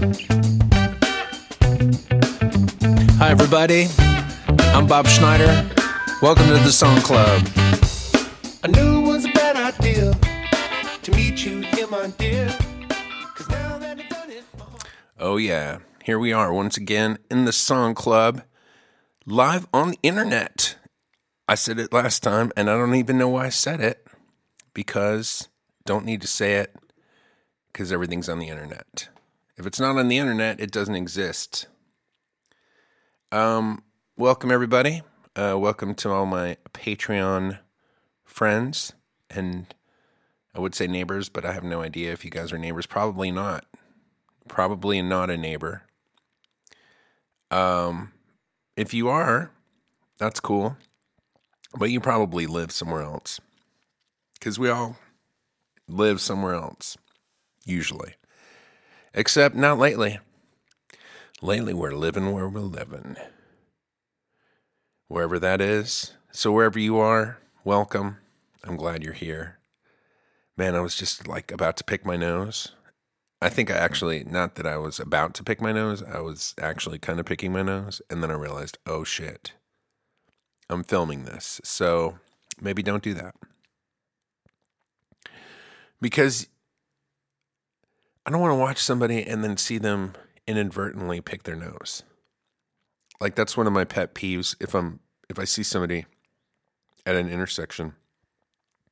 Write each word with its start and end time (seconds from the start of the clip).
Hi, 0.00 0.06
everybody. 3.28 3.88
I'm 4.72 4.86
Bob 4.86 5.06
Schneider. 5.06 5.68
Welcome 6.22 6.46
to 6.46 6.54
the 6.54 6.72
Song 6.72 7.02
Club. 7.02 7.46
I 8.64 8.68
knew 8.68 9.02
it 9.02 9.06
was 9.06 9.26
a 9.26 9.32
bad 9.32 9.56
idea 9.56 10.14
to 11.02 11.10
meet 11.12 11.44
you 11.44 11.60
here, 11.60 11.86
my 11.88 12.06
dear. 12.16 12.48
Cause 13.34 13.50
now 13.50 13.76
that 13.76 14.00
I've 14.00 14.08
done 14.08 14.30
it, 14.30 14.42
Oh, 15.18 15.36
yeah. 15.36 15.80
Here 16.02 16.18
we 16.18 16.32
are 16.32 16.50
once 16.50 16.78
again 16.78 17.18
in 17.30 17.44
the 17.44 17.52
Song 17.52 17.92
Club, 17.92 18.40
live 19.26 19.68
on 19.70 19.90
the 19.90 19.98
internet. 20.02 20.76
I 21.46 21.56
said 21.56 21.78
it 21.78 21.92
last 21.92 22.22
time, 22.22 22.52
and 22.56 22.70
I 22.70 22.78
don't 22.78 22.94
even 22.94 23.18
know 23.18 23.28
why 23.28 23.44
I 23.46 23.50
said 23.50 23.82
it 23.82 24.06
because 24.72 25.50
don't 25.84 26.06
need 26.06 26.22
to 26.22 26.26
say 26.26 26.54
it 26.54 26.74
because 27.70 27.92
everything's 27.92 28.30
on 28.30 28.38
the 28.38 28.48
internet. 28.48 29.10
If 29.60 29.66
it's 29.66 29.78
not 29.78 29.98
on 29.98 30.08
the 30.08 30.16
internet, 30.16 30.58
it 30.58 30.70
doesn't 30.70 30.94
exist. 30.94 31.66
Um, 33.30 33.82
welcome 34.16 34.50
everybody. 34.50 35.02
Uh, 35.36 35.54
welcome 35.58 35.94
to 35.96 36.10
all 36.10 36.24
my 36.24 36.56
Patreon 36.72 37.58
friends 38.24 38.94
and 39.28 39.66
I 40.54 40.60
would 40.60 40.74
say 40.74 40.86
neighbors, 40.86 41.28
but 41.28 41.44
I 41.44 41.52
have 41.52 41.62
no 41.62 41.82
idea 41.82 42.10
if 42.10 42.24
you 42.24 42.30
guys 42.30 42.54
are 42.54 42.58
neighbors. 42.58 42.86
Probably 42.86 43.30
not. 43.30 43.66
Probably 44.48 45.02
not 45.02 45.28
a 45.28 45.36
neighbor. 45.36 45.82
Um, 47.50 48.12
if 48.78 48.94
you 48.94 49.10
are, 49.10 49.50
that's 50.16 50.40
cool. 50.40 50.78
But 51.78 51.90
you 51.90 52.00
probably 52.00 52.46
live 52.46 52.72
somewhere 52.72 53.02
else. 53.02 53.42
Because 54.38 54.58
we 54.58 54.70
all 54.70 54.96
live 55.86 56.18
somewhere 56.22 56.54
else, 56.54 56.96
usually. 57.66 58.14
Except 59.12 59.56
not 59.56 59.78
lately. 59.78 60.20
Lately, 61.42 61.74
we're 61.74 61.94
living 61.94 62.32
where 62.32 62.48
we're 62.48 62.60
living. 62.60 63.16
Wherever 65.08 65.38
that 65.40 65.60
is. 65.60 66.12
So, 66.30 66.52
wherever 66.52 66.78
you 66.78 66.98
are, 66.98 67.38
welcome. 67.64 68.18
I'm 68.62 68.76
glad 68.76 69.02
you're 69.02 69.12
here. 69.12 69.58
Man, 70.56 70.76
I 70.76 70.80
was 70.80 70.94
just 70.94 71.26
like 71.26 71.50
about 71.50 71.76
to 71.78 71.84
pick 71.84 72.06
my 72.06 72.16
nose. 72.16 72.72
I 73.42 73.48
think 73.48 73.70
I 73.70 73.74
actually, 73.74 74.22
not 74.22 74.54
that 74.56 74.66
I 74.66 74.76
was 74.76 75.00
about 75.00 75.34
to 75.34 75.42
pick 75.42 75.60
my 75.60 75.72
nose, 75.72 76.02
I 76.02 76.20
was 76.20 76.54
actually 76.60 76.98
kind 76.98 77.18
of 77.18 77.26
picking 77.26 77.52
my 77.52 77.62
nose. 77.62 78.02
And 78.10 78.22
then 78.22 78.30
I 78.30 78.34
realized, 78.34 78.78
oh 78.86 79.02
shit, 79.02 79.54
I'm 80.68 80.84
filming 80.84 81.24
this. 81.24 81.60
So 81.64 82.18
maybe 82.60 82.82
don't 82.82 83.02
do 83.02 83.14
that. 83.14 83.34
Because 86.00 86.46
I 88.26 88.30
don't 88.30 88.40
want 88.40 88.52
to 88.52 88.58
watch 88.58 88.78
somebody 88.78 89.26
and 89.26 89.42
then 89.42 89.56
see 89.56 89.78
them 89.78 90.14
inadvertently 90.46 91.20
pick 91.20 91.44
their 91.44 91.56
nose. 91.56 92.02
Like 93.20 93.34
that's 93.34 93.56
one 93.56 93.66
of 93.66 93.72
my 93.72 93.84
pet 93.84 94.14
peeves 94.14 94.56
if 94.60 94.74
I'm 94.74 95.00
if 95.28 95.38
I 95.38 95.44
see 95.44 95.62
somebody 95.62 96.06
at 97.06 97.16
an 97.16 97.28
intersection 97.28 97.94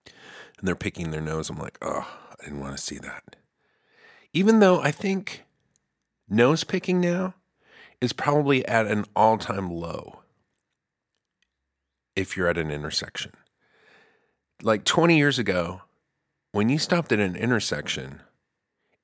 and 0.06 0.66
they're 0.66 0.74
picking 0.74 1.10
their 1.10 1.20
nose, 1.20 1.50
I'm 1.50 1.58
like, 1.58 1.78
"Oh, 1.82 2.06
I 2.32 2.44
didn't 2.44 2.60
want 2.60 2.76
to 2.76 2.82
see 2.82 2.98
that." 2.98 3.36
Even 4.32 4.60
though 4.60 4.80
I 4.80 4.90
think 4.90 5.44
nose 6.28 6.64
picking 6.64 7.00
now 7.00 7.34
is 8.00 8.12
probably 8.12 8.64
at 8.66 8.86
an 8.86 9.04
all-time 9.16 9.70
low 9.70 10.20
if 12.14 12.36
you're 12.36 12.48
at 12.48 12.58
an 12.58 12.70
intersection. 12.70 13.32
Like 14.62 14.84
20 14.84 15.16
years 15.16 15.38
ago, 15.38 15.82
when 16.52 16.68
you 16.68 16.78
stopped 16.78 17.12
at 17.12 17.20
an 17.20 17.36
intersection, 17.36 18.20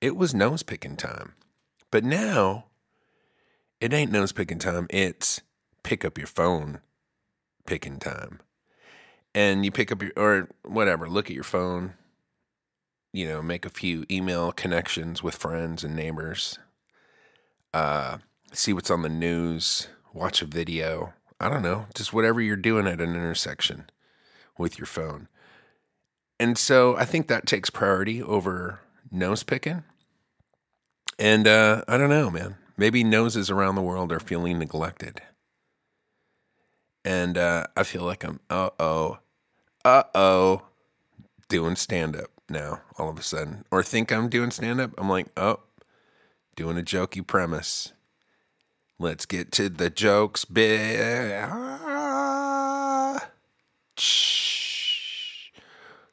it 0.05 0.17
was 0.17 0.35
nose 0.35 0.63
picking 0.63 0.97
time. 0.97 1.33
But 1.91 2.05
now, 2.05 2.67
it 3.81 3.95
ain't 3.95 4.13
nose 4.13 4.33
picking 4.33 4.59
time. 4.59 4.87
It's 4.91 5.41
pick 5.83 6.05
up 6.05 6.19
your 6.19 6.27
phone 6.27 6.81
picking 7.65 7.99
time. 7.99 8.41
And 9.35 9.65
you 9.65 9.71
pick 9.71 9.91
up 9.91 10.03
your, 10.03 10.13
or 10.15 10.51
whatever, 10.63 11.09
look 11.09 11.31
at 11.31 11.35
your 11.35 11.43
phone, 11.43 11.95
you 13.15 13.27
know, 13.27 13.41
make 13.41 13.65
a 13.65 13.71
few 13.71 14.05
email 14.11 14.53
connections 14.53 15.23
with 15.23 15.37
friends 15.37 15.83
and 15.83 15.97
neighbors, 15.97 16.59
uh, 17.73 18.19
see 18.53 18.75
what's 18.75 18.91
on 18.91 19.01
the 19.01 19.09
news, 19.09 19.89
watch 20.13 20.43
a 20.43 20.47
video. 20.47 21.15
I 21.41 21.49
don't 21.49 21.63
know, 21.63 21.87
just 21.95 22.13
whatever 22.13 22.43
you're 22.43 22.57
doing 22.57 22.87
at 22.87 23.01
an 23.01 23.15
intersection 23.15 23.89
with 24.59 24.79
your 24.79 24.87
phone. 24.87 25.29
And 26.39 26.59
so 26.59 26.95
I 26.95 27.07
think 27.07 27.27
that 27.29 27.47
takes 27.47 27.71
priority 27.71 28.23
over 28.23 28.81
nose 29.11 29.43
picking. 29.43 29.85
And 31.19 31.47
uh, 31.47 31.85
I 31.87 31.97
don't 31.97 32.11
know, 32.11 32.31
man. 32.31 32.57
Maybe 32.77 33.05
noses 33.05 33.51
around 33.51 33.77
the 33.77 33.83
world 33.83 34.11
are 34.13 34.21
feeling 34.21 34.59
neglected. 34.59 35.23
And 37.05 37.39
uh, 37.39 37.67
I 37.77 37.83
feel 37.85 38.03
like 38.03 38.25
I'm, 38.25 38.41
uh 38.51 38.71
oh, 38.81 39.19
uh 39.85 40.05
oh, 40.15 40.63
doing 41.49 41.77
stand 41.77 42.17
up 42.17 42.31
now 42.49 42.81
all 42.99 43.11
of 43.11 43.19
a 43.19 43.23
sudden. 43.23 43.65
Or 43.71 43.83
think 43.83 44.11
I'm 44.11 44.29
doing 44.29 44.51
stand 44.51 44.81
up. 44.81 44.93
I'm 44.99 45.09
like, 45.09 45.27
oh, 45.37 45.61
doing 46.57 46.79
a 46.79 46.83
jokey 46.83 47.25
premise. 47.27 47.93
Let's 48.99 49.27
get 49.27 49.53
to 49.53 49.69
the 49.69 49.91
jokes. 49.91 50.45
Bi-. 50.45 51.49
Shh. 53.97 55.51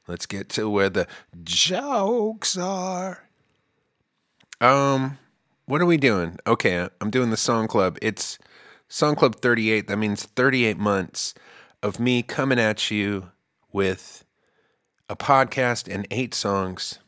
Let's 0.08 0.26
get 0.26 0.50
to 0.50 0.70
where 0.70 0.90
the 0.90 1.08
jokes 1.44 2.58
are. 2.58 3.24
Um, 4.62 5.18
what 5.66 5.82
are 5.82 5.88
we 5.88 5.98
doing? 5.98 6.38
Okay, 6.46 6.88
I'm 7.02 7.10
doing 7.10 7.32
the 7.32 7.38
song 7.38 7.68
club. 7.68 7.98
It's 8.00 8.38
song 8.88 9.16
club 9.16 9.38
38. 9.38 9.88
That 9.88 9.98
means 9.98 10.24
38 10.24 10.78
months 10.78 11.34
of 11.82 12.00
me 12.00 12.22
coming 12.22 12.60
at 12.60 12.92
you 12.92 13.32
with 13.74 14.24
a 15.10 15.16
podcast 15.16 15.92
and 15.92 16.06
eight 16.12 16.36
songs 16.36 17.00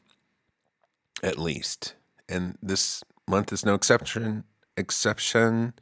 at 1.22 1.38
least. 1.38 1.94
And 2.28 2.58
this 2.62 3.04
month 3.28 3.54
is 3.54 3.64
no 3.64 3.76
exception. 3.76 4.46
Exception. 4.76 5.74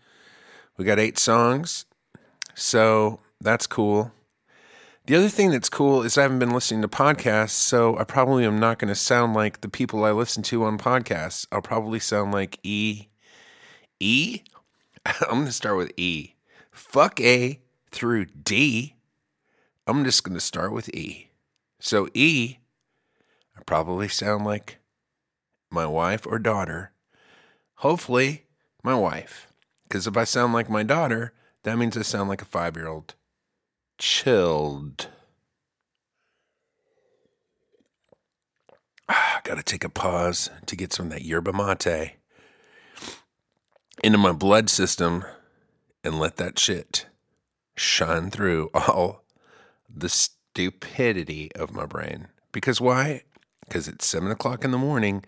We 0.78 0.84
got 0.84 1.00
eight 1.00 1.18
songs. 1.18 1.86
So 2.54 3.22
that's 3.40 3.66
cool. 3.66 4.12
The 5.06 5.16
other 5.16 5.30
thing 5.30 5.50
that's 5.50 5.70
cool 5.70 6.04
is 6.04 6.16
I 6.16 6.22
haven't 6.22 6.38
been 6.38 6.52
listening 6.54 6.84
to 6.84 6.88
podcasts, 6.88 7.52
so 7.52 7.98
I 7.98 8.04
probably 8.04 8.46
am 8.46 8.60
not 8.60 8.78
going 8.78 8.90
to 8.90 8.96
sound 8.96 9.34
like 9.34 9.62
the 9.62 9.68
people 9.68 10.04
I 10.04 10.12
listen 10.12 10.44
to 10.44 10.64
on 10.64 10.78
podcasts. 10.78 11.48
I'll 11.52 11.62
probably 11.62 12.00
sound 12.00 12.32
like 12.32 12.60
E. 12.62 13.08
E? 14.00 14.42
I'm 15.06 15.30
going 15.30 15.46
to 15.46 15.52
start 15.52 15.78
with 15.78 15.92
E. 15.98 16.36
Fuck 16.72 17.20
A 17.20 17.60
through 17.90 18.26
D. 18.26 18.96
I'm 19.88 20.04
just 20.04 20.24
going 20.24 20.36
to 20.36 20.40
start 20.40 20.72
with 20.72 20.94
E. 20.94 21.32
So, 21.80 22.08
E, 22.14 22.58
I 23.58 23.62
probably 23.66 24.08
sound 24.08 24.46
like 24.46 24.78
my 25.72 25.88
wife 25.88 26.28
or 26.28 26.38
daughter. 26.38 26.92
Hopefully, 27.78 28.46
my 28.84 28.94
wife. 28.94 29.48
Because 29.84 30.06
if 30.06 30.16
I 30.16 30.26
sound 30.26 30.54
like 30.54 30.70
my 30.70 30.84
daughter, 30.84 31.34
that 31.64 31.80
means 31.80 31.98
I 31.98 32.04
sound 32.04 32.30
like 32.30 32.44
a 32.44 32.46
five 32.46 32.78
year 32.78 32.88
old. 32.88 33.16
Chilled. 34.02 35.10
Ah, 39.08 39.42
gotta 39.44 39.62
take 39.62 39.84
a 39.84 39.90
pause 39.90 40.50
to 40.66 40.76
get 40.76 40.92
some 40.92 41.08
of 41.08 41.12
that 41.12 41.22
yerba 41.22 41.54
mate 41.54 42.14
into 44.04 44.18
my 44.18 44.32
blood 44.32 44.70
system 44.70 45.24
and 46.04 46.18
let 46.18 46.38
that 46.38 46.58
shit 46.58 47.06
shine 47.76 48.32
through 48.32 48.72
all 48.74 49.24
the 49.94 50.10
stupidity 50.10 51.52
of 51.54 51.72
my 51.72 51.86
brain. 51.86 52.30
Because 52.52 52.82
why? 52.82 53.24
Because 53.66 53.88
it's 53.88 54.08
seven 54.08 54.32
o'clock 54.32 54.64
in 54.64 54.72
the 54.72 54.78
morning 54.80 55.26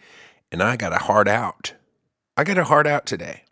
and 0.51 0.63
I 0.63 0.77
got 0.77 0.93
a 0.93 1.03
heart 1.03 1.27
out. 1.27 1.73
I 2.35 2.43
got 2.43 2.57
a 2.57 2.63
heart 2.63 2.87
out 2.87 3.05
today. 3.05 3.43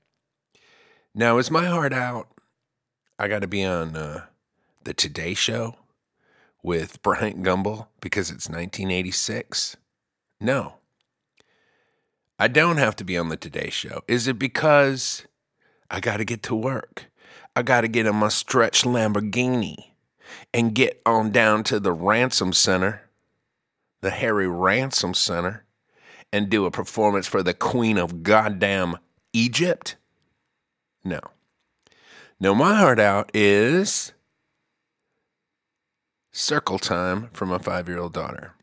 Now, 1.14 1.38
is 1.38 1.52
my 1.52 1.66
heart 1.66 1.94
out? 1.94 2.28
I 3.20 3.28
got 3.28 3.42
to 3.42 3.48
be 3.48 3.64
on 3.64 3.96
uh, 3.96 4.26
the 4.84 4.94
Today 4.94 5.34
Show 5.34 5.76
with 6.64 7.02
Bryant 7.02 7.44
Gumbel 7.44 7.88
because 8.00 8.30
it's 8.30 8.50
1986? 8.50 9.78
No. 10.40 10.76
I 12.40 12.48
don't 12.48 12.78
have 12.78 12.96
to 12.98 13.04
be 13.04 13.18
on 13.18 13.30
the 13.30 13.38
Today 13.38 13.70
Show. 13.70 14.02
Is 14.08 14.28
it 14.28 14.40
because 14.40 15.26
I 15.90 16.00
got 16.00 16.18
to 16.18 16.26
get 16.26 16.44
to 16.44 16.56
work? 16.56 17.06
I 17.56 17.62
got 17.62 17.82
to 17.82 17.88
get 17.88 18.06
in 18.06 18.16
my 18.16 18.30
stretch 18.30 18.84
Lamborghini 18.84 19.92
and 20.54 20.74
get 20.74 21.02
on 21.06 21.32
down 21.32 21.64
to 21.66 21.80
the 21.80 21.92
Ransom 21.92 22.54
Center, 22.54 23.10
the 24.02 24.10
Harry 24.10 24.48
Ransom 24.48 25.14
Center, 25.14 25.66
and 26.34 26.50
do 26.50 26.66
a 26.66 26.72
performance 26.72 27.28
for 27.28 27.44
the 27.44 27.54
Queen 27.54 27.98
of 27.98 28.24
Goddamn 28.24 28.98
Egypt? 29.34 29.98
No. 31.04 31.20
No, 32.40 32.56
my 32.56 32.76
heart 32.76 33.00
out 33.00 33.30
is 33.34 34.14
circle 36.32 36.80
time 36.80 37.30
from 37.34 37.52
a 37.52 37.60
five 37.60 37.88
year 37.88 38.00
old 38.00 38.14
daughter. 38.14 38.54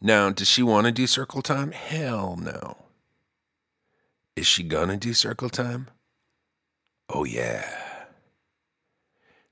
Now, 0.00 0.30
does 0.30 0.48
she 0.48 0.62
want 0.62 0.86
to 0.86 0.92
do 0.92 1.06
circle 1.06 1.42
time? 1.42 1.72
Hell 1.72 2.36
no. 2.36 2.76
Is 4.36 4.46
she 4.46 4.62
gonna 4.62 4.96
do 4.96 5.14
circle 5.14 5.48
time? 5.48 5.88
Oh, 7.08 7.24
yeah. 7.24 7.66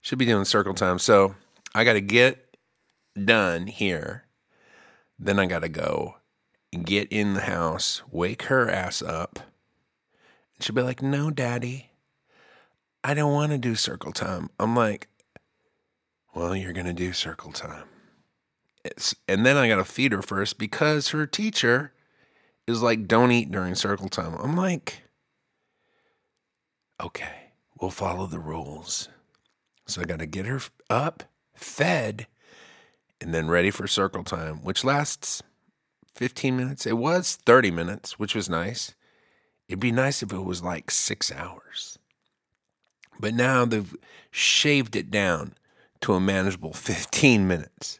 She'll 0.00 0.18
be 0.18 0.26
doing 0.26 0.44
circle 0.44 0.74
time. 0.74 0.98
So 0.98 1.34
I 1.74 1.84
got 1.84 1.94
to 1.94 2.00
get 2.00 2.56
done 3.22 3.68
here. 3.68 4.24
Then 5.18 5.38
I 5.38 5.46
got 5.46 5.60
to 5.60 5.68
go 5.68 6.16
get 6.82 7.08
in 7.12 7.34
the 7.34 7.42
house, 7.42 8.02
wake 8.10 8.42
her 8.44 8.68
ass 8.68 9.00
up. 9.00 9.38
She'll 10.60 10.74
be 10.74 10.82
like, 10.82 11.02
No, 11.02 11.30
daddy, 11.30 11.90
I 13.02 13.14
don't 13.14 13.32
want 13.32 13.52
to 13.52 13.58
do 13.58 13.74
circle 13.74 14.12
time. 14.12 14.50
I'm 14.58 14.74
like, 14.74 15.08
Well, 16.34 16.56
you're 16.56 16.72
going 16.72 16.86
to 16.86 16.92
do 16.92 17.12
circle 17.12 17.52
time. 17.52 17.84
It's, 18.84 19.14
and 19.28 19.46
then 19.46 19.56
I 19.56 19.68
got 19.68 19.76
to 19.76 19.84
feed 19.84 20.12
her 20.12 20.20
first 20.20 20.58
because 20.58 21.08
her 21.08 21.26
teacher 21.26 21.92
is 22.66 22.82
like, 22.82 23.06
Don't 23.06 23.30
eat 23.30 23.52
during 23.52 23.76
circle 23.76 24.08
time. 24.08 24.34
I'm 24.34 24.56
like, 24.56 25.02
Okay, 27.02 27.52
we'll 27.80 27.90
follow 27.90 28.26
the 28.26 28.40
rules. 28.40 29.08
So 29.86 30.00
I 30.00 30.04
got 30.04 30.18
to 30.18 30.26
get 30.26 30.46
her 30.46 30.60
up, 30.90 31.22
fed, 31.54 32.26
and 33.20 33.32
then 33.32 33.48
ready 33.48 33.70
for 33.70 33.86
circle 33.86 34.24
time, 34.24 34.56
which 34.62 34.82
lasts 34.82 35.42
15 36.16 36.56
minutes. 36.56 36.84
It 36.84 36.98
was 36.98 37.36
30 37.46 37.70
minutes, 37.70 38.18
which 38.18 38.34
was 38.34 38.48
nice. 38.48 38.94
It'd 39.68 39.80
be 39.80 39.92
nice 39.92 40.22
if 40.22 40.32
it 40.32 40.44
was 40.44 40.62
like 40.62 40.90
six 40.90 41.30
hours. 41.30 41.98
But 43.20 43.34
now 43.34 43.64
they've 43.64 43.94
shaved 44.30 44.96
it 44.96 45.10
down 45.10 45.54
to 46.04 46.12
a 46.12 46.20
manageable 46.20 46.74
15 46.74 47.48
minutes. 47.48 47.98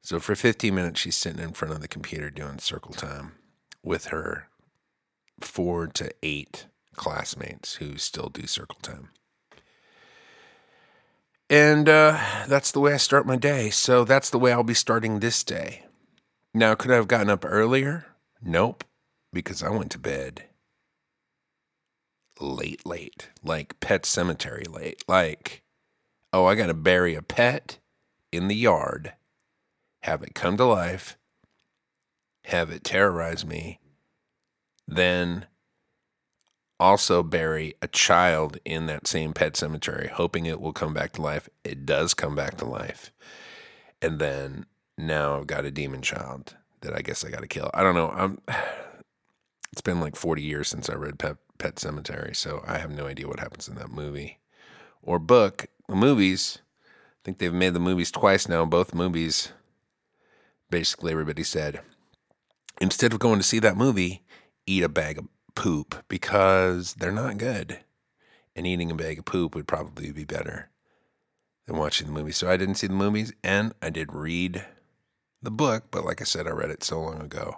So 0.00 0.20
for 0.20 0.36
15 0.36 0.72
minutes, 0.72 1.00
she's 1.00 1.16
sitting 1.16 1.42
in 1.42 1.54
front 1.54 1.74
of 1.74 1.80
the 1.80 1.88
computer 1.88 2.30
doing 2.30 2.60
circle 2.60 2.94
time 2.94 3.32
with 3.82 4.06
her 4.06 4.46
four 5.40 5.88
to 5.88 6.12
eight 6.22 6.66
classmates 6.94 7.74
who 7.74 7.96
still 7.98 8.28
do 8.28 8.46
circle 8.46 8.78
time. 8.80 9.08
And 11.48 11.88
uh, 11.88 12.16
that's 12.46 12.70
the 12.70 12.78
way 12.78 12.94
I 12.94 12.98
start 12.98 13.26
my 13.26 13.34
day. 13.34 13.70
So 13.70 14.04
that's 14.04 14.30
the 14.30 14.38
way 14.38 14.52
I'll 14.52 14.62
be 14.62 14.72
starting 14.72 15.18
this 15.18 15.42
day. 15.42 15.86
Now, 16.54 16.76
could 16.76 16.92
I 16.92 16.94
have 16.94 17.08
gotten 17.08 17.28
up 17.28 17.44
earlier? 17.44 18.06
Nope, 18.40 18.84
because 19.32 19.64
I 19.64 19.70
went 19.70 19.90
to 19.90 19.98
bed 19.98 20.44
late, 22.40 22.86
late, 22.86 23.30
like 23.42 23.80
pet 23.80 24.06
cemetery 24.06 24.64
late. 24.64 25.02
Like, 25.08 25.64
oh, 26.32 26.46
I 26.46 26.54
got 26.54 26.66
to 26.66 26.74
bury 26.74 27.14
a 27.14 27.22
pet 27.22 27.78
in 28.32 28.48
the 28.48 28.54
yard, 28.54 29.14
have 30.02 30.22
it 30.22 30.34
come 30.34 30.56
to 30.56 30.64
life, 30.64 31.16
have 32.44 32.70
it 32.70 32.84
terrorize 32.84 33.44
me, 33.44 33.80
then 34.86 35.46
also 36.78 37.22
bury 37.22 37.74
a 37.82 37.88
child 37.88 38.58
in 38.64 38.86
that 38.86 39.06
same 39.06 39.32
pet 39.32 39.56
cemetery, 39.56 40.08
hoping 40.12 40.46
it 40.46 40.60
will 40.60 40.72
come 40.72 40.94
back 40.94 41.12
to 41.12 41.22
life. 41.22 41.48
It 41.62 41.84
does 41.84 42.14
come 42.14 42.34
back 42.34 42.56
to 42.56 42.64
life. 42.64 43.12
And 44.00 44.18
then 44.18 44.64
now 44.96 45.38
I've 45.38 45.46
got 45.46 45.66
a 45.66 45.70
demon 45.70 46.00
child 46.00 46.56
that 46.80 46.94
I 46.94 47.02
guess 47.02 47.24
I 47.24 47.30
got 47.30 47.42
to 47.42 47.46
kill. 47.46 47.70
I 47.74 47.82
don't 47.82 47.94
know. 47.94 48.10
I'm. 48.10 48.38
It's 49.72 49.82
been 49.82 50.00
like 50.00 50.16
40 50.16 50.42
years 50.42 50.66
since 50.66 50.90
I 50.90 50.94
read 50.94 51.20
Pet, 51.20 51.36
Pet 51.58 51.76
Sematary, 51.76 52.34
so 52.34 52.60
I 52.66 52.78
have 52.78 52.90
no 52.90 53.06
idea 53.06 53.28
what 53.28 53.38
happens 53.38 53.68
in 53.68 53.76
that 53.76 53.88
movie 53.88 54.40
or 55.00 55.20
book. 55.20 55.66
The 55.90 55.96
movies, 55.96 56.60
I 56.84 57.18
think 57.24 57.38
they've 57.38 57.52
made 57.52 57.74
the 57.74 57.80
movies 57.80 58.12
twice 58.12 58.48
now. 58.48 58.64
Both 58.64 58.94
movies, 58.94 59.50
basically, 60.70 61.10
everybody 61.10 61.42
said, 61.42 61.80
instead 62.80 63.12
of 63.12 63.18
going 63.18 63.40
to 63.40 63.44
see 63.44 63.58
that 63.58 63.76
movie, 63.76 64.22
eat 64.68 64.84
a 64.84 64.88
bag 64.88 65.18
of 65.18 65.26
poop 65.56 66.04
because 66.06 66.94
they're 66.94 67.10
not 67.10 67.38
good. 67.38 67.80
And 68.54 68.68
eating 68.68 68.92
a 68.92 68.94
bag 68.94 69.18
of 69.18 69.24
poop 69.24 69.56
would 69.56 69.66
probably 69.66 70.12
be 70.12 70.22
better 70.22 70.70
than 71.66 71.76
watching 71.76 72.06
the 72.06 72.12
movie. 72.12 72.30
So 72.30 72.48
I 72.48 72.56
didn't 72.56 72.76
see 72.76 72.86
the 72.86 72.92
movies 72.92 73.32
and 73.42 73.74
I 73.82 73.90
did 73.90 74.12
read 74.12 74.64
the 75.42 75.50
book, 75.50 75.86
but 75.90 76.04
like 76.04 76.20
I 76.20 76.24
said, 76.24 76.46
I 76.46 76.50
read 76.50 76.70
it 76.70 76.84
so 76.84 77.00
long 77.00 77.20
ago. 77.20 77.56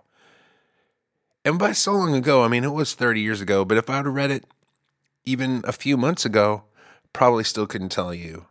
And 1.44 1.58
by 1.58 1.73
so 1.73 1.93
long 1.93 2.14
ago, 2.14 2.43
I 2.43 2.49
mean 2.49 2.64
it 2.64 2.73
was 2.73 2.94
30 2.94 3.20
years 3.20 3.43
ago, 3.43 3.67
but 3.67 3.76
if 3.76 3.90
I'd 3.90 4.06
have 4.06 4.14
read 4.14 4.31
it 4.31 4.46
even 5.26 5.61
a 5.64 5.73
few 5.73 5.99
months 5.99 6.25
ago, 6.25 6.64
probably 7.12 7.44
still 7.44 7.66
couldn't 7.66 7.90
tell 7.90 8.14
you 8.14 8.46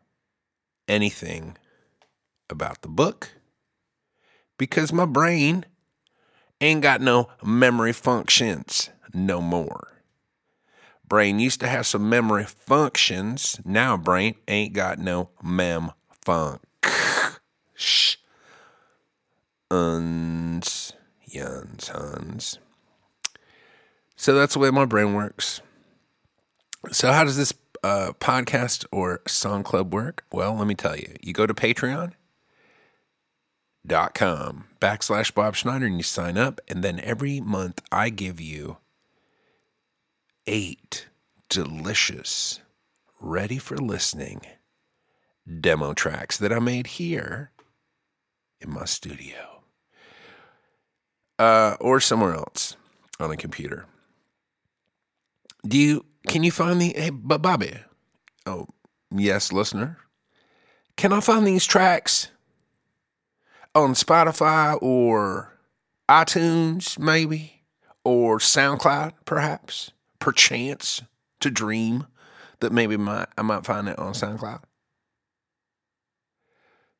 anything 0.88 1.58
about 2.50 2.82
the 2.82 2.88
book 2.88 3.32
because 4.58 4.94
my 4.94 5.06
brain 5.06 5.66
ain't 6.60 6.82
got 6.82 7.02
no 7.02 7.30
memory 7.44 7.94
functions 7.94 8.90
no 9.14 9.42
more. 9.42 9.88
Brain 11.08 11.40
used 11.40 11.60
to 11.60 11.68
have 11.68 11.86
some 11.86 12.10
memory 12.10 12.46
functions. 12.46 13.60
Now 13.66 13.98
brain 13.98 14.36
ain't 14.48 14.74
got 14.74 15.00
no 15.00 15.30
mem 15.44 15.92
funk. 16.22 16.62
Shh. 17.76 18.16
Uns, 19.70 20.94
yuns, 21.26 21.88
huns. 21.90 22.60
So 24.16 24.36
that's 24.36 24.54
the 24.54 24.60
way 24.60 24.70
my 24.70 24.86
brain 24.86 25.14
works. 25.14 25.62
So 26.92 27.12
how 27.12 27.24
does 27.24 27.38
this 27.38 27.54
uh, 27.84 28.14
podcast 28.20 28.86
or 28.92 29.22
song 29.28 29.64
club 29.64 29.94
work? 29.94 30.26
Well, 30.32 30.56
let 30.56 30.68
me 30.68 30.76
tell 30.76 30.96
you. 30.96 31.16
You 31.22 31.34
go 31.34 31.48
to 31.48 31.54
Patreon 31.54 32.14
dot 33.86 34.14
com 34.14 34.66
backslash 34.80 35.34
Bob 35.34 35.56
Schneider 35.56 35.88
and 35.88 35.98
you 35.98 36.04
sign 36.04 36.38
up, 36.38 36.62
and 36.68 36.84
then 36.84 37.00
every 37.00 37.40
month 37.40 37.82
I 37.92 38.10
give 38.10 38.40
you 38.40 38.78
eight 40.46 41.08
delicious, 41.50 42.60
ready 43.20 43.58
for 43.58 43.78
listening 43.78 44.42
demo 45.60 45.94
tracks 45.94 46.38
that 46.38 46.54
I 46.54 46.60
made 46.60 46.88
here 46.88 47.52
in 48.60 48.72
my 48.72 48.86
studio 48.86 49.64
uh, 51.40 51.76
or 51.80 52.00
somewhere 52.00 52.36
else 52.36 52.76
on 53.20 53.32
a 53.32 53.38
computer. 53.38 53.88
Do 55.68 55.78
you 55.78 56.06
can 56.28 56.44
you 56.44 56.52
find 56.52 56.82
the 56.82 56.94
hey 56.96 57.10
but 57.10 57.42
Bobby? 57.42 57.74
Oh 58.46 58.68
yes, 59.14 59.52
listener. 59.52 59.98
Can 60.98 61.14
I 61.14 61.20
find 61.20 61.48
these 61.48 61.66
tracks 61.66 62.30
on 63.74 63.94
Spotify 63.94 64.78
or 64.82 65.58
iTunes, 66.10 67.00
maybe, 67.00 67.64
or 68.04 68.38
SoundCloud, 68.38 69.14
perhaps, 69.26 69.92
perchance 70.20 71.02
to 71.40 71.50
dream 71.50 72.06
that 72.60 72.72
maybe 72.72 72.98
my, 72.98 73.26
I 73.38 73.42
might 73.42 73.66
find 73.66 73.88
it 73.88 73.98
on 73.98 74.14
SoundCloud? 74.14 74.62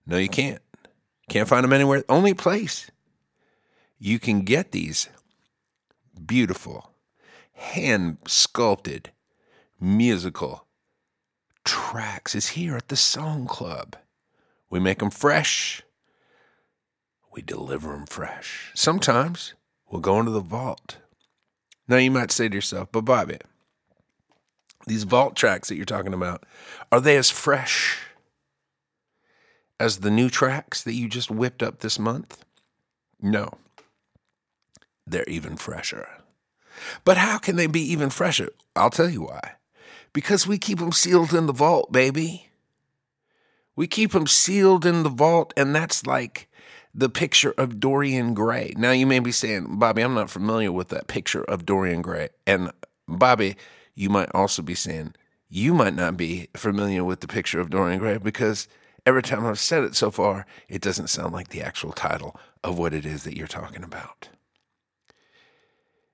No, 0.06 0.18
you 0.18 0.30
can't. 0.30 0.62
Can't 1.30 1.48
find 1.48 1.64
them 1.64 1.74
anywhere. 1.74 2.04
Only 2.10 2.34
place 2.34 2.90
you 4.00 4.18
can 4.18 4.42
get 4.42 4.72
these 4.72 5.10
beautiful, 6.26 6.91
hand 7.62 8.18
sculpted, 8.28 9.12
musical 9.80 10.68
tracks 11.64 12.36
is 12.36 12.50
here 12.50 12.76
at 12.76 12.90
the 12.90 12.96
Song 12.96 13.48
Club. 13.48 13.96
We 14.70 14.80
make 14.80 15.00
them 15.00 15.12
fresh. 15.12 15.84
We 17.32 17.42
deliver 17.42 17.94
them 17.94 18.08
fresh. 18.08 18.72
Sometimes 18.76 19.54
we'll 19.90 20.02
go 20.02 20.20
into 20.20 20.32
the 20.32 20.42
vault. 20.42 20.98
Now 21.88 21.98
you 21.98 22.12
might 22.12 22.32
say 22.32 22.50
to 22.50 22.56
yourself, 22.56 22.90
but 22.92 23.06
Bobby, 23.06 23.38
these 24.88 25.04
vault 25.04 25.36
tracks 25.36 25.70
that 25.70 25.76
you're 25.76 25.86
talking 25.86 26.14
about, 26.14 26.46
are 26.92 27.00
they 27.00 27.16
as 27.16 27.30
fresh 27.30 28.00
as 29.80 30.00
the 30.00 30.12
new 30.12 30.30
tracks 30.30 30.84
that 30.84 30.94
you 30.94 31.08
just 31.08 31.32
whipped 31.32 31.64
up 31.64 31.80
this 31.80 32.00
month? 32.00 32.44
No. 33.22 33.54
They're 35.06 35.24
even 35.28 35.58
fresher. 35.58 36.21
But 37.04 37.18
how 37.18 37.38
can 37.38 37.56
they 37.56 37.68
be 37.68 37.82
even 37.92 38.10
fresher? 38.10 38.50
I'll 38.76 38.90
tell 38.90 39.10
you 39.10 39.24
why. 39.24 39.54
Because 40.14 40.46
we 40.46 40.58
keep 40.58 40.80
them 40.80 40.92
sealed 40.92 41.34
in 41.34 41.46
the 41.46 41.54
vault, 41.54 41.92
baby. 41.92 42.50
We 43.76 43.88
keep 43.88 44.12
them 44.12 44.28
sealed 44.28 44.86
in 44.86 45.04
the 45.04 45.10
vault, 45.10 45.54
and 45.56 45.74
that's 45.74 46.06
like 46.06 46.50
the 46.94 47.10
picture 47.10 47.54
of 47.58 47.80
Dorian 47.80 48.34
Gray. 48.34 48.74
Now, 48.78 48.92
you 48.92 49.08
may 49.08 49.20
be 49.20 49.32
saying, 49.32 49.80
Bobby, 49.80 50.02
I'm 50.02 50.14
not 50.14 50.30
familiar 50.30 50.72
with 50.72 50.90
that 50.90 51.08
picture 51.08 51.44
of 51.44 51.66
Dorian 51.66 52.02
Gray. 52.02 52.30
And 52.46 52.72
Bobby, 53.08 53.56
you 53.96 54.10
might 54.10 54.30
also 54.34 54.62
be 54.62 54.76
saying, 54.76 55.16
you 55.50 55.74
might 55.74 55.96
not 55.96 56.18
be 56.18 56.48
familiar 56.56 57.04
with 57.04 57.22
the 57.22 57.28
picture 57.28 57.60
of 57.60 57.70
Dorian 57.70 58.00
Gray 58.00 58.18
because 58.18 58.68
every 59.06 59.22
time 59.22 59.46
I've 59.46 59.60
said 59.60 59.84
it 59.84 59.96
so 59.96 60.12
far, 60.12 60.46
it 60.70 60.82
doesn't 60.82 61.10
sound 61.10 61.34
like 61.34 61.50
the 61.50 61.62
actual 61.62 61.92
title 61.92 62.40
of 62.64 62.78
what 62.78 62.94
it 62.94 63.06
is 63.06 63.24
that 63.24 63.36
you're 63.36 63.48
talking 63.48 63.84
about. 63.84 64.30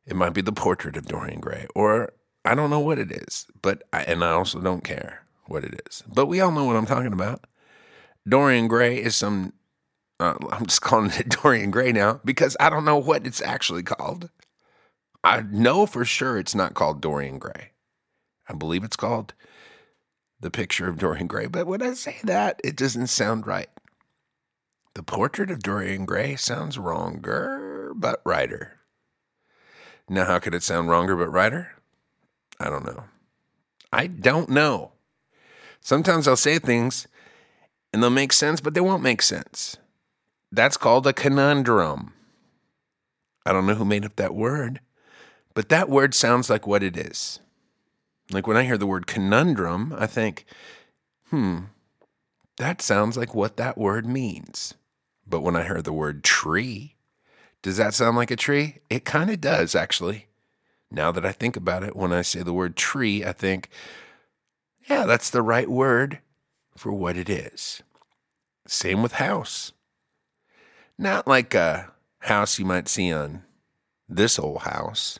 It 0.07 0.15
might 0.15 0.33
be 0.33 0.41
the 0.41 0.53
portrait 0.53 0.95
of 0.95 1.05
Dorian 1.05 1.41
Gray, 1.41 1.67
or 1.75 2.13
I 2.45 2.55
don't 2.55 2.69
know 2.69 2.79
what 2.79 2.97
it 2.97 3.11
is, 3.11 3.45
but 3.61 3.83
I, 3.91 4.03
and 4.03 4.23
I 4.23 4.31
also 4.31 4.61
don't 4.61 4.83
care 4.83 5.23
what 5.47 5.65
it 5.65 5.81
is. 5.85 6.01
But 6.07 6.27
we 6.27 6.39
all 6.39 6.51
know 6.51 6.63
what 6.63 6.77
I'm 6.77 6.85
talking 6.85 7.11
about. 7.11 7.45
Dorian 8.27 8.69
Gray 8.69 8.97
is 8.97 9.15
some. 9.17 9.51
Uh, 10.19 10.35
I'm 10.49 10.65
just 10.65 10.81
calling 10.81 11.11
it 11.11 11.29
Dorian 11.29 11.71
Gray 11.71 11.91
now 11.91 12.21
because 12.23 12.55
I 12.59 12.69
don't 12.69 12.85
know 12.85 12.97
what 12.97 13.27
it's 13.27 13.41
actually 13.41 13.83
called. 13.83 14.29
I 15.25 15.41
know 15.41 15.85
for 15.85 16.05
sure 16.05 16.37
it's 16.37 16.55
not 16.55 16.73
called 16.73 17.01
Dorian 17.01 17.37
Gray. 17.37 17.71
I 18.47 18.53
believe 18.53 18.85
it's 18.85 18.95
called 18.95 19.33
The 20.39 20.49
Picture 20.49 20.87
of 20.87 20.99
Dorian 20.99 21.27
Gray. 21.27 21.47
But 21.47 21.67
when 21.67 21.81
I 21.81 21.93
say 21.95 22.15
that, 22.23 22.61
it 22.63 22.77
doesn't 22.77 23.07
sound 23.07 23.45
right. 23.45 23.69
The 24.93 25.03
Portrait 25.03 25.51
of 25.51 25.61
Dorian 25.61 26.05
Gray 26.05 26.37
sounds 26.37 26.77
wronger, 26.77 27.91
but 27.93 28.21
righter. 28.23 28.76
Now, 30.09 30.25
how 30.25 30.39
could 30.39 30.55
it 30.55 30.63
sound 30.63 30.89
wronger, 30.89 31.15
but 31.15 31.29
righter? 31.29 31.73
I 32.59 32.69
don't 32.69 32.85
know. 32.85 33.03
I 33.91 34.07
don't 34.07 34.49
know. 34.49 34.91
Sometimes 35.81 36.27
I'll 36.27 36.35
say 36.35 36.59
things 36.59 37.07
and 37.93 38.01
they'll 38.01 38.09
make 38.09 38.33
sense, 38.33 38.61
but 38.61 38.73
they 38.73 38.81
won't 38.81 39.03
make 39.03 39.21
sense. 39.21 39.77
That's 40.51 40.77
called 40.77 41.07
a 41.07 41.13
conundrum. 41.13 42.13
I 43.45 43.53
don't 43.53 43.65
know 43.65 43.75
who 43.75 43.85
made 43.85 44.05
up 44.05 44.15
that 44.17 44.35
word, 44.35 44.81
but 45.53 45.69
that 45.69 45.89
word 45.89 46.13
sounds 46.13 46.49
like 46.49 46.67
what 46.67 46.83
it 46.83 46.97
is. 46.97 47.39
Like 48.31 48.45
when 48.45 48.57
I 48.57 48.63
hear 48.63 48.77
the 48.77 48.85
word 48.85 49.07
conundrum, 49.07 49.95
I 49.97 50.05
think, 50.05 50.45
hmm, 51.29 51.59
that 52.57 52.81
sounds 52.81 53.15
like 53.15 53.33
what 53.33 53.55
that 53.57 53.77
word 53.77 54.05
means. 54.05 54.73
But 55.25 55.41
when 55.41 55.55
I 55.55 55.63
heard 55.63 55.85
the 55.85 55.93
word 55.93 56.23
tree, 56.23 56.96
does 57.61 57.77
that 57.77 57.93
sound 57.93 58.15
like 58.17 58.31
a 58.31 58.35
tree? 58.35 58.79
It 58.89 59.05
kind 59.05 59.29
of 59.29 59.41
does, 59.41 59.75
actually. 59.75 60.27
Now 60.89 61.11
that 61.11 61.25
I 61.25 61.31
think 61.31 61.57
about 61.57 61.83
it, 61.83 61.95
when 61.95 62.13
I 62.13 62.21
say 62.21 62.43
the 62.43 62.53
word 62.53 62.75
tree, 62.75 63.25
I 63.25 63.33
think, 63.33 63.69
yeah, 64.89 65.05
that's 65.05 65.29
the 65.29 65.41
right 65.41 65.69
word 65.69 66.19
for 66.77 66.93
what 66.93 67.17
it 67.17 67.29
is. 67.29 67.83
Same 68.67 69.01
with 69.01 69.13
house. 69.13 69.73
Not 70.97 71.27
like 71.27 71.53
a 71.53 71.91
house 72.19 72.57
you 72.57 72.65
might 72.65 72.87
see 72.87 73.11
on 73.11 73.43
this 74.07 74.39
old 74.39 74.61
house, 74.61 75.19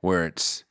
where 0.00 0.26
it's, 0.26 0.64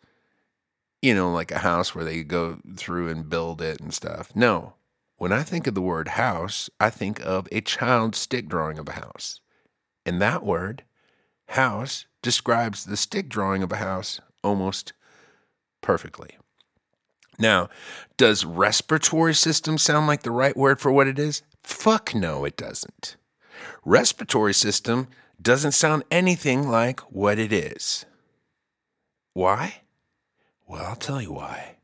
you 1.01 1.13
know, 1.13 1.31
like 1.31 1.51
a 1.51 1.59
house 1.59 1.93
where 1.93 2.05
they 2.05 2.23
go 2.23 2.59
through 2.75 3.09
and 3.09 3.29
build 3.29 3.61
it 3.61 3.81
and 3.81 3.93
stuff. 3.93 4.35
No. 4.35 4.73
When 5.17 5.33
I 5.33 5.43
think 5.43 5.67
of 5.67 5.75
the 5.75 5.81
word 5.81 6.09
house, 6.09 6.69
I 6.79 6.89
think 6.89 7.19
of 7.25 7.47
a 7.51 7.59
child 7.59 8.15
stick 8.15 8.47
drawing 8.47 8.79
of 8.79 8.87
a 8.87 8.93
house. 8.93 9.41
And 10.05 10.21
that 10.21 10.43
word, 10.43 10.83
house, 11.49 12.05
describes 12.21 12.85
the 12.85 12.97
stick 12.97 13.29
drawing 13.29 13.63
of 13.63 13.71
a 13.71 13.77
house 13.77 14.19
almost 14.43 14.93
perfectly. 15.81 16.37
Now, 17.37 17.69
does 18.17 18.43
respiratory 18.45 19.33
system 19.33 19.77
sound 19.77 20.07
like 20.07 20.23
the 20.23 20.31
right 20.31 20.55
word 20.57 20.79
for 20.79 20.91
what 20.91 21.07
it 21.07 21.17
is? 21.17 21.41
Fuck 21.63 22.13
no, 22.13 22.43
it 22.43 22.57
doesn't. 22.57 23.15
Respiratory 23.85 24.53
system 24.53 25.07
doesn't 25.41 25.71
sound 25.71 26.03
anything 26.11 26.67
like 26.67 26.99
what 27.11 27.39
it 27.39 27.53
is. 27.53 28.05
Why? 29.33 29.81
Well, 30.67 30.85
I'll 30.85 30.95
tell 30.95 31.21
you 31.21 31.31
why. 31.31 31.77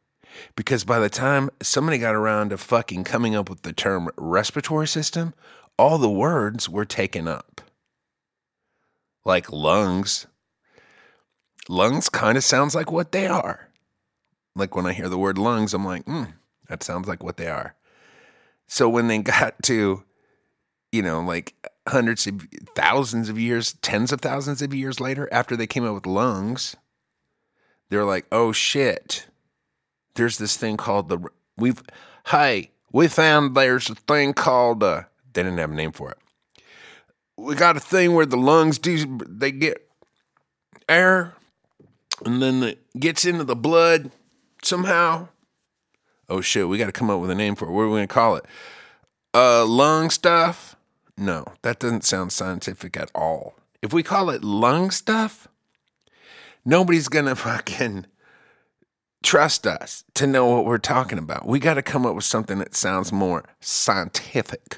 Because 0.55 0.83
by 0.83 0.99
the 0.99 1.09
time 1.09 1.49
somebody 1.61 1.97
got 1.97 2.15
around 2.15 2.49
to 2.49 2.57
fucking 2.57 3.05
coming 3.05 3.35
up 3.35 3.49
with 3.49 3.61
the 3.61 3.71
term 3.71 4.09
respiratory 4.17 4.87
system, 4.87 5.33
all 5.77 5.97
the 5.97 6.09
words 6.09 6.69
were 6.69 6.85
taken 6.85 7.27
up. 7.27 7.61
Like 9.25 9.51
lungs. 9.51 10.27
Lungs 11.67 12.09
kind 12.09 12.37
of 12.37 12.43
sounds 12.43 12.75
like 12.75 12.91
what 12.91 13.11
they 13.11 13.25
are. 13.25 13.69
Like 14.55 14.75
when 14.75 14.85
I 14.85 14.93
hear 14.93 15.09
the 15.09 15.17
word 15.17 15.37
lungs, 15.37 15.73
I'm 15.73 15.83
like, 15.83 16.05
hmm, 16.05 16.25
that 16.69 16.83
sounds 16.83 17.07
like 17.07 17.23
what 17.23 17.37
they 17.37 17.47
are. 17.47 17.75
So 18.67 18.87
when 18.87 19.07
they 19.07 19.17
got 19.19 19.61
to, 19.63 20.03
you 20.91 21.01
know, 21.01 21.21
like 21.21 21.55
hundreds 21.87 22.27
of 22.27 22.47
thousands 22.75 23.27
of 23.27 23.39
years, 23.39 23.73
tens 23.81 24.11
of 24.11 24.21
thousands 24.21 24.61
of 24.61 24.73
years 24.73 24.99
later, 24.99 25.27
after 25.31 25.57
they 25.57 25.67
came 25.67 25.85
up 25.85 25.95
with 25.95 26.05
lungs, 26.05 26.75
they're 27.89 28.05
like, 28.05 28.25
oh 28.31 28.51
shit, 28.51 29.27
there's 30.13 30.37
this 30.37 30.55
thing 30.55 30.77
called 30.77 31.09
the, 31.09 31.19
we've, 31.57 31.81
hey, 32.27 32.71
we 32.91 33.07
found 33.07 33.55
there's 33.55 33.89
a 33.89 33.95
thing 33.95 34.33
called, 34.33 34.83
uh, 34.83 35.03
they 35.33 35.43
didn't 35.43 35.57
have 35.57 35.71
a 35.71 35.75
name 35.75 35.91
for 35.91 36.11
it. 36.11 36.17
We 37.37 37.55
got 37.55 37.77
a 37.77 37.81
thing 37.81 38.13
where 38.13 38.25
the 38.25 38.37
lungs 38.37 38.79
do, 38.79 39.19
they 39.27 39.51
get 39.51 39.89
air 40.87 41.35
and 42.23 42.41
then 42.41 42.63
it 42.63 42.79
gets 42.99 43.25
into 43.25 43.43
the 43.43 43.55
blood 43.55 44.11
somehow. 44.63 45.27
Oh 46.29 46.41
shit, 46.41 46.67
we 46.67 46.77
got 46.77 46.87
to 46.87 46.91
come 46.91 47.09
up 47.09 47.19
with 47.19 47.29
a 47.29 47.35
name 47.35 47.55
for 47.55 47.67
it. 47.67 47.71
What 47.71 47.81
are 47.81 47.89
we 47.89 47.97
going 47.97 48.07
to 48.07 48.13
call 48.13 48.35
it? 48.35 48.45
Uh, 49.33 49.65
lung 49.65 50.09
stuff? 50.09 50.75
No, 51.17 51.45
that 51.61 51.79
doesn't 51.79 52.03
sound 52.03 52.31
scientific 52.31 52.97
at 52.97 53.11
all. 53.13 53.55
If 53.81 53.93
we 53.93 54.01
call 54.01 54.29
it 54.29 54.43
lung 54.43 54.91
stuff, 54.91 55.47
nobody's 56.63 57.07
going 57.07 57.25
to 57.25 57.35
fucking 57.35 58.05
trust 59.23 59.65
us 59.65 60.03
to 60.13 60.27
know 60.27 60.45
what 60.45 60.65
we're 60.65 60.77
talking 60.77 61.17
about. 61.17 61.47
We 61.47 61.59
got 61.59 61.75
to 61.75 61.81
come 61.81 62.05
up 62.05 62.15
with 62.15 62.25
something 62.25 62.59
that 62.59 62.75
sounds 62.75 63.11
more 63.11 63.43
scientific. 63.59 64.77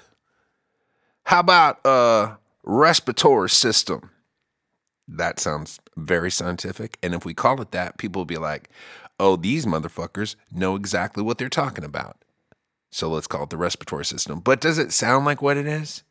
How 1.25 1.41
about 1.41 1.85
uh 1.85 2.35
respiratory 2.67 3.49
system? 3.49 4.11
That 5.07 5.39
sounds 5.39 5.79
very 5.95 6.29
scientific. 6.29 6.97
And 7.01 7.15
if 7.15 7.23
we 7.25 7.33
call 7.33 7.61
it 7.61 7.71
that, 7.71 7.97
people 7.97 8.19
will 8.19 8.25
be 8.25 8.37
like, 8.37 8.69
oh, 9.19 9.37
these 9.37 9.65
motherfuckers 9.65 10.35
know 10.51 10.75
exactly 10.75 11.23
what 11.23 11.37
they're 11.37 11.49
talking 11.49 11.85
about. 11.85 12.17
So 12.91 13.09
let's 13.09 13.27
call 13.27 13.43
it 13.43 13.49
the 13.49 13.57
respiratory 13.57 14.05
system. 14.05 14.41
But 14.41 14.61
does 14.61 14.77
it 14.77 14.91
sound 14.91 15.25
like 15.25 15.41
what 15.41 15.57
it 15.57 15.65
is? 15.65 16.03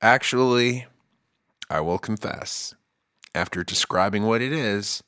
Actually, 0.00 0.86
I 1.68 1.80
will 1.80 1.98
confess, 1.98 2.74
after 3.34 3.62
describing 3.62 4.24
what 4.24 4.40
it 4.40 4.52
is, 4.52 5.02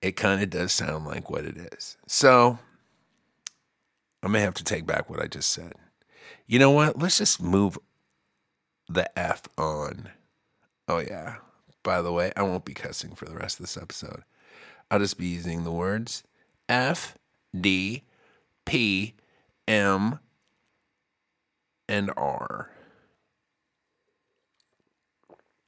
it 0.00 0.12
kind 0.12 0.42
of 0.42 0.50
does 0.50 0.72
sound 0.72 1.06
like 1.06 1.30
what 1.30 1.44
it 1.44 1.56
is. 1.56 1.96
So 2.06 2.58
I 4.22 4.28
may 4.28 4.40
have 4.40 4.54
to 4.54 4.64
take 4.64 4.86
back 4.86 5.10
what 5.10 5.20
I 5.20 5.26
just 5.26 5.48
said. 5.50 5.72
You 6.46 6.58
know 6.58 6.70
what? 6.70 6.98
Let's 6.98 7.18
just 7.18 7.42
move 7.42 7.78
the 8.88 9.16
F 9.18 9.42
on. 9.56 10.10
Oh, 10.88 10.98
yeah. 10.98 11.36
By 11.82 12.02
the 12.02 12.12
way, 12.12 12.32
I 12.36 12.42
won't 12.42 12.64
be 12.64 12.74
cussing 12.74 13.14
for 13.14 13.26
the 13.26 13.34
rest 13.34 13.58
of 13.58 13.66
this 13.66 13.76
episode. 13.76 14.24
I'll 14.90 14.98
just 14.98 15.18
be 15.18 15.26
using 15.26 15.64
the 15.64 15.72
words 15.72 16.22
F, 16.68 17.16
D, 17.58 18.02
P, 18.64 19.14
M, 19.66 20.18
and 21.88 22.10
R. 22.16 22.70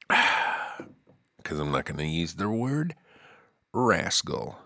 Because 1.37 1.61
I'm 1.61 1.71
not 1.71 1.85
going 1.85 1.97
to 1.97 2.05
use 2.05 2.33
the 2.33 2.49
word 2.49 2.93
rascal. 3.71 4.59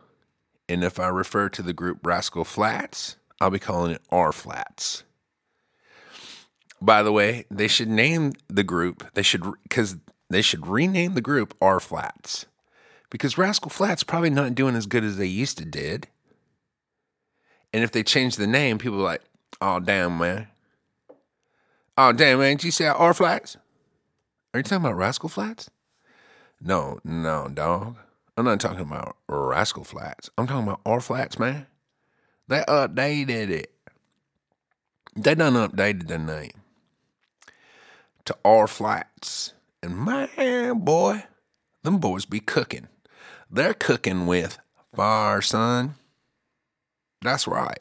And 0.68 0.84
if 0.84 1.00
I 1.00 1.10
refer 1.10 1.48
to 1.50 1.62
the 1.62 1.74
group 1.74 2.00
Rascal 2.04 2.44
Flats, 2.44 3.18
I'll 3.40 3.52
be 3.52 3.60
calling 3.60 3.92
it 3.92 4.02
R 4.10 4.32
Flats. 4.32 5.04
By 6.82 7.04
the 7.04 7.12
way, 7.12 7.46
they 7.52 7.68
should 7.68 7.90
name 7.90 8.34
the 8.48 8.64
group, 8.64 9.14
they 9.14 9.22
should, 9.22 9.44
because 9.64 9.98
they 10.30 10.42
should 10.42 10.66
rename 10.66 11.14
the 11.14 11.22
group 11.22 11.56
R 11.62 11.80
Flats 11.80 12.48
because 13.12 13.38
Rascal 13.38 13.70
Flats 13.70 14.02
probably 14.02 14.32
not 14.32 14.56
doing 14.56 14.76
as 14.76 14.88
good 14.88 15.04
as 15.04 15.18
they 15.18 15.28
used 15.28 15.60
to 15.60 15.66
did. 15.66 16.08
And 17.72 17.84
if 17.84 17.92
they 17.92 18.02
change 18.02 18.38
the 18.38 18.48
name, 18.48 18.80
people 18.80 19.00
are 19.00 19.04
like, 19.04 19.22
"Oh 19.62 19.80
damn, 19.80 20.18
man! 20.18 20.48
Oh 21.98 22.12
damn, 22.12 22.40
man! 22.40 22.58
Did 22.58 22.64
you 22.64 22.72
say 22.72 22.88
R 22.88 23.14
Flats? 23.14 23.58
Are 24.54 24.60
you 24.60 24.64
talking 24.64 24.84
about 24.84 24.98
Rascal 24.98 25.30
Flats? 25.30 25.70
No, 26.60 27.00
no, 27.04 27.48
dog. 27.54 27.98
I'm 28.36 28.46
not 28.46 28.60
talking 28.60 28.80
about 28.80 29.18
Rascal 29.28 29.84
Flats. 29.84 30.30
I'm 30.38 30.48
talking 30.48 30.68
about 30.68 30.82
R 30.86 31.02
Flats, 31.02 31.38
man. 31.38 31.68
They 32.48 32.62
updated 32.62 33.50
it. 33.50 33.74
They 35.16 35.36
done 35.36 35.54
updated 35.54 36.08
the 36.08 36.18
name 36.18 36.61
to 38.26 38.36
R 38.44 38.68
Flats. 38.68 39.54
And 39.84 39.98
man, 39.98 40.80
boy, 40.80 41.24
them 41.84 41.98
boys 41.98 42.26
be 42.26 42.40
cooking. 42.40 42.88
They're 43.50 43.74
cooking 43.74 44.28
with 44.28 44.60
fire, 44.96 45.42
son. 45.42 45.96
That's 47.22 47.48
right. 47.48 47.80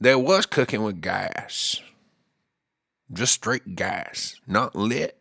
They 0.00 0.14
was 0.14 0.46
cooking 0.46 0.82
with 0.82 1.00
gas. 1.00 1.80
Just 3.12 3.34
straight 3.34 3.74
gas. 3.74 4.40
Not 4.46 4.74
lit. 4.74 5.18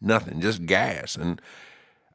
Nothing. 0.00 0.40
Just 0.40 0.66
gas. 0.66 1.16
And 1.16 1.40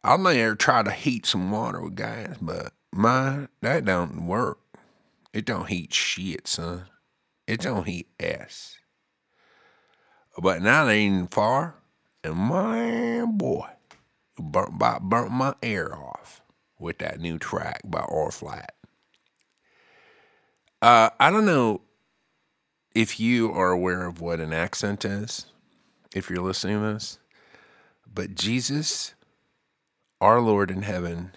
I'll 0.04 0.18
never 0.18 0.56
try 0.56 0.84
to 0.84 0.92
heat 0.92 1.26
some 1.26 1.52
water 1.52 1.82
with 1.82 1.96
gas, 1.96 2.38
but 2.42 2.74
my 2.92 3.48
that 3.62 3.86
don't 3.86 4.28
work. 4.28 4.60
It 5.34 5.46
don't 5.46 5.70
heat 5.70 5.94
shit, 5.94 6.48
son. 6.48 6.86
It 7.48 7.62
don't 7.62 7.88
heat 7.88 8.08
ass. 8.20 8.78
But 10.38 10.62
now 10.62 10.86
they 10.86 11.00
ain't 11.00 11.34
far, 11.34 11.76
and 12.24 12.36
my 12.36 13.26
boy, 13.26 13.68
burnt, 14.40 14.80
burnt 14.80 15.32
my 15.32 15.54
ear 15.62 15.94
off 15.94 16.42
with 16.80 17.00
that 17.00 17.20
new 17.20 17.38
track 17.38 17.82
by 17.84 18.00
R 18.00 18.32
Flat. 18.32 18.74
Uh, 20.82 21.10
I 21.20 21.30
don't 21.30 21.46
know 21.46 21.82
if 22.96 23.20
you 23.20 23.52
are 23.52 23.72
aware 23.72 24.06
of 24.06 24.22
what 24.22 24.40
an 24.40 24.54
accent 24.54 25.06
is, 25.06 25.46
if 26.16 26.30
you're 26.30 26.42
listening 26.42 26.82
to 26.82 26.94
this, 26.94 27.20
but 28.12 28.36
Jesus 28.36 29.14
our 30.22 30.40
Lord 30.40 30.70
in 30.70 30.84
heaven 30.84 31.32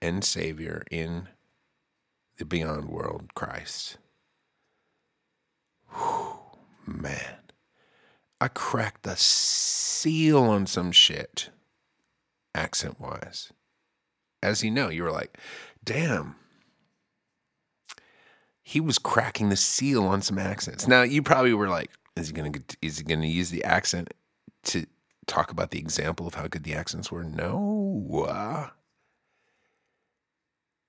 and 0.00 0.24
Savior 0.24 0.82
in 0.90 1.28
the 2.38 2.46
beyond 2.46 2.88
world, 2.88 3.34
Christ. 3.34 3.98
Whew, 5.94 6.38
man, 6.86 7.39
I 8.40 8.48
cracked 8.48 9.02
the 9.02 9.16
seal 9.16 10.42
on 10.44 10.66
some 10.66 10.92
shit, 10.92 11.50
accent 12.54 12.98
wise. 12.98 13.52
As 14.42 14.64
you 14.64 14.70
know, 14.70 14.88
you 14.88 15.02
were 15.02 15.10
like, 15.10 15.36
damn, 15.84 16.36
he 18.62 18.80
was 18.80 18.98
cracking 18.98 19.50
the 19.50 19.56
seal 19.56 20.04
on 20.04 20.22
some 20.22 20.38
accents. 20.38 20.88
Now 20.88 21.02
you 21.02 21.22
probably 21.22 21.52
were 21.52 21.68
like, 21.68 21.90
is 22.16 22.28
he 22.28 22.32
gonna 22.32 22.52
is 22.80 22.98
he 22.98 23.04
gonna 23.04 23.26
use 23.26 23.50
the 23.50 23.64
accent 23.64 24.14
to 24.64 24.86
talk 25.26 25.50
about 25.50 25.70
the 25.70 25.78
example 25.78 26.26
of 26.26 26.34
how 26.34 26.46
good 26.46 26.64
the 26.64 26.74
accents 26.74 27.12
were? 27.12 27.24
No. 27.24 28.26
Uh, 28.26 28.68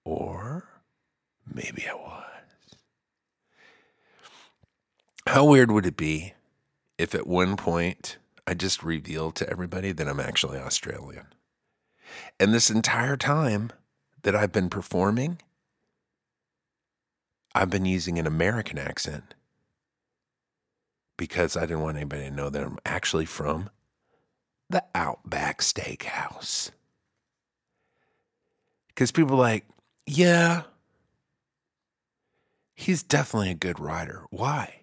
or 0.05 0.69
maybe 1.53 1.85
I 1.89 1.95
was. 1.95 2.23
How 5.27 5.45
weird 5.45 5.71
would 5.71 5.85
it 5.85 5.97
be 5.97 6.33
if 7.01 7.15
at 7.15 7.25
one 7.25 7.57
point 7.57 8.19
I 8.45 8.53
just 8.53 8.83
revealed 8.83 9.35
to 9.37 9.49
everybody 9.49 9.91
that 9.91 10.07
I'm 10.07 10.19
actually 10.19 10.59
Australian? 10.59 11.25
And 12.39 12.53
this 12.53 12.69
entire 12.69 13.17
time 13.17 13.71
that 14.21 14.35
I've 14.35 14.51
been 14.51 14.69
performing, 14.69 15.39
I've 17.55 17.71
been 17.71 17.85
using 17.85 18.19
an 18.19 18.27
American 18.27 18.77
accent 18.77 19.33
because 21.17 21.57
I 21.57 21.61
didn't 21.61 21.81
want 21.81 21.97
anybody 21.97 22.25
to 22.25 22.31
know 22.31 22.51
that 22.51 22.63
I'm 22.63 22.77
actually 22.85 23.25
from 23.25 23.71
the 24.69 24.83
Outback 24.93 25.61
Steakhouse. 25.61 26.69
Because 28.89 29.11
people 29.11 29.37
like, 29.37 29.65
yeah, 30.05 30.63
he's 32.75 33.01
definitely 33.01 33.49
a 33.49 33.55
good 33.55 33.79
writer. 33.79 34.25
Why? 34.29 34.80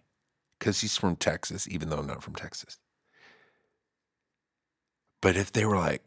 Because 0.58 0.80
he's 0.80 0.96
from 0.96 1.16
Texas, 1.16 1.68
even 1.68 1.88
though 1.88 1.98
I'm 1.98 2.06
not 2.06 2.22
from 2.22 2.34
Texas. 2.34 2.78
But 5.20 5.36
if 5.36 5.52
they 5.52 5.64
were 5.64 5.76
like, 5.76 6.02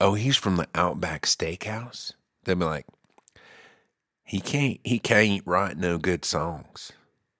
oh, 0.00 0.14
he's 0.14 0.36
from 0.36 0.56
the 0.56 0.68
Outback 0.74 1.22
Steakhouse, 1.26 2.12
they'd 2.44 2.58
be 2.58 2.64
like, 2.64 2.86
he 4.24 4.40
can't 4.40 4.80
he 4.82 4.98
can't 4.98 5.42
write 5.46 5.76
no 5.76 5.98
good 5.98 6.24
songs. 6.24 6.92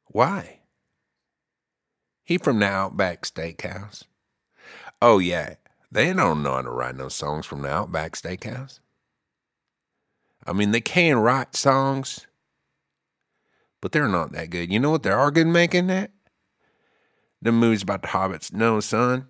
Why? 0.07 0.61
He 2.25 2.39
from 2.39 2.61
the 2.61 2.67
Outback 2.67 3.23
Steakhouse. 3.23 4.05
Oh 5.01 5.19
yeah, 5.19 5.55
they 5.91 6.13
don't 6.13 6.43
know 6.43 6.55
how 6.55 6.63
to 6.63 6.71
write 6.71 6.97
no 6.97 7.09
songs 7.09 7.47
from 7.47 7.63
the 7.63 7.69
Outback 7.69 8.13
Steakhouse. 8.13 8.81
I 10.47 10.53
mean, 10.53 10.73
they 10.73 10.81
can 10.81 11.17
write 11.19 11.57
songs, 11.57 12.27
but 13.81 13.93
they're 13.93 14.09
not 14.09 14.33
that 14.33 14.51
good. 14.51 14.71
You 14.73 14.79
know 14.79 14.91
what 14.91 15.03
they 15.03 15.11
are 15.11 15.31
good 15.31 15.47
making 15.47 15.87
that? 15.87 16.11
The 17.45 17.53
movies 17.53 17.83
about 17.83 18.03
the 18.03 18.09
hobbits. 18.09 18.53
No, 18.53 18.81
son. 18.81 19.29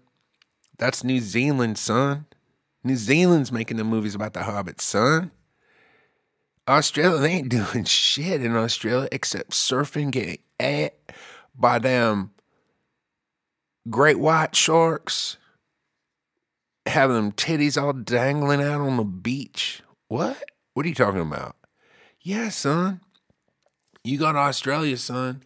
That's 0.79 1.05
New 1.05 1.21
Zealand, 1.21 1.77
son. 1.77 2.27
New 2.83 2.97
Zealand's 2.97 3.53
making 3.53 3.77
the 3.77 3.85
movies 3.85 4.15
about 4.15 4.33
the 4.33 4.41
hobbits, 4.41 4.81
son. 4.83 5.33
Australia, 6.67 7.19
they 7.19 7.33
ain't 7.33 7.49
doing 7.51 7.85
shit 7.85 8.43
in 8.43 8.57
Australia 8.57 9.09
except 9.13 9.51
surfing, 9.51 10.11
getting 10.11 10.39
ate 10.59 10.93
by 11.55 11.79
them 11.79 12.31
great 13.91 14.19
white 14.19 14.55
sharks, 14.55 15.37
having 16.87 17.17
them 17.17 17.33
titties 17.33 17.81
all 17.81 17.93
dangling 17.93 18.63
out 18.63 18.81
on 18.81 18.97
the 18.97 19.05
beach. 19.05 19.83
What? 20.09 20.43
What 20.75 20.87
are 20.87 20.89
you 20.89 20.95
talking 20.95 21.21
about? 21.21 21.57
Yeah, 22.21 22.49
son. 22.49 23.01
You 24.05 24.19
got 24.19 24.37
Australia, 24.37 24.97
son, 24.99 25.43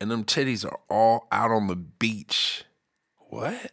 and 0.00 0.10
them 0.10 0.24
titties 0.24 0.64
are 0.64 0.78
all 0.88 1.26
out 1.32 1.50
on 1.50 1.66
the 1.66 1.76
beach. 1.76 2.64
What? 3.16 3.72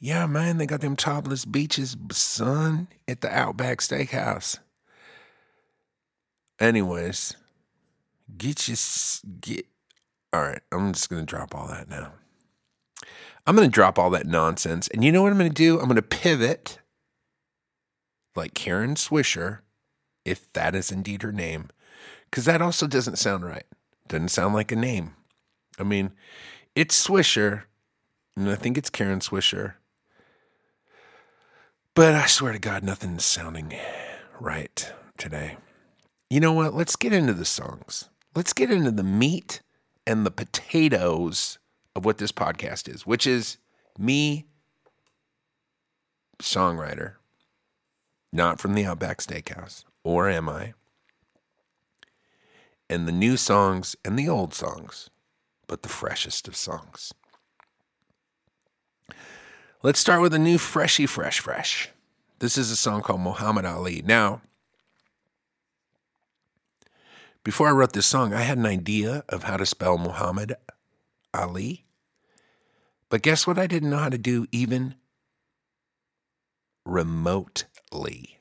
Yeah, 0.00 0.26
man, 0.26 0.58
they 0.58 0.66
got 0.66 0.80
them 0.80 0.96
topless 0.96 1.44
beaches, 1.44 1.96
son, 2.12 2.88
at 3.08 3.20
the 3.20 3.28
Outback 3.28 3.78
Steakhouse. 3.78 4.58
Anyways, 6.60 7.36
get 8.36 8.68
your 8.68 8.76
get. 9.40 9.66
All 10.32 10.42
right, 10.42 10.60
I'm 10.70 10.92
just 10.92 11.08
gonna 11.08 11.24
drop 11.24 11.54
all 11.54 11.66
that 11.68 11.88
now. 11.88 12.12
I'm 13.46 13.56
gonna 13.56 13.68
drop 13.68 13.98
all 13.98 14.10
that 14.10 14.26
nonsense, 14.26 14.88
and 14.88 15.04
you 15.04 15.10
know 15.10 15.22
what 15.22 15.32
I'm 15.32 15.38
gonna 15.38 15.50
do? 15.50 15.80
I'm 15.80 15.88
gonna 15.88 16.02
pivot, 16.02 16.78
like 18.36 18.54
Karen 18.54 18.94
Swisher, 18.94 19.60
if 20.24 20.52
that 20.52 20.74
is 20.74 20.92
indeed 20.92 21.22
her 21.22 21.32
name, 21.32 21.70
because 22.30 22.44
that 22.44 22.62
also 22.62 22.86
doesn't 22.86 23.16
sound 23.16 23.44
right. 23.44 23.66
Doesn't 24.06 24.28
sound 24.28 24.54
like 24.54 24.70
a 24.70 24.76
name. 24.76 25.14
I 25.78 25.82
mean, 25.84 26.12
it's 26.74 27.06
Swisher, 27.06 27.64
and 28.36 28.48
I 28.50 28.54
think 28.54 28.76
it's 28.78 28.90
Karen 28.90 29.20
Swisher. 29.20 29.74
But 31.94 32.14
I 32.14 32.26
swear 32.26 32.52
to 32.52 32.58
God, 32.58 32.84
nothing's 32.84 33.24
sounding 33.24 33.74
right 34.38 34.92
today. 35.16 35.56
You 36.30 36.40
know 36.40 36.52
what? 36.52 36.74
Let's 36.74 36.96
get 36.96 37.12
into 37.12 37.32
the 37.32 37.44
songs. 37.44 38.08
Let's 38.34 38.52
get 38.52 38.70
into 38.70 38.90
the 38.90 39.02
meat 39.02 39.62
and 40.06 40.24
the 40.24 40.30
potatoes 40.30 41.58
of 41.96 42.04
what 42.04 42.18
this 42.18 42.32
podcast 42.32 42.92
is, 42.92 43.06
which 43.06 43.26
is 43.26 43.58
me, 43.98 44.46
songwriter, 46.40 47.14
not 48.32 48.60
from 48.60 48.74
the 48.74 48.84
Outback 48.84 49.18
Steakhouse, 49.18 49.84
or 50.04 50.28
am 50.28 50.48
I? 50.48 50.74
And 52.88 53.08
the 53.08 53.12
new 53.12 53.36
songs 53.36 53.96
and 54.04 54.18
the 54.18 54.28
old 54.28 54.54
songs, 54.54 55.10
but 55.68 55.82
the 55.82 55.88
freshest 55.88 56.48
of 56.48 56.56
songs. 56.56 57.14
Let's 59.82 60.00
start 60.00 60.22
with 60.22 60.34
a 60.34 60.38
new 60.38 60.58
freshy 60.58 61.06
fresh 61.06 61.38
fresh. 61.38 61.90
This 62.40 62.58
is 62.58 62.72
a 62.72 62.76
song 62.76 63.02
called 63.02 63.20
Muhammad 63.20 63.64
Ali. 63.64 64.02
Now, 64.04 64.40
before 67.44 67.68
I 67.68 67.72
wrote 67.72 67.92
this 67.92 68.06
song, 68.06 68.34
I 68.34 68.40
had 68.40 68.58
an 68.58 68.66
idea 68.66 69.24
of 69.28 69.44
how 69.44 69.56
to 69.56 69.66
spell 69.66 69.96
Muhammad 69.96 70.56
Ali. 71.32 71.84
But 73.08 73.22
guess 73.22 73.46
what 73.46 73.58
I 73.58 73.66
didn't 73.66 73.90
know 73.90 73.98
how 73.98 74.08
to 74.08 74.18
do 74.18 74.46
even 74.50 74.96
remotely? 76.84 78.38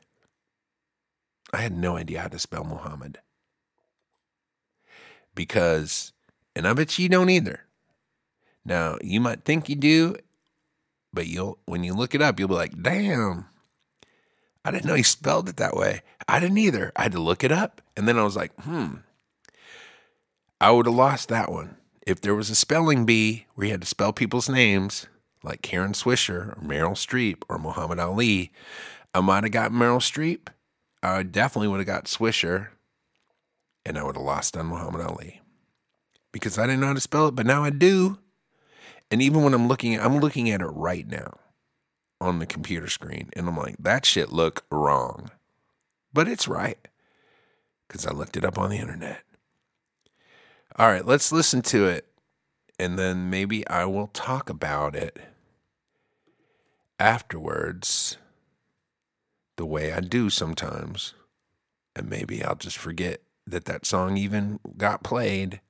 I 1.54 1.58
had 1.58 1.78
no 1.78 1.98
idea 1.98 2.22
how 2.22 2.28
to 2.28 2.40
spell 2.40 2.64
Muhammad. 2.64 3.20
Because, 5.34 6.14
and 6.58 6.68
I 6.68 6.74
bet 6.74 6.98
you 6.98 7.08
don't 7.08 7.30
either. 7.30 7.62
Now, 8.66 8.98
you 9.02 9.22
might 9.22 9.46
think 9.46 9.70
you 9.70 9.76
do, 9.76 10.16
but 11.14 11.28
you'll 11.28 11.60
when 11.66 11.84
you 11.84 11.94
look 11.94 12.16
it 12.16 12.22
up, 12.22 12.40
you'll 12.40 12.50
be 12.50 12.56
like, 12.56 12.82
damn, 12.82 13.46
I 14.66 14.72
didn't 14.72 14.86
know 14.86 14.96
he 14.96 15.04
spelled 15.04 15.48
it 15.48 15.58
that 15.58 15.78
way. 15.78 16.02
I 16.28 16.40
didn't 16.40 16.58
either. 16.58 16.92
I 16.96 17.04
had 17.04 17.12
to 17.14 17.22
look 17.22 17.44
it 17.44 17.52
up. 17.52 17.82
And 17.96 18.08
then 18.08 18.18
I 18.18 18.24
was 18.24 18.36
like, 18.36 18.52
hmm, 18.62 18.96
I 20.60 20.72
would 20.72 20.88
have 20.88 20.96
lost 20.96 21.30
that 21.30 21.52
one. 21.52 21.78
If 22.06 22.22
there 22.22 22.36
was 22.36 22.50
a 22.50 22.56
spelling 22.56 23.06
bee 23.06 23.46
where 23.54 23.68
you 23.68 23.72
had 23.72 23.82
to 23.82 23.88
spell 23.88 24.12
people's 24.12 24.50
names, 24.50 25.08
like 25.44 25.62
Karen 25.62 25.94
Swisher 25.94 26.58
or 26.58 26.62
Meryl 26.62 26.92
Streep 26.94 27.44
or 27.48 27.60
Muhammad 27.60 28.00
Ali, 28.00 28.52
I 29.14 29.22
might 29.22 29.44
have 29.44 29.54
got 29.54 29.72
Meryl 29.72 30.00
Streep. 30.00 30.48
I 31.04 31.24
definitely 31.24 31.68
would 31.68 31.80
have 31.80 31.88
got 31.88 32.06
Swisher. 32.06 32.70
And 33.86 33.98
I 33.98 34.04
would 34.04 34.18
have 34.18 34.26
lost 34.26 34.58
on 34.58 34.66
Muhammad 34.66 35.02
Ali. 35.02 35.42
Because 36.40 36.58
I 36.58 36.68
didn't 36.68 36.82
know 36.82 36.88
how 36.88 36.94
to 36.94 37.02
spell 37.02 37.28
it, 37.28 37.36
but 37.36 37.46
now 37.46 37.64
I 37.64 37.70
do. 37.70 38.20
And 39.10 39.22
even 39.22 39.44
when 39.44 39.54
I'm 39.54 39.68
looking 39.68 39.96
at 39.96 40.06
I'm 40.06 40.20
looking 40.20 40.50
at 40.50 40.62
it 40.62 40.66
right 40.68 41.08
now 41.08 41.40
on 42.20 42.40
the 42.40 42.46
computer 42.46 42.88
screen 42.88 43.30
and 43.34 43.48
I'm 43.48 43.58
like, 43.58 43.76
that 43.80 44.06
shit 44.06 44.32
look 44.32 44.66
wrong. 44.72 45.32
But 46.14 46.28
it's 46.28 46.48
right. 46.48 46.88
Cuz 47.90 48.06
I 48.06 48.12
looked 48.12 48.38
it 48.38 48.46
up 48.46 48.58
on 48.58 48.70
the 48.70 48.78
internet. 48.78 49.24
All 50.76 50.88
right, 50.88 51.06
let's 51.06 51.32
listen 51.32 51.62
to 51.64 51.88
it 51.88 52.08
and 52.78 53.00
then 53.00 53.30
maybe 53.30 53.68
I 53.68 53.86
will 53.86 54.08
talk 54.08 54.50
about 54.50 54.96
it 54.96 55.18
afterwards 57.00 58.18
the 59.56 59.66
way 59.66 59.92
I 59.92 60.02
do 60.02 60.30
sometimes. 60.30 61.14
And 61.96 62.10
maybe 62.10 62.44
I'll 62.44 62.56
just 62.56 62.78
forget 62.78 63.22
that 63.48 63.66
that 63.66 63.86
song 63.86 64.18
even 64.18 64.60
got 64.78 65.04
played 65.04 65.62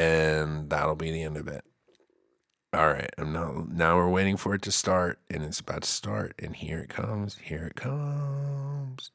and 0.00 0.70
that'll 0.70 0.96
be 0.96 1.10
the 1.10 1.22
end 1.22 1.36
of 1.36 1.46
it. 1.46 1.62
All 2.72 2.86
right, 2.86 3.10
I'm 3.18 3.32
now 3.32 3.66
now 3.68 3.96
we're 3.96 4.08
waiting 4.08 4.36
for 4.36 4.54
it 4.54 4.62
to 4.62 4.72
start, 4.72 5.18
and 5.28 5.42
it's 5.42 5.60
about 5.60 5.82
to 5.82 5.88
start, 5.88 6.34
and 6.38 6.56
here 6.56 6.78
it 6.78 6.88
comes. 6.88 7.36
Here 7.36 7.66
it 7.66 7.74
comes. 7.74 9.10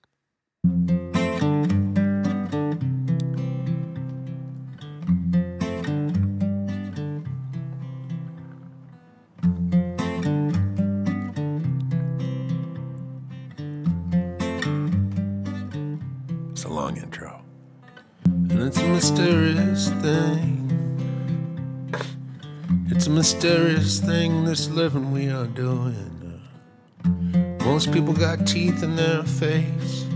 It's 16.52 16.64
a 16.66 16.70
long 16.70 16.98
intro. 16.98 17.42
And 18.26 18.62
it's 18.62 18.78
a 18.78 18.88
mysterious 18.88 19.90
thing. 19.90 20.65
It's 23.06 23.12
a 23.12 23.14
mysterious 23.14 24.00
thing, 24.00 24.46
this 24.46 24.68
living 24.68 25.12
we 25.12 25.30
are 25.30 25.46
doing. 25.46 26.42
Most 27.64 27.92
people 27.92 28.16
got 28.16 28.48
teeth 28.48 28.82
in 28.82 28.96
their 28.96 29.22
face. 29.22 30.08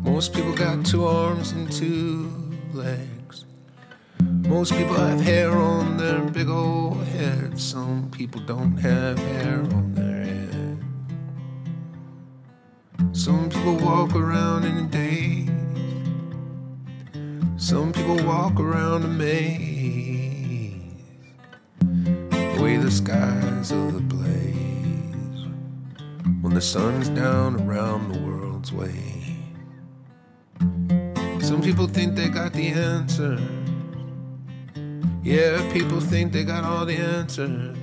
Most 0.00 0.34
people 0.34 0.52
got 0.52 0.84
two 0.84 1.06
arms 1.06 1.52
and 1.52 1.70
two 1.70 2.28
legs. 2.72 3.44
Most 4.48 4.72
people 4.72 4.96
have 4.96 5.20
hair 5.20 5.52
on 5.52 5.96
their 5.96 6.22
big 6.22 6.48
old 6.48 7.04
heads. 7.04 7.62
Some 7.62 8.10
people 8.10 8.40
don't 8.40 8.76
have 8.78 9.16
hair 9.16 9.60
on 9.60 9.94
their 9.94 10.24
head. 10.24 10.82
Some 13.12 13.48
people 13.48 13.76
walk 13.76 14.16
around 14.16 14.64
in 14.64 14.76
a 14.76 14.88
daze. 14.88 15.48
Some 17.64 17.92
people 17.92 18.16
walk 18.26 18.58
around 18.58 19.04
a 19.04 19.06
maze. 19.06 19.77
The 22.68 22.74
way 22.74 22.84
the 22.84 22.90
skies 22.90 23.72
are 23.72 23.88
ablaze. 23.88 25.46
When 26.42 26.52
the 26.52 26.60
sun's 26.60 27.08
down 27.08 27.62
around 27.62 28.12
the 28.12 28.18
world's 28.20 28.74
way. 28.74 29.38
Some 31.40 31.62
people 31.62 31.86
think 31.86 32.14
they 32.14 32.28
got 32.28 32.52
the 32.52 32.68
answer. 32.68 33.38
Yeah, 35.22 35.72
people 35.72 35.98
think 35.98 36.32
they 36.32 36.44
got 36.44 36.64
all 36.64 36.84
the 36.84 36.98
answers. 36.98 37.78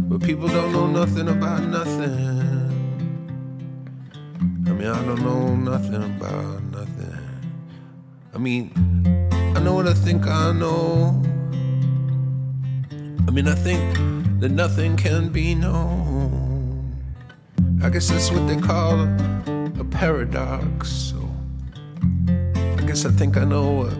But 0.00 0.20
people 0.20 0.48
don't 0.48 0.72
know 0.72 0.88
nothing 0.88 1.28
about 1.28 1.62
nothing. 1.62 2.72
I 4.66 4.72
mean, 4.72 4.88
I 4.88 5.00
don't 5.04 5.22
know 5.22 5.54
nothing 5.54 6.02
about 6.16 6.60
nothing. 6.72 7.18
I 8.34 8.38
mean, 8.38 8.72
I 9.56 9.60
know 9.60 9.74
what 9.74 9.86
I 9.86 9.94
think 9.94 10.26
I 10.26 10.50
know. 10.50 11.31
I 13.26 13.30
mean, 13.30 13.48
I 13.48 13.54
think 13.54 14.40
that 14.40 14.50
nothing 14.50 14.96
can 14.96 15.28
be 15.30 15.54
known. 15.54 17.02
I 17.82 17.90
guess 17.90 18.08
that's 18.08 18.30
what 18.30 18.46
they 18.46 18.56
call 18.56 19.00
a, 19.00 19.84
paradox. 19.90 20.88
So 20.90 21.30
I 22.56 22.82
guess 22.86 23.04
I 23.04 23.10
think 23.10 23.36
I 23.36 23.44
know 23.44 23.70
what 23.70 23.94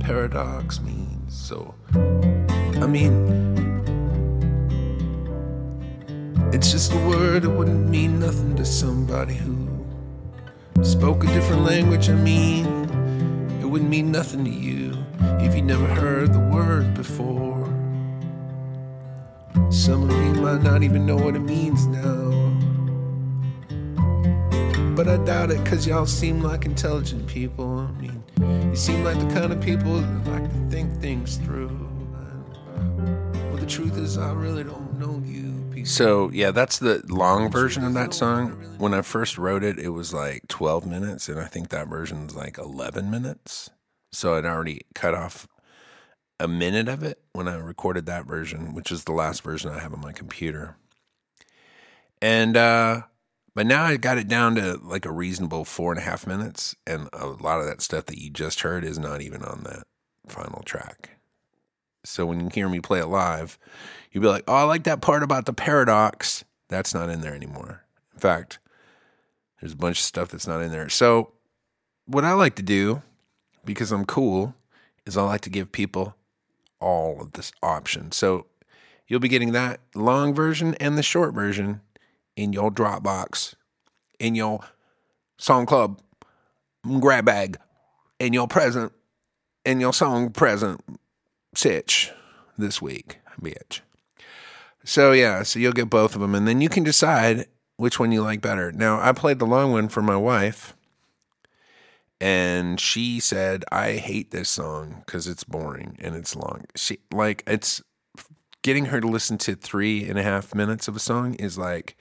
paradox 0.00 0.80
means. 0.80 1.36
So, 1.36 1.74
I 1.94 2.86
mean, 2.86 3.12
it's 6.52 6.70
just 6.70 6.92
a 6.92 6.96
word 7.08 7.42
that 7.42 7.50
wouldn't 7.50 7.88
mean 7.88 8.20
nothing 8.20 8.56
to 8.56 8.64
somebody 8.64 9.34
who 9.34 9.68
spoke 10.82 11.24
a 11.24 11.26
different 11.28 11.62
language. 11.62 12.08
I 12.08 12.14
mean, 12.14 12.66
it 13.60 13.64
wouldn't 13.64 13.90
mean 13.90 14.12
nothing 14.12 14.44
to 14.44 14.50
you 14.50 14.96
if 15.40 15.54
you 15.54 15.62
never 15.62 15.86
heard 15.86 16.32
the 16.32 16.40
word 16.40 16.94
before. 16.94 17.57
Some 19.70 20.08
of 20.08 20.16
you 20.16 20.42
might 20.42 20.62
not 20.62 20.82
even 20.82 21.04
know 21.04 21.16
what 21.16 21.36
it 21.36 21.40
means 21.40 21.86
now. 21.86 22.30
But 24.96 25.06
I 25.08 25.18
doubt 25.24 25.50
it 25.50 25.62
because 25.62 25.86
y'all 25.86 26.06
seem 26.06 26.42
like 26.42 26.64
intelligent 26.64 27.26
people. 27.26 27.80
I 27.80 27.90
mean, 28.00 28.24
you 28.70 28.74
seem 28.74 29.04
like 29.04 29.18
the 29.18 29.28
kind 29.32 29.52
of 29.52 29.60
people 29.60 30.00
that 30.00 30.26
like 30.26 30.50
to 30.50 30.70
think 30.70 31.00
things 31.00 31.36
through. 31.36 31.68
Well, 33.34 33.58
the 33.58 33.66
truth 33.66 33.98
is, 33.98 34.16
I 34.16 34.32
really 34.32 34.64
don't 34.64 34.98
know 34.98 35.22
you. 35.24 35.52
People. 35.70 35.86
So, 35.86 36.30
yeah, 36.32 36.50
that's 36.50 36.78
the 36.78 37.02
long 37.06 37.50
version 37.50 37.84
of 37.84 37.92
that 37.92 38.14
song. 38.14 38.52
When 38.78 38.94
I 38.94 39.02
first 39.02 39.36
wrote 39.36 39.62
it, 39.62 39.78
it 39.78 39.90
was 39.90 40.14
like 40.14 40.48
12 40.48 40.86
minutes, 40.86 41.28
and 41.28 41.38
I 41.38 41.44
think 41.44 41.68
that 41.68 41.88
version 41.88 42.26
is 42.26 42.34
like 42.34 42.56
11 42.56 43.10
minutes. 43.10 43.68
So 44.12 44.34
I'd 44.34 44.46
already 44.46 44.80
cut 44.94 45.14
off 45.14 45.46
a 46.40 46.48
minute 46.48 46.88
of 46.88 47.02
it 47.02 47.20
when 47.32 47.48
I 47.48 47.56
recorded 47.56 48.06
that 48.06 48.26
version, 48.26 48.74
which 48.74 48.92
is 48.92 49.04
the 49.04 49.12
last 49.12 49.42
version 49.42 49.70
I 49.70 49.80
have 49.80 49.92
on 49.92 50.00
my 50.00 50.12
computer. 50.12 50.76
And, 52.20 52.56
uh, 52.56 53.02
but 53.54 53.66
now 53.66 53.84
I 53.84 53.96
got 53.96 54.18
it 54.18 54.28
down 54.28 54.54
to 54.54 54.78
like 54.82 55.04
a 55.04 55.10
reasonable 55.10 55.64
four 55.64 55.90
and 55.90 56.00
a 56.00 56.04
half 56.04 56.28
minutes, 56.28 56.76
and 56.86 57.08
a 57.12 57.26
lot 57.26 57.58
of 57.58 57.66
that 57.66 57.82
stuff 57.82 58.06
that 58.06 58.18
you 58.18 58.30
just 58.30 58.60
heard 58.60 58.84
is 58.84 59.00
not 59.00 59.20
even 59.20 59.42
on 59.42 59.64
that 59.64 59.84
final 60.28 60.62
track. 60.62 61.18
So 62.04 62.24
when 62.24 62.38
you 62.38 62.48
hear 62.54 62.68
me 62.68 62.78
play 62.78 63.00
it 63.00 63.06
live, 63.06 63.58
you'll 64.12 64.22
be 64.22 64.28
like, 64.28 64.44
"Oh, 64.46 64.54
I 64.54 64.62
like 64.62 64.84
that 64.84 65.00
part 65.00 65.24
about 65.24 65.46
the 65.46 65.52
paradox." 65.52 66.44
That's 66.68 66.94
not 66.94 67.10
in 67.10 67.20
there 67.20 67.34
anymore. 67.34 67.84
In 68.14 68.20
fact, 68.20 68.60
there's 69.60 69.72
a 69.72 69.76
bunch 69.76 69.98
of 69.98 70.04
stuff 70.04 70.28
that's 70.28 70.46
not 70.46 70.62
in 70.62 70.70
there. 70.70 70.88
So 70.88 71.32
what 72.06 72.24
I 72.24 72.32
like 72.34 72.54
to 72.56 72.62
do, 72.62 73.02
because 73.64 73.90
I'm 73.90 74.04
cool, 74.04 74.54
is 75.04 75.16
I 75.16 75.22
like 75.22 75.40
to 75.42 75.50
give 75.50 75.72
people 75.72 76.14
all 76.80 77.20
of 77.20 77.32
this 77.32 77.52
option. 77.62 78.12
So 78.12 78.46
you'll 79.06 79.20
be 79.20 79.28
getting 79.28 79.52
that 79.52 79.80
long 79.94 80.34
version 80.34 80.74
and 80.74 80.96
the 80.96 81.02
short 81.02 81.34
version 81.34 81.80
in 82.36 82.52
your 82.52 82.70
Dropbox, 82.70 83.54
in 84.18 84.34
your 84.34 84.60
Song 85.38 85.66
Club 85.66 86.00
grab 87.00 87.24
bag, 87.24 87.58
in 88.18 88.32
your 88.32 88.48
present, 88.48 88.92
in 89.64 89.80
your 89.80 89.92
song 89.92 90.30
present 90.30 90.80
sitch 91.54 92.10
this 92.56 92.80
week, 92.80 93.18
bitch. 93.40 93.80
So 94.84 95.12
yeah, 95.12 95.42
so 95.42 95.58
you'll 95.58 95.72
get 95.72 95.90
both 95.90 96.14
of 96.14 96.20
them, 96.20 96.34
and 96.34 96.48
then 96.48 96.60
you 96.60 96.68
can 96.68 96.84
decide 96.84 97.46
which 97.76 98.00
one 98.00 98.12
you 98.12 98.22
like 98.22 98.40
better. 98.40 98.72
Now 98.72 99.00
I 99.00 99.12
played 99.12 99.38
the 99.38 99.46
long 99.46 99.72
one 99.72 99.88
for 99.88 100.02
my 100.02 100.16
wife, 100.16 100.74
and 102.20 102.80
she 102.80 103.20
said 103.20 103.64
I 103.70 103.92
hate 103.92 104.30
this 104.30 104.48
song 104.48 105.02
because 105.04 105.26
it's 105.26 105.44
boring 105.44 105.96
and 106.00 106.14
it's 106.14 106.34
long. 106.34 106.64
She 106.76 106.98
like 107.12 107.42
it's 107.46 107.82
getting 108.62 108.86
her 108.86 109.00
to 109.00 109.06
listen 109.06 109.38
to 109.38 109.54
three 109.54 110.04
and 110.04 110.18
a 110.18 110.22
half 110.22 110.54
minutes 110.54 110.88
of 110.88 110.96
a 110.96 111.00
song 111.00 111.34
is 111.34 111.56
like 111.56 111.96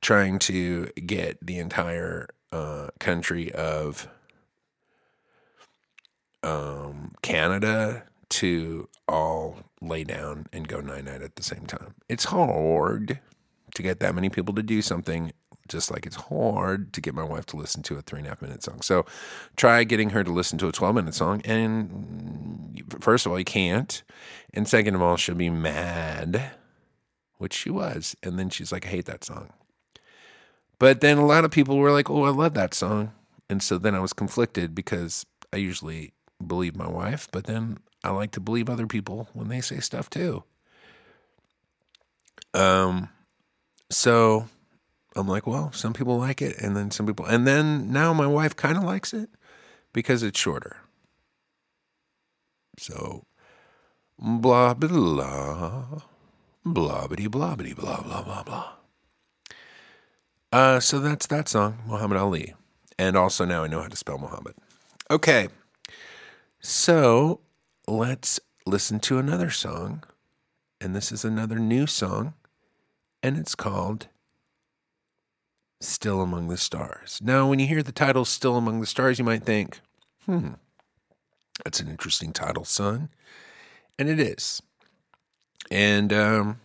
trying 0.00 0.38
to 0.40 0.86
get 1.06 1.38
the 1.44 1.58
entire 1.58 2.28
uh, 2.52 2.88
country 2.98 3.52
of 3.52 4.08
um, 6.42 7.12
Canada 7.22 8.04
to 8.30 8.88
all 9.06 9.58
lay 9.82 10.04
down 10.04 10.46
and 10.52 10.68
go 10.68 10.80
night 10.80 11.04
night 11.04 11.22
at 11.22 11.36
the 11.36 11.42
same 11.42 11.66
time. 11.66 11.94
It's 12.08 12.24
hard 12.24 13.20
to 13.74 13.82
get 13.82 14.00
that 14.00 14.14
many 14.14 14.30
people 14.30 14.54
to 14.54 14.62
do 14.62 14.82
something, 14.82 15.32
just 15.70 15.90
like 15.90 16.04
it's 16.04 16.16
hard 16.16 16.92
to 16.92 17.00
get 17.00 17.14
my 17.14 17.22
wife 17.22 17.46
to 17.46 17.56
listen 17.56 17.82
to 17.84 17.96
a 17.96 18.02
three 18.02 18.18
and 18.18 18.26
a 18.26 18.30
half 18.30 18.42
minute 18.42 18.62
song. 18.62 18.82
So 18.82 19.06
try 19.56 19.84
getting 19.84 20.10
her 20.10 20.22
to 20.22 20.30
listen 20.30 20.58
to 20.58 20.68
a 20.68 20.72
12 20.72 20.94
minute 20.94 21.14
song. 21.14 21.40
And 21.44 22.82
first 23.00 23.24
of 23.24 23.32
all, 23.32 23.38
you 23.38 23.44
can't. 23.44 24.02
And 24.52 24.68
second 24.68 24.94
of 24.94 25.02
all, 25.02 25.16
she'll 25.16 25.34
be 25.34 25.50
mad, 25.50 26.50
which 27.38 27.54
she 27.54 27.70
was. 27.70 28.16
And 28.22 28.38
then 28.38 28.50
she's 28.50 28.72
like, 28.72 28.84
I 28.84 28.90
hate 28.90 29.06
that 29.06 29.24
song. 29.24 29.52
But 30.78 31.00
then 31.00 31.18
a 31.18 31.26
lot 31.26 31.44
of 31.44 31.50
people 31.50 31.76
were 31.76 31.92
like, 31.92 32.10
oh, 32.10 32.24
I 32.24 32.30
love 32.30 32.54
that 32.54 32.74
song. 32.74 33.12
And 33.48 33.62
so 33.62 33.78
then 33.78 33.94
I 33.94 34.00
was 34.00 34.12
conflicted 34.12 34.74
because 34.74 35.24
I 35.52 35.56
usually 35.56 36.12
believe 36.44 36.76
my 36.76 36.88
wife, 36.88 37.28
but 37.30 37.44
then 37.44 37.78
I 38.02 38.10
like 38.10 38.30
to 38.32 38.40
believe 38.40 38.70
other 38.70 38.86
people 38.86 39.28
when 39.34 39.48
they 39.48 39.60
say 39.60 39.80
stuff 39.80 40.08
too. 40.08 40.44
Um, 42.54 43.10
so 43.90 44.48
I'm 45.16 45.26
like, 45.26 45.46
well, 45.46 45.72
some 45.72 45.92
people 45.92 46.18
like 46.18 46.40
it, 46.40 46.56
and 46.58 46.76
then 46.76 46.90
some 46.90 47.06
people, 47.06 47.26
and 47.26 47.46
then 47.46 47.92
now 47.92 48.12
my 48.12 48.26
wife 48.26 48.54
kind 48.54 48.76
of 48.76 48.84
likes 48.84 49.12
it 49.12 49.28
because 49.92 50.22
it's 50.22 50.38
shorter. 50.38 50.76
So, 52.78 53.24
blah 54.18 54.74
blah 54.74 54.88
blah, 54.88 56.02
blah 56.64 57.06
blah 57.06 57.28
blah 57.28 57.54
blah 57.56 58.02
blah 58.02 58.22
blah 58.22 58.42
blah. 58.42 58.72
Uh, 60.52 60.80
so 60.80 60.98
that's 60.98 61.26
that 61.26 61.48
song, 61.48 61.78
Muhammad 61.86 62.18
Ali, 62.18 62.54
and 62.98 63.16
also 63.16 63.44
now 63.44 63.64
I 63.64 63.68
know 63.68 63.82
how 63.82 63.88
to 63.88 63.96
spell 63.96 64.18
Muhammad. 64.18 64.54
Okay, 65.10 65.48
so 66.60 67.40
let's 67.88 68.38
listen 68.64 69.00
to 69.00 69.18
another 69.18 69.50
song, 69.50 70.04
and 70.80 70.94
this 70.94 71.10
is 71.10 71.24
another 71.24 71.58
new 71.58 71.86
song, 71.86 72.34
and 73.22 73.36
it's 73.36 73.54
called 73.54 74.08
Still 75.80 76.20
Among 76.20 76.48
the 76.48 76.56
Stars. 76.56 77.20
Now, 77.22 77.48
when 77.48 77.58
you 77.58 77.66
hear 77.66 77.82
the 77.82 77.92
title 77.92 78.24
Still 78.24 78.56
Among 78.56 78.80
the 78.80 78.86
Stars, 78.86 79.18
you 79.18 79.24
might 79.24 79.44
think, 79.44 79.80
hmm, 80.26 80.52
that's 81.64 81.80
an 81.80 81.88
interesting 81.88 82.32
title, 82.32 82.64
son. 82.64 83.08
And 83.98 84.08
it 84.08 84.20
is. 84.20 84.62
And 85.70 86.12
um, 86.12 86.60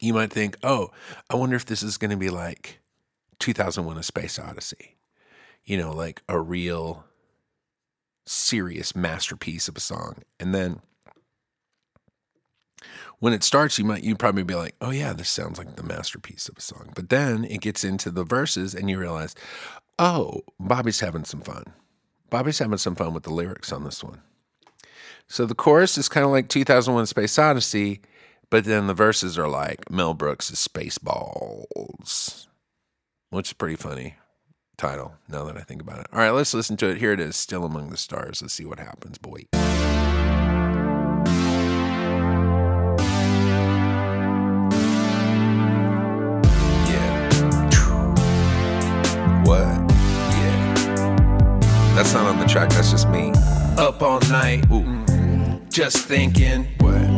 you 0.00 0.14
might 0.14 0.32
think, 0.32 0.56
oh, 0.62 0.90
I 1.30 1.36
wonder 1.36 1.56
if 1.56 1.64
this 1.64 1.82
is 1.82 1.96
going 1.96 2.10
to 2.10 2.16
be 2.16 2.30
like 2.30 2.80
2001 3.38 3.98
A 3.98 4.02
Space 4.02 4.38
Odyssey. 4.38 4.96
You 5.64 5.78
know, 5.78 5.92
like 5.92 6.22
a 6.28 6.38
real 6.38 7.04
serious 8.26 8.94
masterpiece 8.94 9.68
of 9.68 9.76
a 9.76 9.80
song. 9.80 10.22
And 10.38 10.54
then 10.54 10.80
when 13.24 13.32
it 13.32 13.42
starts, 13.42 13.78
you 13.78 13.86
might 13.86 14.04
you 14.04 14.14
probably 14.14 14.42
be 14.42 14.54
like, 14.54 14.74
"Oh 14.82 14.90
yeah, 14.90 15.14
this 15.14 15.30
sounds 15.30 15.56
like 15.56 15.76
the 15.76 15.82
masterpiece 15.82 16.46
of 16.46 16.58
a 16.58 16.60
song." 16.60 16.92
But 16.94 17.08
then 17.08 17.46
it 17.46 17.62
gets 17.62 17.82
into 17.82 18.10
the 18.10 18.22
verses, 18.22 18.74
and 18.74 18.90
you 18.90 18.98
realize, 18.98 19.34
oh, 19.98 20.42
Bobby's 20.60 21.00
having 21.00 21.24
some 21.24 21.40
fun. 21.40 21.64
Bobby's 22.28 22.58
having 22.58 22.76
some 22.76 22.94
fun 22.94 23.14
with 23.14 23.22
the 23.22 23.32
lyrics 23.32 23.72
on 23.72 23.84
this 23.84 24.04
one. 24.04 24.20
So 25.26 25.46
the 25.46 25.54
chorus 25.54 25.96
is 25.96 26.06
kind 26.06 26.26
of 26.26 26.32
like 26.32 26.50
2001 26.50 27.06
Space 27.06 27.38
Odyssey, 27.38 28.02
but 28.50 28.66
then 28.66 28.88
the 28.88 28.92
verses 28.92 29.38
are 29.38 29.48
like 29.48 29.90
Mel 29.90 30.12
Brooks' 30.12 30.50
Spaceballs, 30.50 32.46
which 33.30 33.48
is 33.48 33.52
pretty 33.54 33.76
funny 33.76 34.16
title 34.76 35.14
now 35.30 35.44
that 35.44 35.56
I 35.56 35.62
think 35.62 35.80
about 35.80 36.00
it. 36.00 36.08
All 36.12 36.18
right, 36.18 36.28
let's 36.28 36.52
listen 36.52 36.76
to 36.76 36.90
it. 36.90 36.98
Here 36.98 37.14
it 37.14 37.20
is, 37.20 37.36
Still 37.36 37.64
Among 37.64 37.88
the 37.88 37.96
Stars. 37.96 38.42
Let's 38.42 38.52
see 38.52 38.66
what 38.66 38.80
happens, 38.80 39.16
boy. 39.16 39.46
Not 52.14 52.26
on 52.26 52.38
the 52.38 52.46
track, 52.46 52.70
that's 52.70 52.92
just 52.92 53.08
me. 53.08 53.32
Up 53.76 54.00
all 54.00 54.20
night, 54.30 54.64
just 55.68 56.06
thinking, 56.06 56.68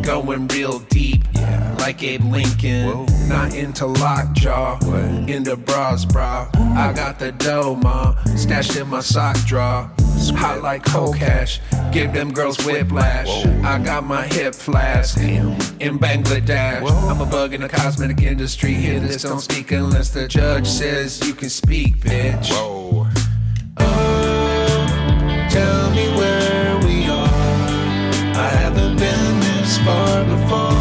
going 0.01 0.47
real 0.47 0.79
deep, 0.89 1.23
yeah. 1.35 1.75
like 1.79 2.01
Abe 2.01 2.23
Lincoln. 2.23 3.05
Not 3.29 3.53
into 3.53 3.85
lockjaw, 3.85 4.79
into 5.27 5.55
bras, 5.55 6.03
bra. 6.03 6.49
I 6.55 6.93
got 6.93 7.19
the 7.19 7.31
dough, 7.31 7.75
ma, 7.75 8.15
stashed 8.35 8.75
in 8.75 8.87
my 8.87 9.01
sock 9.01 9.37
drawer. 9.45 9.91
Hot 10.37 10.63
like 10.63 10.83
cold 10.83 11.15
cash, 11.15 11.61
give 11.91 12.11
them 12.11 12.33
girls 12.33 12.57
whiplash. 12.65 13.45
I 13.63 13.77
got 13.77 14.03
my 14.03 14.25
hip 14.25 14.55
flask 14.55 15.19
in 15.19 15.99
Bangladesh. 15.99 16.91
I'm 17.07 17.21
a 17.21 17.25
bug 17.27 17.53
in 17.53 17.61
the 17.61 17.69
cosmetic 17.69 18.23
industry. 18.23 18.73
Here, 18.73 18.99
this 18.99 19.21
don't 19.21 19.39
speak 19.39 19.71
unless 19.71 20.09
the 20.09 20.27
judge 20.27 20.65
says 20.65 21.21
you 21.23 21.35
can 21.35 21.49
speak, 21.49 21.97
bitch. 21.97 22.49
Whoa. 22.49 23.06
Tell 25.57 25.89
me 25.89 26.07
where 26.19 26.77
we 26.85 27.07
are. 27.07 27.27
I 28.45 28.49
haven't 28.61 28.95
been 28.97 29.39
this 29.39 29.79
far 29.79 30.23
before. 30.23 30.77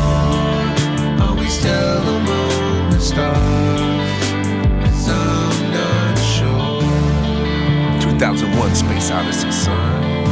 The 2.90 3.00
stars? 3.00 4.20
Cause 4.82 5.08
I'm 5.08 5.58
not 5.72 6.16
sure. 6.18 6.82
2001 8.02 8.74
Space 8.74 9.10
Odyssey, 9.10 9.50
son. 9.50 10.25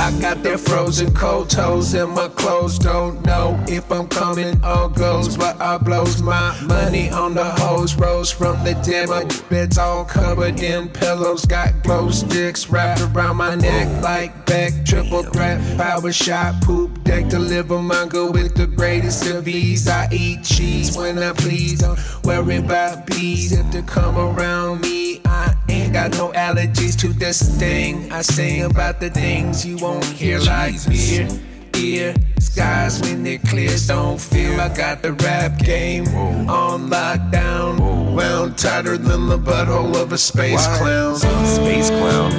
I 0.00 0.10
got 0.20 0.42
their 0.42 0.58
frozen 0.58 1.14
cold 1.14 1.50
toes 1.50 1.94
and 1.94 2.12
my 2.12 2.28
clothes 2.28 2.78
don't 2.78 3.24
know 3.24 3.58
if 3.68 3.90
I'm 3.90 4.08
coming 4.08 4.62
or 4.64 4.88
goes, 4.88 5.36
but 5.36 5.60
I 5.60 5.78
blows 5.78 6.20
my 6.20 6.58
money 6.62 7.10
on 7.10 7.34
the 7.34 7.44
hose. 7.44 7.94
Rose 7.94 8.30
from 8.30 8.62
the 8.64 8.74
dead, 8.84 9.08
my 9.08 9.24
bed's 9.48 9.78
all 9.78 10.04
covered 10.04 10.60
in 10.60 10.88
pillows. 10.88 11.44
Got 11.46 11.82
glow 11.82 12.10
sticks 12.10 12.68
wrapped 12.68 13.00
around 13.02 13.36
my 13.36 13.54
neck 13.54 14.02
like 14.02 14.46
back. 14.46 14.72
Triple 14.84 15.22
threat, 15.22 15.60
power 15.78 16.12
shot, 16.12 16.60
poop 16.62 17.02
deck. 17.04 17.28
Deliver 17.28 17.80
manga 17.80 18.30
with 18.30 18.54
the 18.54 18.66
greatest 18.66 19.26
of 19.26 19.46
ease. 19.48 19.88
I 19.88 20.08
eat 20.10 20.42
cheese 20.44 20.96
when 20.96 21.18
I 21.18 21.32
please. 21.32 21.80
Don't 21.80 21.98
worry 22.24 22.56
about 22.56 23.06
bees 23.06 23.52
if 23.52 23.70
they 23.70 23.82
come 23.82 24.16
around 24.16 24.80
me. 24.80 25.20
I 25.24 25.53
got 25.94 26.10
no 26.18 26.32
allergies 26.32 26.98
to 26.98 27.06
this 27.06 27.56
thing. 27.56 28.10
I 28.10 28.22
sing 28.22 28.64
about 28.64 28.98
the 28.98 29.10
things 29.10 29.64
you 29.64 29.76
won't 29.76 30.04
hear 30.04 30.40
like 30.40 30.74
beer. 30.88 31.28
Ear 31.76 32.14
skies 32.40 33.00
when 33.00 33.24
it 33.24 33.42
clears, 33.42 33.86
don't 33.86 34.20
feel 34.20 34.60
I 34.60 34.74
got 34.74 35.02
the 35.02 35.12
rap 35.12 35.56
game 35.60 36.08
on 36.48 36.90
lockdown. 36.90 38.12
Wound 38.12 38.58
tighter 38.58 38.98
than 38.98 39.28
the 39.28 39.38
butthole 39.38 39.94
of 39.94 40.12
a 40.12 40.18
space 40.18 40.66
clown. 40.78 41.14
Space 41.14 41.90
Clown. 41.90 42.32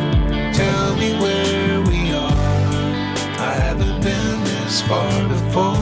Tell 0.53 0.97
me 0.97 1.13
where 1.13 1.81
we 1.83 2.11
are. 2.11 2.35
I 3.39 3.53
haven't 3.63 4.03
been 4.03 4.43
this 4.43 4.81
far 4.81 5.29
before. 5.29 5.79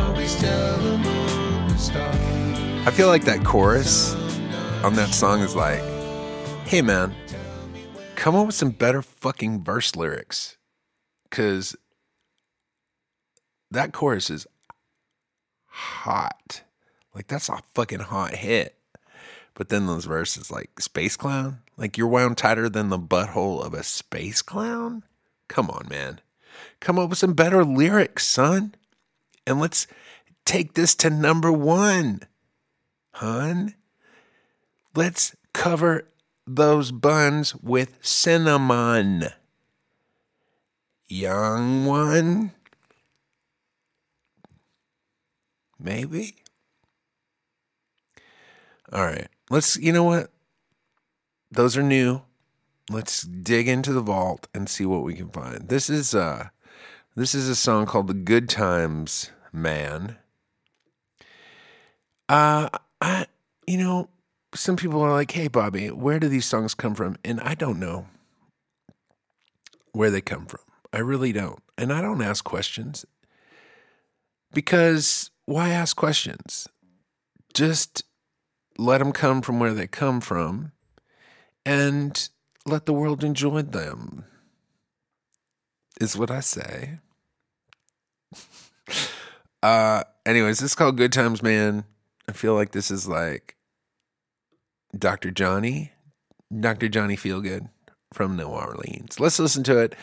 Are 0.00 0.16
we 0.16 0.26
still 0.26 0.94
among 0.94 1.68
the 1.68 1.76
stars? 1.76 2.86
I 2.86 2.90
feel 2.90 3.08
like 3.08 3.24
that 3.24 3.44
chorus 3.44 4.14
on 4.82 4.94
that 4.94 5.10
song 5.12 5.40
is 5.40 5.54
like, 5.54 5.82
hey 6.68 6.82
man, 6.82 7.14
come 8.14 8.36
up 8.36 8.44
with 8.44 8.54
some 8.54 8.68
better 8.68 9.00
fucking 9.00 9.64
verse 9.64 9.96
lyrics. 9.96 10.58
Cause 11.30 11.74
that 13.70 13.94
chorus 13.94 14.28
is 14.28 14.46
hot. 15.64 16.60
Like 17.14 17.26
that's 17.26 17.48
a 17.48 17.62
fucking 17.72 18.00
hot 18.00 18.34
hit. 18.34 18.76
But 19.54 19.70
then 19.70 19.86
those 19.86 20.04
verses 20.04 20.50
like 20.50 20.78
space 20.78 21.16
clown, 21.16 21.60
like 21.78 21.96
you're 21.96 22.06
wound 22.06 22.36
tighter 22.36 22.68
than 22.68 22.90
the 22.90 22.98
butthole 22.98 23.64
of 23.64 23.72
a 23.72 23.82
space 23.82 24.42
clown? 24.42 25.04
Come 25.48 25.70
on, 25.70 25.86
man. 25.88 26.20
Come 26.80 26.98
up 26.98 27.08
with 27.08 27.18
some 27.18 27.32
better 27.32 27.64
lyrics, 27.64 28.26
son. 28.26 28.74
And 29.46 29.58
let's 29.58 29.86
take 30.44 30.74
this 30.74 30.94
to 30.96 31.08
number 31.08 31.50
one. 31.50 32.24
Hun. 33.14 33.74
Let's 34.94 35.34
cover 35.54 36.04
those 36.48 36.92
buns 36.92 37.54
with 37.56 37.98
cinnamon. 38.00 39.26
Young 41.06 41.86
one? 41.86 42.52
Maybe? 45.78 46.36
All 48.92 49.04
right. 49.04 49.28
Let's, 49.50 49.76
you 49.76 49.92
know 49.92 50.04
what? 50.04 50.30
Those 51.50 51.76
are 51.76 51.82
new. 51.82 52.22
Let's 52.90 53.22
dig 53.22 53.68
into 53.68 53.92
the 53.92 54.00
vault 54.00 54.48
and 54.54 54.68
see 54.68 54.86
what 54.86 55.02
we 55.02 55.14
can 55.14 55.28
find. 55.28 55.68
This 55.68 55.90
is 55.90 56.14
uh 56.14 56.48
this 57.14 57.34
is 57.34 57.48
a 57.48 57.56
song 57.56 57.84
called 57.84 58.06
The 58.06 58.14
Good 58.14 58.48
Times 58.48 59.30
Man. 59.52 60.16
Uh 62.28 62.70
I 63.00 63.26
you 63.66 63.76
know, 63.76 64.08
some 64.54 64.76
people 64.76 65.00
are 65.02 65.12
like, 65.12 65.30
"Hey 65.30 65.48
Bobby, 65.48 65.90
where 65.90 66.18
do 66.18 66.28
these 66.28 66.46
songs 66.46 66.74
come 66.74 66.94
from?" 66.94 67.16
And 67.24 67.40
I 67.40 67.54
don't 67.54 67.78
know 67.78 68.06
where 69.92 70.10
they 70.10 70.20
come 70.20 70.46
from. 70.46 70.60
I 70.92 70.98
really 70.98 71.32
don't. 71.32 71.62
And 71.76 71.92
I 71.92 72.00
don't 72.00 72.22
ask 72.22 72.44
questions 72.44 73.04
because 74.52 75.30
why 75.44 75.70
ask 75.70 75.96
questions? 75.96 76.68
Just 77.54 78.04
let 78.78 78.98
them 78.98 79.12
come 79.12 79.42
from 79.42 79.58
where 79.58 79.74
they 79.74 79.86
come 79.86 80.20
from 80.20 80.72
and 81.66 82.28
let 82.64 82.86
the 82.86 82.92
world 82.92 83.24
enjoy 83.24 83.62
them, 83.62 84.24
is 86.00 86.16
what 86.16 86.30
I 86.30 86.40
say. 86.40 87.00
uh, 89.62 90.04
anyways, 90.24 90.60
this 90.60 90.70
is 90.70 90.74
called 90.74 90.96
Good 90.96 91.12
Times 91.12 91.42
Man. 91.42 91.84
I 92.28 92.32
feel 92.32 92.54
like 92.54 92.72
this 92.72 92.90
is 92.90 93.08
like 93.08 93.56
Dr. 94.96 95.30
Johnny, 95.30 95.92
Dr. 96.60 96.88
Johnny 96.88 97.16
Feelgood 97.16 97.68
from 98.12 98.36
New 98.36 98.46
Orleans. 98.46 99.20
Let's 99.20 99.38
listen 99.38 99.62
to 99.64 99.78
it. 99.78 99.94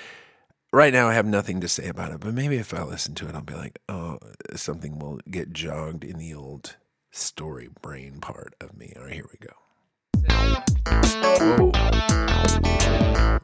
Right 0.71 0.93
now, 0.93 1.08
I 1.08 1.13
have 1.13 1.26
nothing 1.26 1.62
to 1.62 1.67
say 1.67 1.88
about 1.88 2.12
it, 2.12 2.19
but 2.19 2.34
maybe 2.34 2.58
if 2.58 2.74
I 2.74 2.84
listen 2.84 3.15
to 3.15 3.28
it, 3.28 3.36
I'll 3.36 3.41
be 3.41 3.54
like, 3.54 3.80
oh, 3.88 4.19
something 4.56 5.00
will 5.00 5.19
get 5.30 5.54
jogged 5.54 6.04
in 6.04 6.17
the 6.17 6.34
old 6.34 6.76
story 7.12 7.69
brain 7.82 8.19
part 8.19 8.54
of 8.60 8.78
me. 8.78 8.93
All 8.98 9.06
right, 9.06 9.13
here 9.13 9.26
we 9.32 9.38
go. 9.39 9.54
Whoa. 11.39 11.71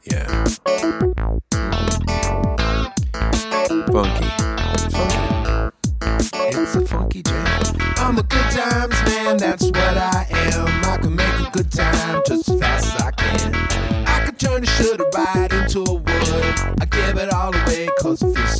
Yeah. 0.04 0.46
Funky. 3.92 4.30
Funky. 4.92 5.52
It's 6.54 6.76
a 6.76 6.86
funky 6.86 7.24
jam. 7.24 7.62
I'm 7.98 8.18
a 8.18 8.24
good 8.24 8.52
times 8.52 9.02
man, 9.06 9.38
that's 9.38 9.64
what 9.64 9.78
I 9.78 10.28
am. 10.30 10.86
I 10.86 10.98
good 11.52 11.72
time 11.72 12.22
just 12.26 12.50
as 12.50 12.60
fast 12.60 12.96
as 12.96 13.02
I 13.02 13.12
can. 13.12 13.56
I 14.08 14.26
can 14.26 14.36
turn 14.36 14.64
a 14.64 14.66
shoulda 14.66 15.06
right 15.16 15.52
into 15.52 15.80
a 15.82 15.94
wood. 15.94 16.56
I 16.80 16.86
give 16.90 17.18
it 17.18 17.34
all 17.34 17.54
away 17.54 17.90
cause 18.00 18.22
it 18.22 18.34
feels 18.36 18.51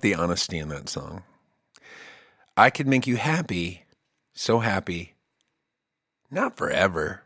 like 0.00 0.16
the 0.16 0.22
honesty 0.22 0.58
in 0.58 0.70
that 0.70 0.88
song. 0.88 1.22
I 2.56 2.70
could 2.70 2.86
make 2.86 3.06
you 3.06 3.16
happy, 3.16 3.84
so 4.32 4.60
happy, 4.60 5.14
not 6.30 6.56
forever, 6.56 7.24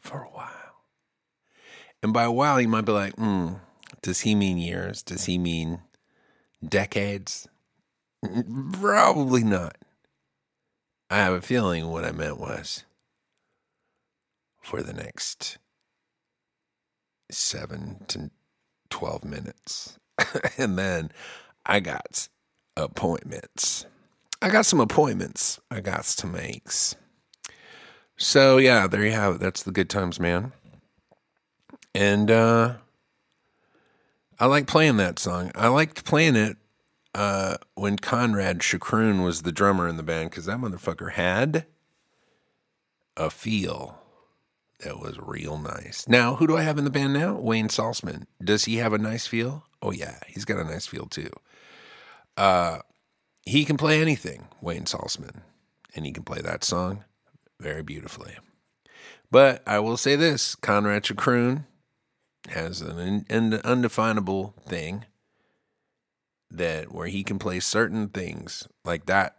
for 0.00 0.18
a 0.18 0.28
while. 0.28 0.50
And 2.02 2.12
by 2.12 2.24
a 2.24 2.32
while, 2.32 2.60
you 2.60 2.68
might 2.68 2.84
be 2.84 2.92
like, 2.92 3.14
hmm, 3.14 3.54
does 4.02 4.20
he 4.20 4.34
mean 4.34 4.58
years? 4.58 5.02
Does 5.02 5.24
he 5.24 5.38
mean 5.38 5.80
decades? 6.66 7.48
Probably 8.72 9.42
not. 9.42 9.76
I 11.08 11.16
have 11.16 11.32
a 11.32 11.40
feeling 11.40 11.88
what 11.88 12.04
I 12.04 12.12
meant 12.12 12.38
was 12.38 12.84
for 14.62 14.82
the 14.82 14.92
next 14.92 15.56
seven 17.30 18.04
to 18.08 18.30
12 18.90 19.24
minutes. 19.24 19.98
and 20.58 20.78
then 20.78 21.10
I 21.64 21.80
got 21.80 22.28
appointments. 22.76 23.86
I 24.40 24.50
got 24.50 24.66
some 24.66 24.80
appointments 24.80 25.60
I 25.70 25.80
got 25.80 26.04
to 26.04 26.26
make. 26.26 26.68
So, 28.16 28.58
yeah, 28.58 28.86
there 28.86 29.04
you 29.04 29.12
have 29.12 29.36
it. 29.36 29.40
That's 29.40 29.62
the 29.62 29.72
good 29.72 29.90
times, 29.90 30.20
man. 30.20 30.52
And 31.94 32.30
uh, 32.30 32.74
I 34.38 34.46
like 34.46 34.66
playing 34.66 34.98
that 34.98 35.18
song. 35.18 35.50
I 35.54 35.68
liked 35.68 36.04
playing 36.04 36.36
it 36.36 36.56
uh, 37.14 37.56
when 37.74 37.96
Conrad 37.96 38.60
Choucroun 38.60 39.24
was 39.24 39.42
the 39.42 39.52
drummer 39.52 39.88
in 39.88 39.96
the 39.96 40.02
band 40.02 40.30
because 40.30 40.44
that 40.44 40.58
motherfucker 40.58 41.12
had 41.12 41.64
a 43.16 43.30
feel 43.30 43.98
that 44.80 45.00
was 45.00 45.18
real 45.18 45.58
nice. 45.58 46.06
Now, 46.08 46.36
who 46.36 46.46
do 46.46 46.56
I 46.56 46.62
have 46.62 46.78
in 46.78 46.84
the 46.84 46.90
band 46.90 47.14
now? 47.14 47.34
Wayne 47.34 47.68
Salzman. 47.68 48.26
Does 48.42 48.66
he 48.66 48.76
have 48.76 48.92
a 48.92 48.98
nice 48.98 49.26
feel? 49.26 49.64
Oh 49.80 49.90
yeah, 49.90 50.18
he's 50.26 50.44
got 50.44 50.58
a 50.58 50.64
nice 50.64 50.86
feel 50.86 51.06
too. 51.06 51.30
Uh, 52.36 52.80
he 53.42 53.64
can 53.64 53.76
play 53.76 54.00
anything, 54.00 54.48
Wayne 54.60 54.84
Salzman, 54.84 55.42
and 55.94 56.04
he 56.04 56.12
can 56.12 56.24
play 56.24 56.40
that 56.40 56.64
song 56.64 57.04
very 57.58 57.82
beautifully. 57.82 58.36
But 59.30 59.62
I 59.66 59.78
will 59.78 59.96
say 59.96 60.16
this: 60.16 60.54
Conrad 60.54 61.04
Choucroun 61.04 61.64
has 62.48 62.80
an, 62.80 63.24
an 63.28 63.54
undefinable 63.54 64.54
thing 64.66 65.04
that 66.50 66.92
where 66.92 67.08
he 67.08 67.24
can 67.24 67.38
play 67.38 67.60
certain 67.60 68.08
things 68.08 68.68
like 68.84 69.06
that 69.06 69.36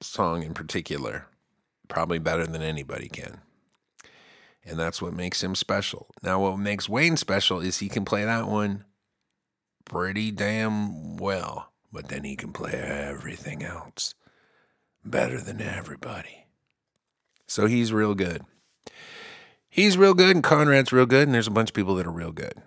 song 0.00 0.42
in 0.42 0.54
particular 0.54 1.26
probably 1.88 2.18
better 2.18 2.46
than 2.46 2.62
anybody 2.62 3.08
can 3.08 3.40
and 4.66 4.78
that's 4.78 5.00
what 5.00 5.12
makes 5.12 5.42
him 5.42 5.54
special 5.54 6.08
now 6.22 6.40
what 6.40 6.58
makes 6.58 6.88
wayne 6.88 7.16
special 7.16 7.60
is 7.60 7.78
he 7.78 7.88
can 7.88 8.04
play 8.04 8.24
that 8.24 8.46
one 8.46 8.84
pretty 9.84 10.30
damn 10.30 11.16
well 11.16 11.72
but 11.92 12.08
then 12.08 12.24
he 12.24 12.36
can 12.36 12.52
play 12.52 12.72
everything 12.72 13.62
else 13.62 14.14
better 15.04 15.40
than 15.40 15.60
everybody 15.60 16.46
so 17.46 17.66
he's 17.66 17.92
real 17.92 18.14
good 18.14 18.42
he's 19.68 19.96
real 19.96 20.14
good 20.14 20.34
and 20.34 20.44
conrad's 20.44 20.92
real 20.92 21.06
good 21.06 21.28
and 21.28 21.34
there's 21.34 21.46
a 21.46 21.52
bunch 21.52 21.70
of 21.70 21.74
people 21.74 21.94
that 21.94 22.06
are 22.06 22.12
real 22.12 22.32
good 22.32 22.62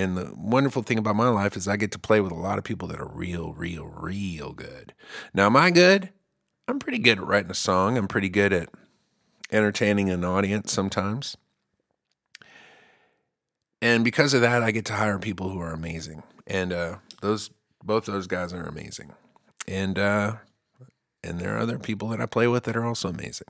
and 0.00 0.16
the 0.16 0.32
wonderful 0.34 0.82
thing 0.82 0.98
about 0.98 1.16
my 1.16 1.28
life 1.28 1.56
is 1.56 1.68
I 1.68 1.76
get 1.76 1.92
to 1.92 1.98
play 1.98 2.20
with 2.20 2.32
a 2.32 2.36
lot 2.36 2.56
of 2.56 2.64
people 2.64 2.88
that 2.88 3.00
are 3.00 3.08
real, 3.08 3.52
real, 3.52 3.86
real 3.86 4.52
good. 4.52 4.94
Now, 5.34 5.46
am 5.46 5.56
I 5.56 5.70
good? 5.70 6.10
I'm 6.66 6.78
pretty 6.78 6.98
good 6.98 7.18
at 7.18 7.26
writing 7.26 7.50
a 7.50 7.54
song. 7.54 7.98
I'm 7.98 8.08
pretty 8.08 8.28
good 8.30 8.52
at 8.52 8.70
entertaining 9.50 10.10
an 10.10 10.24
audience 10.24 10.72
sometimes. 10.72 11.36
And 13.82 14.04
because 14.04 14.34
of 14.34 14.42
that, 14.42 14.62
I 14.62 14.70
get 14.70 14.84
to 14.86 14.94
hire 14.94 15.18
people 15.18 15.48
who 15.50 15.60
are 15.60 15.72
amazing. 15.72 16.22
And 16.46 16.72
uh, 16.72 16.96
those 17.22 17.50
both 17.82 18.06
those 18.06 18.26
guys 18.26 18.52
are 18.52 18.64
amazing. 18.64 19.12
And 19.66 19.98
uh, 19.98 20.36
and 21.22 21.38
there 21.38 21.54
are 21.54 21.58
other 21.58 21.78
people 21.78 22.08
that 22.08 22.20
I 22.20 22.26
play 22.26 22.46
with 22.46 22.64
that 22.64 22.76
are 22.76 22.84
also 22.84 23.08
amazing. 23.08 23.48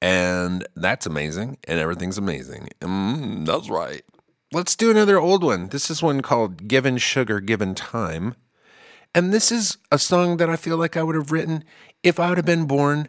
And 0.00 0.66
that's 0.76 1.06
amazing, 1.06 1.58
and 1.64 1.80
everything's 1.80 2.18
amazing. 2.18 2.68
Mm, 2.80 3.46
that's 3.46 3.68
right. 3.68 4.02
Let's 4.52 4.76
do 4.76 4.90
another 4.90 5.18
old 5.18 5.42
one. 5.42 5.68
This 5.68 5.90
is 5.90 6.02
one 6.02 6.22
called 6.22 6.68
Given 6.68 6.98
Sugar, 6.98 7.40
Given 7.40 7.74
Time. 7.74 8.34
And 9.14 9.32
this 9.32 9.50
is 9.50 9.76
a 9.90 9.98
song 9.98 10.36
that 10.36 10.48
I 10.48 10.56
feel 10.56 10.76
like 10.76 10.96
I 10.96 11.02
would 11.02 11.16
have 11.16 11.32
written 11.32 11.64
if 12.02 12.20
I 12.20 12.28
would 12.28 12.38
have 12.38 12.46
been 12.46 12.66
born 12.66 13.08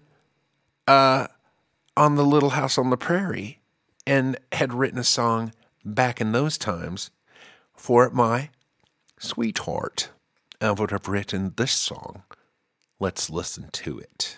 uh, 0.88 1.28
on 2.00 2.16
the 2.16 2.24
Little 2.24 2.52
House 2.52 2.78
on 2.78 2.90
the 2.92 2.96
Prairie 2.96 3.60
and 4.08 4.38
had 4.54 4.74
written 4.74 4.98
a 4.98 5.04
song 5.04 5.52
back 5.84 6.22
in 6.22 6.32
those 6.32 6.58
times 6.58 7.12
for 7.74 8.10
my 8.10 8.52
sweetheart. 9.20 10.10
I 10.62 10.72
would 10.72 10.92
have 10.92 11.10
written 11.10 11.54
this 11.58 11.74
song. 11.74 12.24
Let's 13.02 13.30
listen 13.30 13.68
to 13.74 14.00
it. 14.00 14.38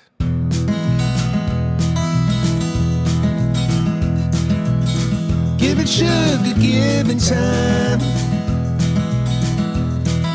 Give 5.60 5.78
it 5.78 5.88
sugar, 5.88 6.60
give 6.60 7.10
it 7.12 7.19
time. 7.19 8.02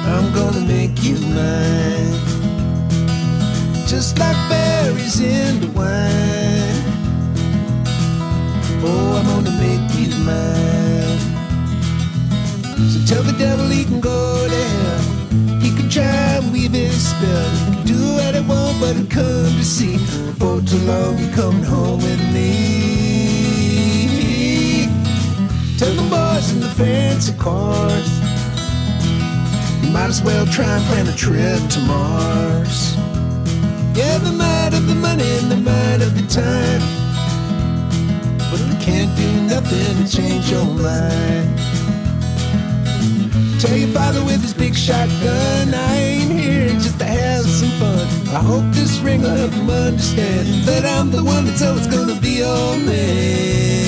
I'm 0.07 0.33
gonna 0.33 0.61
make 0.61 1.03
you 1.03 1.19
mine. 1.35 2.21
Just 3.89 4.17
like 4.21 4.37
berries 4.49 5.21
in 5.21 5.61
the 5.61 5.73
wine. 5.75 6.36
Oh, 8.88 9.16
I'm 9.18 9.27
gonna 9.27 9.51
make 9.59 9.90
you 9.99 10.09
mine. 10.25 11.18
So 12.92 12.99
tell 13.11 13.25
the 13.25 13.37
devil 13.38 13.66
he 13.66 13.85
can 13.85 14.01
go 14.01 14.46
to 14.49 14.55
hell. 14.55 15.03
He 15.61 15.70
can 15.77 15.88
try 15.88 16.38
and 16.38 16.53
weave 16.53 16.72
his 16.72 17.09
spell. 17.11 17.51
He 17.51 17.75
can 17.75 17.87
do 17.87 18.01
what 18.14 18.35
he 18.35 18.40
want, 18.42 18.81
but 18.81 18.94
he'll 18.94 19.07
come 19.07 19.53
to 19.61 19.64
see. 19.64 19.99
Before 20.29 20.61
too 20.61 20.79
long, 20.87 21.18
you're 21.18 21.35
coming 21.35 21.64
home 21.64 22.01
with 22.01 22.22
me. 22.33 22.46
Tell 25.79 25.92
the 25.92 26.07
boys 26.09 26.53
in 26.53 26.61
the 26.61 26.68
fancy 26.68 27.33
cars. 27.38 28.11
You 29.83 29.90
might 29.90 30.11
as 30.14 30.22
well 30.22 30.46
try 30.46 30.77
and 30.77 30.85
plan 30.87 31.07
a 31.09 31.16
trip 31.16 31.61
to 31.75 31.81
Mars. 31.81 32.94
Yeah, 33.99 34.18
they 34.18 34.31
might 34.31 34.72
have 34.72 34.87
the 34.87 34.94
money 34.94 35.29
and 35.38 35.51
they 35.51 35.61
might 35.61 36.01
have 36.01 36.14
the 36.14 36.27
time. 36.29 37.06
But 38.50 38.59
they 38.59 38.85
can't 38.85 39.16
do 39.16 39.28
nothing 39.42 40.04
to 40.04 40.16
change 40.16 40.50
your 40.50 40.64
mind. 40.64 41.59
Tell 43.61 43.76
your 43.76 43.88
father 43.88 44.22
with 44.24 44.42
his 44.42 44.52
big 44.54 44.74
shotgun, 44.74 45.74
I 45.74 45.96
ain't 45.96 46.30
here 46.30 46.68
just 46.68 46.98
to 46.98 47.04
have 47.06 47.44
some 47.44 47.70
fun. 47.80 48.06
I 48.28 48.40
hope 48.40 48.64
this 48.74 48.98
ring 49.00 49.22
will 49.22 49.30
help 49.30 49.52
him 49.52 49.70
understand 49.70 50.46
that 50.64 50.85
I'm 50.85 51.11
the 51.11 51.24
one 51.24 51.46
that's 51.46 51.62
always 51.62 51.87
gonna 51.87 52.20
be 52.20 52.38
your 52.38 52.76
man. 52.78 53.86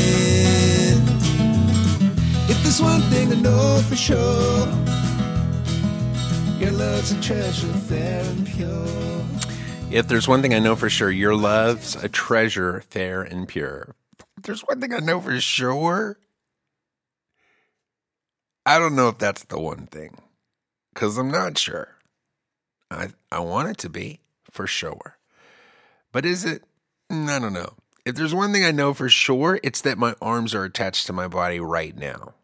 If 2.49 2.63
there's 2.63 2.81
one 2.81 3.03
thing 3.03 3.31
I 3.31 3.37
know 3.37 3.83
for 3.89 3.97
sure, 3.97 4.67
your 6.59 6.73
love's 6.73 7.13
a 7.13 7.21
treasure, 7.21 7.73
fair 7.89 8.25
and 8.25 8.47
pure. 8.47 8.87
If 9.91 10.09
there's 10.09 10.27
one 10.27 10.41
thing 10.43 10.55
I 10.55 10.59
know 10.59 10.77
for 10.77 10.89
sure, 10.89 11.11
your 11.11 11.37
love's 11.37 11.95
a 11.97 12.09
treasure, 12.09 12.83
fair 12.89 13.23
and 13.23 13.47
pure. 13.47 13.95
There's 14.43 14.63
one 14.63 14.81
thing 14.81 14.93
I 14.93 14.99
know 14.99 15.21
for 15.21 15.41
sure. 15.41 16.19
I 18.65 18.79
don't 18.79 18.95
know 18.95 19.09
if 19.09 19.19
that's 19.19 19.45
the 19.45 19.59
one 19.59 19.87
thing 19.87 20.19
because 20.93 21.17
I'm 21.17 21.31
not 21.31 21.57
sure. 21.57 21.97
I, 22.91 23.09
I 23.33 23.41
want 23.41 23.71
it 23.71 23.79
to 23.79 23.89
be 23.89 24.21
for 24.51 24.67
sure. 24.67 25.17
But 26.13 26.25
is 26.25 26.45
it? 26.45 26.65
I 27.11 27.39
don't 27.39 27.53
know. 27.53 27.75
If 28.05 28.15
there's 28.15 28.35
one 28.35 28.53
thing 28.53 28.65
I 28.65 28.71
know 28.71 28.95
for 28.95 29.09
sure, 29.09 29.61
it's 29.63 29.81
that 29.83 29.99
my 29.99 30.15
arms 30.21 30.55
are 30.55 30.65
attached 30.65 31.07
to 31.07 31.13
my 31.13 31.29
body 31.29 31.61
right 31.61 31.97
now. 31.97 32.35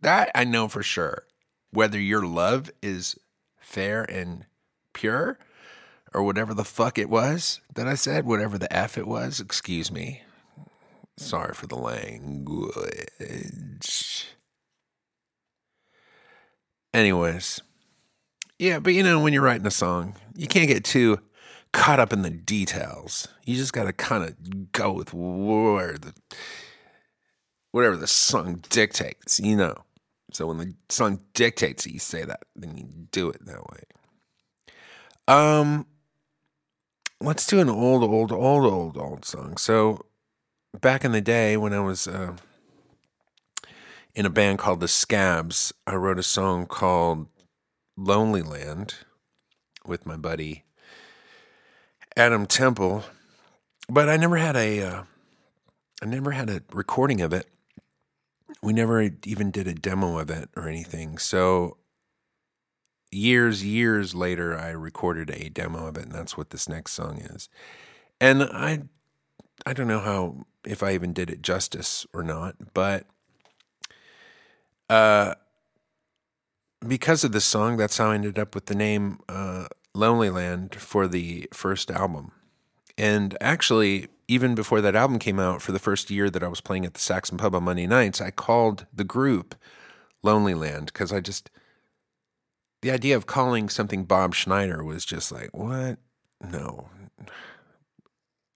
That 0.00 0.30
I 0.34 0.44
know 0.44 0.68
for 0.68 0.82
sure. 0.82 1.24
Whether 1.70 1.98
your 1.98 2.26
love 2.26 2.70
is 2.82 3.18
fair 3.58 4.04
and 4.04 4.44
pure 4.92 5.38
or 6.12 6.22
whatever 6.22 6.54
the 6.54 6.64
fuck 6.64 6.98
it 6.98 7.10
was 7.10 7.60
that 7.74 7.88
I 7.88 7.94
said, 7.94 8.24
whatever 8.24 8.58
the 8.58 8.70
F 8.70 8.96
it 8.96 9.06
was, 9.06 9.40
excuse 9.40 9.90
me. 9.90 10.22
Sorry 11.16 11.54
for 11.54 11.66
the 11.66 11.76
language. 11.76 12.74
Anyways, 16.92 17.60
yeah, 18.58 18.78
but 18.78 18.94
you 18.94 19.02
know, 19.02 19.20
when 19.20 19.32
you're 19.32 19.42
writing 19.42 19.66
a 19.66 19.70
song, 19.70 20.14
you 20.36 20.46
can't 20.46 20.68
get 20.68 20.84
too 20.84 21.18
caught 21.72 21.98
up 22.00 22.12
in 22.12 22.22
the 22.22 22.30
details. 22.30 23.28
You 23.44 23.56
just 23.56 23.72
got 23.72 23.84
to 23.84 23.92
kind 23.92 24.24
of 24.24 24.72
go 24.72 24.92
with 24.92 25.12
where 25.12 25.98
the 25.98 26.14
whatever 27.72 27.96
the 27.96 28.06
song 28.06 28.62
dictates, 28.70 29.40
you 29.40 29.56
know. 29.56 29.74
So 30.32 30.46
when 30.46 30.58
the 30.58 30.74
song 30.88 31.20
dictates 31.34 31.84
that 31.84 31.92
you 31.92 31.98
say 31.98 32.24
that, 32.24 32.44
then 32.54 32.76
you 32.76 32.86
do 33.10 33.28
it 33.28 33.44
that 33.46 33.66
way. 33.66 33.82
Um, 35.26 35.86
let's 37.20 37.46
do 37.46 37.60
an 37.60 37.68
old, 37.68 38.04
old, 38.04 38.30
old, 38.32 38.64
old, 38.64 38.96
old 38.96 39.24
song. 39.24 39.56
So 39.56 40.06
back 40.80 41.04
in 41.04 41.12
the 41.12 41.20
day 41.20 41.56
when 41.56 41.72
I 41.72 41.80
was 41.80 42.06
uh, 42.06 42.36
in 44.14 44.26
a 44.26 44.30
band 44.30 44.58
called 44.58 44.80
the 44.80 44.88
Scabs, 44.88 45.72
I 45.86 45.94
wrote 45.94 46.18
a 46.18 46.22
song 46.22 46.66
called 46.66 47.28
Lonely 47.96 48.42
Land 48.42 48.94
with 49.86 50.06
my 50.06 50.16
buddy 50.16 50.64
Adam 52.16 52.46
Temple, 52.46 53.04
but 53.88 54.08
I 54.08 54.16
never 54.16 54.36
had 54.36 54.56
a 54.56 54.82
uh, 54.82 55.02
I 56.02 56.06
never 56.06 56.32
had 56.32 56.50
a 56.50 56.62
recording 56.72 57.20
of 57.20 57.32
it. 57.32 57.46
We 58.62 58.72
never 58.72 59.10
even 59.24 59.50
did 59.50 59.66
a 59.68 59.74
demo 59.74 60.18
of 60.18 60.30
it 60.30 60.48
or 60.56 60.68
anything. 60.68 61.18
So 61.18 61.76
years 63.10 63.64
years 63.64 64.14
later 64.14 64.58
I 64.58 64.70
recorded 64.70 65.30
a 65.30 65.48
demo 65.48 65.86
of 65.86 65.96
it 65.96 66.04
and 66.04 66.12
that's 66.12 66.36
what 66.36 66.50
this 66.50 66.68
next 66.68 66.92
song 66.92 67.18
is. 67.18 67.48
And 68.20 68.42
I 68.42 68.82
I 69.66 69.72
don't 69.72 69.88
know 69.88 70.00
how 70.00 70.46
if 70.66 70.82
I 70.82 70.92
even 70.92 71.12
did 71.12 71.30
it 71.30 71.42
justice 71.42 72.06
or 72.12 72.22
not, 72.22 72.56
but 72.74 73.06
uh 74.90 75.34
because 76.86 77.24
of 77.24 77.32
this 77.32 77.44
song, 77.44 77.76
that's 77.76 77.98
how 77.98 78.10
I 78.10 78.14
ended 78.14 78.38
up 78.38 78.54
with 78.54 78.66
the 78.66 78.74
name 78.74 79.20
uh, 79.28 79.66
Lonely 79.94 80.30
Land 80.30 80.74
for 80.74 81.08
the 81.08 81.48
first 81.52 81.90
album. 81.90 82.32
And 82.96 83.36
actually, 83.40 84.08
even 84.28 84.54
before 84.54 84.80
that 84.80 84.96
album 84.96 85.18
came 85.18 85.40
out, 85.40 85.62
for 85.62 85.72
the 85.72 85.78
first 85.78 86.10
year 86.10 86.30
that 86.30 86.42
I 86.42 86.48
was 86.48 86.60
playing 86.60 86.84
at 86.84 86.94
the 86.94 87.00
Saxon 87.00 87.38
Pub 87.38 87.54
on 87.54 87.64
Monday 87.64 87.86
nights, 87.86 88.20
I 88.20 88.30
called 88.30 88.86
the 88.92 89.04
group 89.04 89.54
Lonely 90.22 90.54
Land 90.54 90.86
because 90.86 91.12
I 91.12 91.20
just, 91.20 91.50
the 92.82 92.90
idea 92.90 93.16
of 93.16 93.26
calling 93.26 93.68
something 93.68 94.04
Bob 94.04 94.34
Schneider 94.34 94.84
was 94.84 95.04
just 95.04 95.32
like, 95.32 95.50
what? 95.52 95.98
No. 96.40 96.88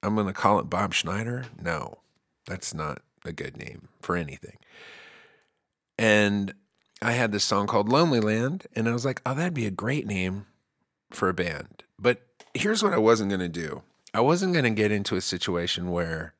I'm 0.03 0.14
going 0.14 0.26
to 0.26 0.32
call 0.32 0.59
it 0.59 0.70
Bob 0.70 0.94
Schneider? 0.94 1.46
No, 1.61 1.99
that's 2.46 2.72
not 2.72 3.03
a 3.24 3.32
good 3.32 3.57
name 3.57 3.88
for 4.01 4.16
anything. 4.16 4.59
And 5.99 6.55
I 7.03 7.12
had 7.12 7.32
this 7.32 7.44
song 7.44 7.66
called 7.66 7.88
Lonely 7.88 8.20
Land, 8.20 8.66
and 8.74 8.88
I 8.88 8.92
was 8.92 9.05
like, 9.05 9.20
oh, 9.26 9.34
that'd 9.34 9.55
be 9.55 9.66
a 9.66 9.70
great 9.70 10.07
name 10.07 10.46
for 11.11 11.28
a 11.28 11.34
band. 11.34 11.82
But 11.99 12.22
here's 12.55 12.82
what 12.82 12.92
I 12.92 12.99
wasn't 12.99 13.30
going 13.30 13.40
to 13.40 13.49
do 13.49 13.82
I 14.14 14.20
wasn't 14.20 14.53
going 14.53 14.64
to 14.64 14.70
get 14.70 14.92
into 14.92 15.16
a 15.16 15.20
situation 15.20 15.90
where 15.90 16.34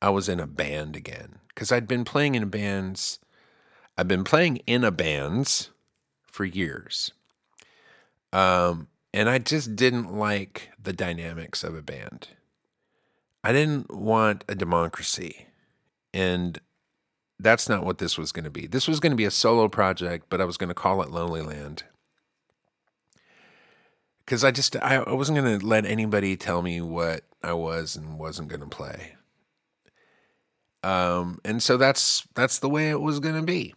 I 0.00 0.10
was 0.10 0.28
in 0.28 0.40
a 0.40 0.46
band 0.46 0.96
again 0.96 1.38
because 1.48 1.72
I'd 1.72 1.88
been 1.88 2.04
playing 2.04 2.34
in 2.34 2.48
bands. 2.48 3.18
I've 3.96 4.08
been 4.08 4.24
playing 4.24 4.56
in 4.66 4.84
a 4.84 4.90
bands 4.90 5.70
for 6.26 6.44
years. 6.44 7.12
Um, 8.32 8.88
and 9.12 9.30
I 9.30 9.38
just 9.38 9.76
didn't 9.76 10.12
like 10.12 10.70
the 10.82 10.92
dynamics 10.92 11.62
of 11.62 11.76
a 11.76 11.82
band. 11.82 12.28
I 13.44 13.52
didn't 13.52 13.94
want 13.94 14.42
a 14.48 14.54
democracy. 14.54 15.46
And 16.14 16.58
that's 17.38 17.68
not 17.68 17.84
what 17.84 17.98
this 17.98 18.16
was 18.16 18.32
going 18.32 18.44
to 18.44 18.50
be. 18.50 18.66
This 18.66 18.88
was 18.88 19.00
going 19.00 19.10
to 19.10 19.16
be 19.16 19.26
a 19.26 19.30
solo 19.30 19.68
project, 19.68 20.26
but 20.30 20.40
I 20.40 20.46
was 20.46 20.56
going 20.56 20.68
to 20.68 20.74
call 20.74 21.02
it 21.02 21.10
Lonely 21.10 21.42
Land. 21.42 21.84
Because 24.24 24.42
I 24.42 24.50
just, 24.50 24.74
I, 24.76 25.12
wasn't 25.12 25.38
going 25.38 25.60
to 25.60 25.66
let 25.66 25.84
anybody 25.84 26.36
tell 26.36 26.62
me 26.62 26.80
what 26.80 27.24
I 27.42 27.52
was 27.52 27.96
and 27.96 28.18
wasn't 28.18 28.48
going 28.48 28.62
to 28.62 28.66
play. 28.66 29.16
Um, 30.82 31.40
and 31.44 31.62
so 31.62 31.76
that's 31.76 32.26
that's 32.34 32.58
the 32.58 32.68
way 32.68 32.90
it 32.90 33.00
was 33.00 33.18
going 33.18 33.36
to 33.36 33.42
be. 33.42 33.74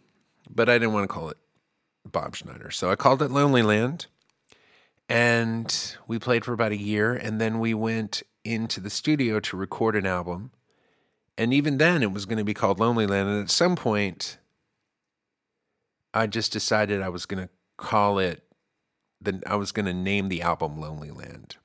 But 0.48 0.68
I 0.68 0.74
didn't 0.74 0.92
want 0.92 1.04
to 1.04 1.14
call 1.14 1.30
it 1.30 1.38
Bob 2.04 2.36
Schneider. 2.36 2.70
So 2.70 2.90
I 2.90 2.96
called 2.96 3.22
it 3.22 3.30
Lonely 3.30 3.62
Land. 3.62 4.06
And 5.08 5.96
we 6.06 6.18
played 6.18 6.44
for 6.44 6.52
about 6.52 6.72
a 6.72 6.76
year. 6.76 7.14
And 7.14 7.40
then 7.40 7.60
we 7.60 7.72
went 7.72 8.22
into 8.52 8.80
the 8.80 8.90
studio 8.90 9.40
to 9.40 9.56
record 9.56 9.96
an 9.96 10.06
album 10.06 10.50
and 11.38 11.54
even 11.54 11.78
then, 11.78 12.02
it 12.02 12.12
was 12.12 12.26
going 12.26 12.38
to 12.38 12.44
be 12.44 12.52
called 12.52 12.80
Lonely 12.80 13.06
Land. 13.06 13.28
And 13.28 13.40
at 13.40 13.48
some 13.48 13.76
point, 13.76 14.38
I 16.12 16.26
just 16.26 16.52
decided 16.52 17.00
I 17.00 17.10
was 17.10 17.26
going 17.26 17.44
to 17.44 17.48
call 17.76 18.18
it, 18.18 18.42
then 19.20 19.42
I 19.46 19.54
was 19.54 19.70
going 19.70 19.86
to 19.86 19.94
name 19.94 20.28
the 20.28 20.42
album 20.42 20.80
Lonely 20.80 21.12
Land 21.12 21.56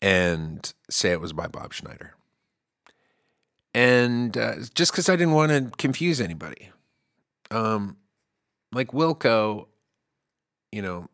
and 0.00 0.72
say 0.88 1.12
it 1.12 1.20
was 1.20 1.34
by 1.34 1.48
Bob 1.48 1.74
Schneider. 1.74 2.14
And 3.74 4.38
uh, 4.38 4.54
just 4.74 4.92
because 4.92 5.10
I 5.10 5.16
didn't 5.16 5.34
want 5.34 5.52
to 5.52 5.70
confuse 5.76 6.18
anybody. 6.18 6.70
Um, 7.50 7.98
like 8.72 8.88
Wilco, 8.88 9.66
you 10.72 10.80
know, 10.80 11.10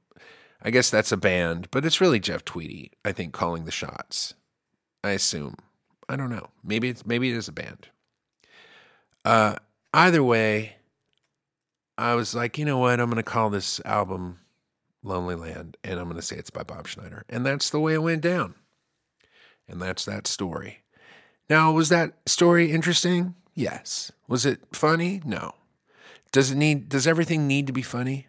I 0.63 0.71
guess 0.71 0.91
that's 0.91 1.11
a 1.11 1.17
band, 1.17 1.73
but 1.73 1.85
it's 1.85 2.01
really 2.01 2.21
Jeff 2.21 2.45
Tweedy, 2.45 2.93
I 3.05 3.11
think, 3.11 3.33
calling 3.33 3.65
the 3.65 3.73
shots. 3.73 4.35
I 5.05 5.11
assume. 5.11 5.57
I 6.09 6.17
don't 6.17 6.31
know. 6.31 6.49
Maybe 6.65 6.89
it's 6.89 7.07
maybe 7.07 7.31
it 7.31 7.37
is 7.37 7.49
a 7.49 7.53
band. 7.53 7.89
Uh, 9.25 9.57
either 9.95 10.23
way, 10.23 10.77
I 11.97 12.15
was 12.15 12.35
like, 12.35 12.59
you 12.59 12.65
know 12.65 12.79
what? 12.79 13.01
I'm 13.01 13.07
going 13.07 13.17
to 13.17 13.23
call 13.23 13.51
this 13.51 13.81
album 13.85 14.39
Lonely 15.03 15.35
Land, 15.35 15.77
and 15.85 15.99
I'm 15.99 16.07
going 16.07 16.17
to 16.17 16.23
say 16.23 16.37
it's 16.37 16.51
by 16.51 16.63
Bob 16.63 16.87
Schneider, 16.87 17.25
and 17.29 17.45
that's 17.45 17.71
the 17.71 17.81
way 17.81 17.95
it 17.95 18.03
went 18.03 18.23
down. 18.23 18.55
And 19.69 19.81
that's 19.81 20.05
that 20.05 20.27
story. 20.27 20.83
Now, 21.49 21.73
was 21.73 21.89
that 21.89 22.15
story 22.27 22.73
interesting? 22.73 23.35
Yes. 23.55 24.13
Was 24.29 24.47
it 24.47 24.61
funny? 24.73 25.23
No. 25.25 25.53
Does 26.31 26.51
it 26.51 26.57
need? 26.57 26.89
Does 26.89 27.07
everything 27.07 27.47
need 27.47 27.67
to 27.67 27.73
be 27.73 27.83
funny? 27.83 28.27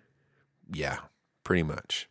Yeah, 0.71 0.99
pretty 1.43 1.63
much. 1.63 2.09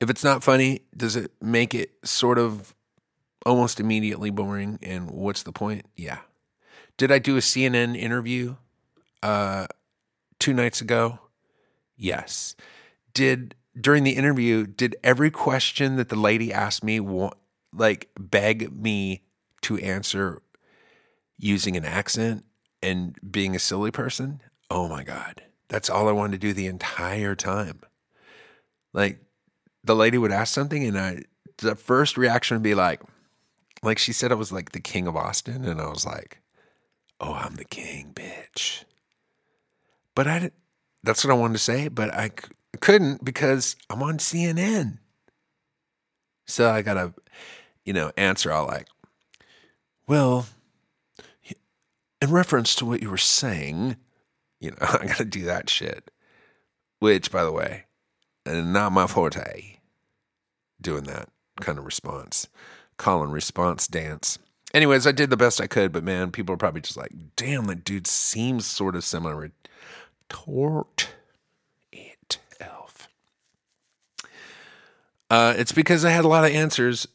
If 0.00 0.10
it's 0.10 0.24
not 0.24 0.44
funny, 0.44 0.82
does 0.96 1.16
it 1.16 1.32
make 1.40 1.74
it 1.74 1.92
sort 2.04 2.38
of 2.38 2.74
almost 3.44 3.80
immediately 3.80 4.30
boring. 4.30 4.78
And 4.82 5.10
what's 5.10 5.42
the 5.42 5.52
point? 5.52 5.86
Yeah. 5.96 6.18
Did 6.96 7.10
I 7.10 7.18
do 7.18 7.36
a 7.36 7.40
CNN 7.40 7.96
interview 7.96 8.56
uh, 9.22 9.66
two 10.38 10.52
nights 10.52 10.80
ago? 10.80 11.18
Yes. 11.96 12.54
Did 13.12 13.54
during 13.78 14.04
the 14.04 14.12
interview, 14.12 14.66
did 14.66 14.96
every 15.02 15.30
question 15.30 15.96
that 15.96 16.08
the 16.08 16.16
lady 16.16 16.52
asked 16.52 16.84
me 16.84 17.00
like 17.72 18.10
beg 18.18 18.72
me 18.72 19.22
to 19.62 19.78
answer 19.78 20.42
using 21.36 21.76
an 21.76 21.84
accent 21.84 22.44
and 22.82 23.18
being 23.28 23.56
a 23.56 23.58
silly 23.58 23.90
person? 23.90 24.40
Oh 24.70 24.88
my 24.88 25.02
God. 25.02 25.42
That's 25.68 25.90
all 25.90 26.08
I 26.08 26.12
wanted 26.12 26.40
to 26.40 26.46
do 26.46 26.52
the 26.52 26.66
entire 26.66 27.34
time. 27.34 27.80
Like 28.92 29.20
the 29.82 29.96
lady 29.96 30.18
would 30.18 30.32
ask 30.32 30.54
something 30.54 30.84
and 30.84 30.98
I 30.98 31.22
the 31.58 31.74
first 31.74 32.16
reaction 32.16 32.56
would 32.56 32.62
be 32.62 32.74
like, 32.74 33.00
like 33.84 33.98
she 33.98 34.12
said, 34.12 34.32
I 34.32 34.36
was 34.36 34.52
like 34.52 34.72
the 34.72 34.80
king 34.80 35.06
of 35.06 35.16
Austin, 35.16 35.64
and 35.64 35.80
I 35.80 35.88
was 35.88 36.06
like, 36.06 36.40
"Oh, 37.20 37.34
I'm 37.34 37.56
the 37.56 37.64
king, 37.64 38.12
bitch." 38.14 38.84
But 40.14 40.26
I, 40.26 40.50
that's 41.02 41.24
what 41.24 41.30
I 41.30 41.34
wanted 41.34 41.54
to 41.54 41.58
say, 41.58 41.88
but 41.88 42.12
I 42.14 42.28
c- 42.28 42.52
couldn't 42.80 43.24
because 43.24 43.76
I'm 43.90 44.02
on 44.02 44.18
CNN. 44.18 44.98
So 46.46 46.70
I 46.70 46.82
gotta, 46.82 47.14
you 47.84 47.92
know, 47.92 48.12
answer 48.16 48.52
all 48.52 48.66
like, 48.66 48.88
"Well, 50.06 50.46
in 52.22 52.30
reference 52.30 52.74
to 52.76 52.86
what 52.86 53.02
you 53.02 53.10
were 53.10 53.18
saying, 53.18 53.96
you 54.60 54.70
know, 54.70 54.76
I 54.80 55.06
gotta 55.06 55.24
do 55.24 55.44
that 55.44 55.68
shit." 55.68 56.10
Which, 57.00 57.30
by 57.30 57.44
the 57.44 57.52
way, 57.52 57.84
not 58.46 58.92
my 58.92 59.06
forte. 59.06 59.78
Doing 60.80 61.04
that 61.04 61.28
kind 61.60 61.78
of 61.78 61.84
response 61.84 62.48
call 62.96 63.22
and 63.22 63.32
response 63.32 63.86
dance. 63.86 64.38
Anyways, 64.72 65.06
I 65.06 65.12
did 65.12 65.30
the 65.30 65.36
best 65.36 65.60
I 65.60 65.66
could, 65.68 65.92
but 65.92 66.02
man, 66.02 66.32
people 66.32 66.52
are 66.54 66.58
probably 66.58 66.80
just 66.80 66.96
like, 66.96 67.12
damn, 67.36 67.66
that 67.66 67.84
dude 67.84 68.06
seems 68.06 68.66
sort 68.66 68.96
of 68.96 69.04
similar. 69.04 69.52
Tort 70.28 71.10
it, 71.92 72.38
elf. 72.60 73.08
Uh, 75.30 75.54
it's 75.56 75.72
because 75.72 76.04
I 76.04 76.10
had 76.10 76.24
a 76.24 76.28
lot 76.28 76.44
of 76.44 76.50
answers 76.50 77.06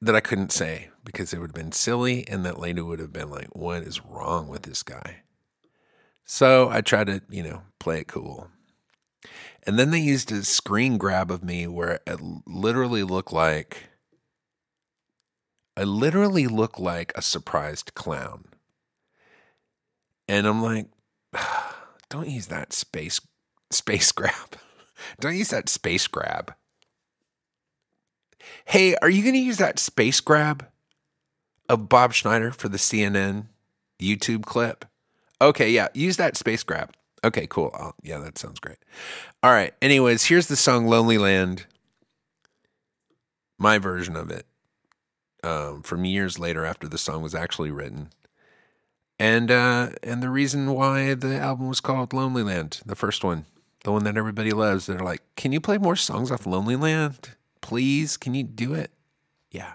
that 0.00 0.16
I 0.16 0.20
couldn't 0.20 0.50
say 0.50 0.88
because 1.04 1.32
it 1.32 1.38
would 1.38 1.50
have 1.50 1.54
been 1.54 1.72
silly, 1.72 2.26
and 2.26 2.44
that 2.44 2.58
lady 2.58 2.80
would 2.80 2.98
have 2.98 3.12
been 3.12 3.30
like, 3.30 3.54
what 3.54 3.82
is 3.82 4.04
wrong 4.04 4.48
with 4.48 4.62
this 4.62 4.82
guy? 4.82 5.22
So 6.24 6.68
I 6.70 6.80
tried 6.80 7.06
to, 7.06 7.22
you 7.28 7.42
know, 7.42 7.62
play 7.78 8.00
it 8.00 8.08
cool. 8.08 8.48
And 9.66 9.78
then 9.78 9.90
they 9.90 10.00
used 10.00 10.32
a 10.32 10.42
screen 10.44 10.98
grab 10.98 11.30
of 11.30 11.44
me 11.44 11.66
where 11.66 12.00
it 12.06 12.20
literally 12.46 13.02
looked 13.02 13.32
like 13.32 13.88
I 15.76 15.84
literally 15.84 16.46
look 16.46 16.78
like 16.78 17.12
a 17.14 17.22
surprised 17.22 17.94
clown. 17.94 18.44
And 20.28 20.46
I'm 20.46 20.62
like, 20.62 20.86
don't 22.08 22.28
use 22.28 22.46
that 22.46 22.72
space 22.72 23.20
space 23.70 24.12
grab. 24.12 24.56
don't 25.20 25.36
use 25.36 25.50
that 25.50 25.68
space 25.68 26.06
grab. 26.06 26.54
Hey, 28.66 28.94
are 28.96 29.10
you 29.10 29.22
going 29.22 29.34
to 29.34 29.40
use 29.40 29.58
that 29.58 29.78
space 29.78 30.20
grab 30.20 30.66
of 31.68 31.88
Bob 31.88 32.12
Schneider 32.12 32.52
for 32.52 32.68
the 32.68 32.78
CNN 32.78 33.46
YouTube 34.00 34.44
clip? 34.44 34.84
Okay, 35.40 35.70
yeah, 35.70 35.88
use 35.94 36.16
that 36.18 36.36
space 36.36 36.62
grab. 36.62 36.94
Okay, 37.24 37.46
cool. 37.46 37.70
Oh, 37.78 37.92
yeah, 38.02 38.18
that 38.18 38.38
sounds 38.38 38.60
great. 38.60 38.78
All 39.42 39.50
right. 39.50 39.74
Anyways, 39.80 40.24
here's 40.24 40.46
the 40.46 40.56
song 40.56 40.86
Lonely 40.86 41.18
Land. 41.18 41.66
My 43.58 43.78
version 43.78 44.14
of 44.14 44.30
it 44.30 44.46
um, 45.44 45.82
from 45.82 46.04
years 46.04 46.38
later 46.38 46.64
after 46.64 46.88
the 46.88 46.98
song 46.98 47.22
was 47.22 47.34
actually 47.34 47.70
written. 47.70 48.08
And 49.18 49.50
uh, 49.50 49.90
and 50.02 50.22
the 50.22 50.30
reason 50.30 50.72
why 50.72 51.14
the 51.14 51.38
album 51.38 51.68
was 51.68 51.80
called 51.80 52.12
Lonely 52.12 52.42
Land, 52.42 52.80
the 52.84 52.96
first 52.96 53.22
one. 53.22 53.44
the 53.84 53.92
one 53.92 54.04
that 54.04 54.16
everybody 54.16 54.50
loves. 54.50 54.86
They're 54.86 54.98
like, 54.98 55.22
"Can 55.36 55.52
you 55.52 55.60
play 55.60 55.78
more 55.78 55.94
songs 55.96 56.30
off 56.32 56.46
Lonely 56.46 56.74
Land, 56.76 57.30
please? 57.60 58.16
Can 58.16 58.34
you 58.34 58.42
do 58.42 58.74
it?" 58.74 58.90
Yeah, 59.50 59.74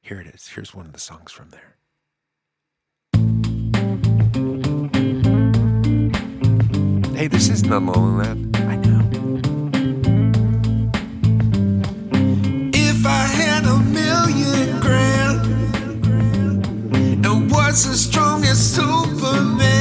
here 0.00 0.20
it 0.20 0.28
is. 0.28 0.48
Here's 0.54 0.74
one 0.74 0.86
of 0.86 0.92
the 0.92 1.00
songs 1.00 1.32
from 1.32 1.50
there. 1.50 1.76
Hey, 7.16 7.28
this 7.28 7.48
is 7.48 7.64
not 7.64 7.82
Lonely 7.82 8.24
Land. 8.26 8.56
I 8.56 8.76
know. 8.76 9.00
If 12.74 13.06
I 13.06 13.26
had 13.40 13.64
a 13.64 13.78
as 17.74 18.02
strong 18.02 18.44
as 18.44 18.56
Superman, 18.56 19.73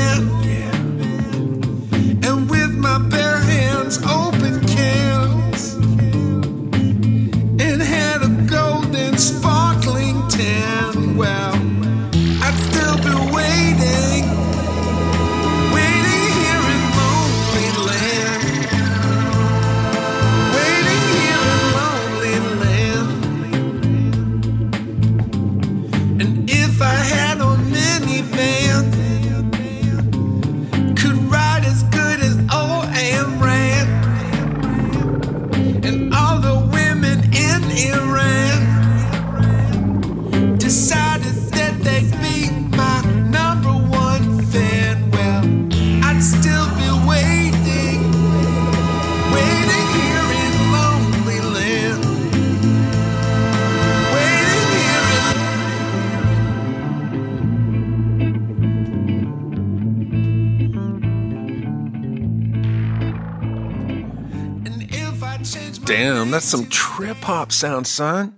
Damn, 65.86 66.31
that's 66.31 66.45
some 66.45 66.67
trip 66.67 67.17
hop 67.17 67.51
sound, 67.51 67.88
son. 67.88 68.38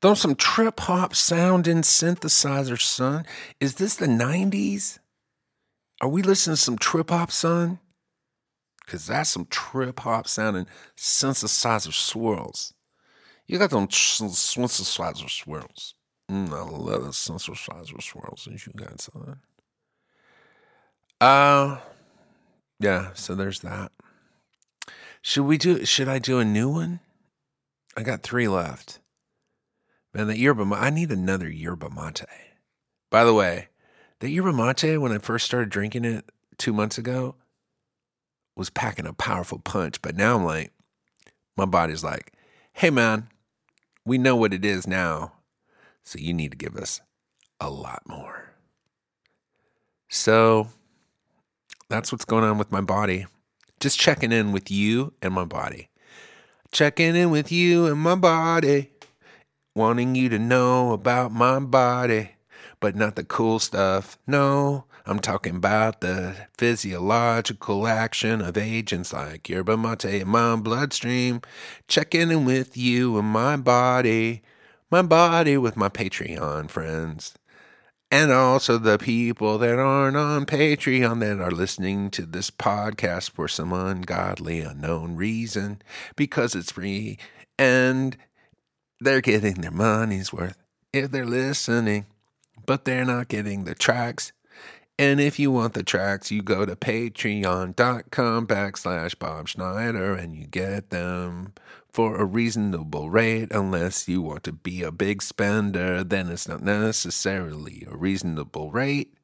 Those 0.00 0.20
some 0.20 0.36
trip 0.36 0.78
hop 0.78 1.14
sound 1.14 1.66
in 1.66 1.78
synthesizer, 1.78 2.80
son. 2.80 3.26
Is 3.58 3.74
this 3.74 3.96
the 3.96 4.06
90s? 4.06 5.00
Are 6.00 6.08
we 6.08 6.22
listening 6.22 6.54
to 6.54 6.62
some 6.62 6.78
trip 6.78 7.10
hop, 7.10 7.32
son? 7.32 7.80
Because 8.84 9.06
that's 9.06 9.30
some 9.30 9.46
trip 9.46 10.00
hop 10.00 10.26
sounding 10.28 10.66
synthesizer 10.96 11.92
swirls. 11.92 12.74
You 13.46 13.58
got 13.58 13.70
them 13.70 13.88
synthesizer 13.88 15.28
swirls. 15.28 15.94
Mm, 16.30 16.52
I 16.52 16.62
love 16.62 17.02
the 17.02 17.10
synthesizer 17.10 18.00
swirls 18.00 18.48
that 18.48 18.66
you 18.66 18.72
got, 18.74 19.00
son. 19.00 19.40
Uh, 21.20 21.78
yeah, 22.78 23.10
so 23.14 23.34
there's 23.34 23.60
that. 23.60 23.92
Should 25.22 25.44
we 25.44 25.58
do? 25.58 25.84
Should 25.84 26.08
I 26.08 26.18
do 26.18 26.38
a 26.38 26.44
new 26.44 26.68
one? 26.68 27.00
I 27.96 28.02
got 28.02 28.22
three 28.22 28.48
left. 28.48 28.98
Man, 30.14 30.26
that 30.28 30.38
yerba. 30.38 30.64
I 30.74 30.90
need 30.90 31.10
another 31.10 31.50
yerba 31.50 31.90
mate. 31.90 32.24
By 33.10 33.24
the 33.24 33.34
way, 33.34 33.68
the 34.20 34.30
yerba 34.30 34.52
mate 34.52 34.98
when 34.98 35.12
I 35.12 35.18
first 35.18 35.46
started 35.46 35.70
drinking 35.70 36.04
it 36.04 36.24
two 36.58 36.72
months 36.72 36.98
ago 36.98 37.36
was 38.56 38.70
packing 38.70 39.06
a 39.06 39.12
powerful 39.12 39.58
punch. 39.58 40.00
But 40.02 40.16
now 40.16 40.36
I'm 40.36 40.44
like, 40.44 40.72
my 41.56 41.66
body's 41.66 42.02
like, 42.02 42.32
hey 42.72 42.90
man, 42.90 43.28
we 44.04 44.18
know 44.18 44.36
what 44.36 44.54
it 44.54 44.64
is 44.64 44.86
now, 44.86 45.32
so 46.02 46.18
you 46.18 46.32
need 46.32 46.52
to 46.52 46.56
give 46.56 46.76
us 46.76 47.00
a 47.60 47.70
lot 47.70 48.02
more. 48.06 48.54
So 50.08 50.68
that's 51.88 52.10
what's 52.10 52.24
going 52.24 52.44
on 52.44 52.58
with 52.58 52.72
my 52.72 52.80
body 52.80 53.26
just 53.80 53.98
checking 53.98 54.30
in 54.30 54.52
with 54.52 54.70
you 54.70 55.14
and 55.22 55.32
my 55.32 55.44
body. 55.44 55.88
Checking 56.70 57.16
in 57.16 57.30
with 57.30 57.50
you 57.50 57.86
and 57.86 57.98
my 57.98 58.14
body. 58.14 58.90
Wanting 59.74 60.14
you 60.14 60.28
to 60.28 60.38
know 60.38 60.92
about 60.92 61.32
my 61.32 61.58
body, 61.58 62.32
but 62.78 62.94
not 62.94 63.16
the 63.16 63.24
cool 63.24 63.58
stuff. 63.58 64.18
No, 64.26 64.84
I'm 65.06 65.20
talking 65.20 65.56
about 65.56 66.00
the 66.00 66.36
physiological 66.58 67.86
action 67.86 68.42
of 68.42 68.58
agents 68.58 69.12
like 69.12 69.48
yerba 69.48 69.76
mate 69.76 70.04
in 70.04 70.28
my 70.28 70.56
bloodstream. 70.56 71.40
Checking 71.88 72.30
in 72.30 72.44
with 72.44 72.76
you 72.76 73.18
and 73.18 73.28
my 73.28 73.56
body. 73.56 74.42
My 74.90 75.02
body 75.02 75.56
with 75.56 75.76
my 75.76 75.88
Patreon 75.88 76.68
friends 76.68 77.34
and 78.10 78.32
also 78.32 78.76
the 78.78 78.98
people 78.98 79.58
that 79.58 79.78
aren't 79.78 80.16
on 80.16 80.44
Patreon 80.46 81.20
that 81.20 81.40
are 81.40 81.50
listening 81.50 82.10
to 82.10 82.26
this 82.26 82.50
podcast 82.50 83.30
for 83.30 83.46
some 83.46 83.72
ungodly, 83.72 84.60
unknown 84.60 85.16
reason 85.16 85.80
because 86.16 86.54
it's 86.54 86.72
free 86.72 87.18
and 87.58 88.16
they're 89.00 89.20
getting 89.20 89.54
their 89.54 89.70
money's 89.70 90.32
worth 90.32 90.58
if 90.92 91.10
they're 91.10 91.24
listening, 91.24 92.06
but 92.66 92.84
they're 92.84 93.04
not 93.04 93.28
getting 93.28 93.64
the 93.64 93.74
tracks. 93.74 94.32
And 95.00 95.18
if 95.18 95.38
you 95.38 95.50
want 95.50 95.72
the 95.72 95.82
tracks, 95.82 96.30
you 96.30 96.42
go 96.42 96.66
to 96.66 96.76
patreon.com 96.76 98.46
backslash 98.46 99.18
Bob 99.18 99.48
Schneider 99.48 100.12
and 100.14 100.36
you 100.36 100.46
get 100.46 100.90
them 100.90 101.54
for 101.90 102.20
a 102.20 102.26
reasonable 102.26 103.08
rate. 103.08 103.50
Unless 103.50 104.08
you 104.08 104.20
want 104.20 104.44
to 104.44 104.52
be 104.52 104.82
a 104.82 104.92
big 104.92 105.22
spender, 105.22 106.04
then 106.04 106.28
it's 106.28 106.46
not 106.46 106.60
necessarily 106.60 107.88
a 107.90 107.96
reasonable 107.96 108.70
rate. 108.72 109.14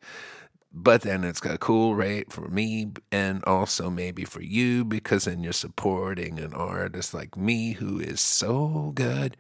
But 0.73 1.03
then 1.03 1.25
it's 1.25 1.45
a 1.45 1.59
cool 1.59 1.95
rate 1.95 2.33
for 2.33 2.49
me 2.49 2.93
and 3.13 3.45
also 3.45 3.91
maybe 3.91 4.25
for 4.25 4.41
you 4.41 4.83
because 4.83 5.27
then 5.27 5.43
you're 5.43 5.53
supporting 5.53 6.39
an 6.39 6.55
artist 6.55 7.13
like 7.13 7.37
me 7.37 7.73
who 7.73 8.01
is 8.01 8.23
so 8.23 8.93
good 8.95 9.37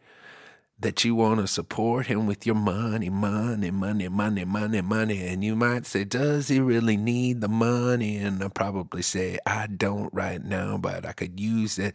that 0.78 1.04
you 1.04 1.14
want 1.14 1.40
to 1.40 1.46
support 1.46 2.06
him 2.06 2.26
with 2.26 2.44
your 2.44 2.54
money, 2.54 3.08
money, 3.08 3.70
money, 3.70 4.08
money, 4.08 4.44
money, 4.44 4.80
money. 4.82 5.26
And 5.26 5.42
you 5.42 5.56
might 5.56 5.86
say, 5.86 6.04
Does 6.04 6.48
he 6.48 6.60
really 6.60 6.96
need 6.96 7.40
the 7.40 7.48
money? 7.48 8.16
And 8.18 8.42
I 8.42 8.48
probably 8.48 9.02
say, 9.02 9.38
I 9.46 9.66
don't 9.68 10.12
right 10.12 10.42
now, 10.42 10.76
but 10.76 11.06
I 11.06 11.12
could 11.12 11.40
use 11.40 11.78
it 11.78 11.94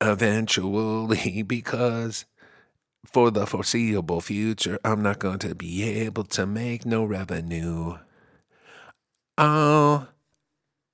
eventually 0.00 1.42
because 1.46 2.26
for 3.04 3.30
the 3.30 3.46
foreseeable 3.46 4.20
future, 4.20 4.78
I'm 4.84 5.02
not 5.02 5.18
going 5.18 5.38
to 5.40 5.54
be 5.54 5.82
able 5.82 6.24
to 6.24 6.46
make 6.46 6.86
no 6.86 7.04
revenue. 7.04 7.98
Oh, 9.36 10.06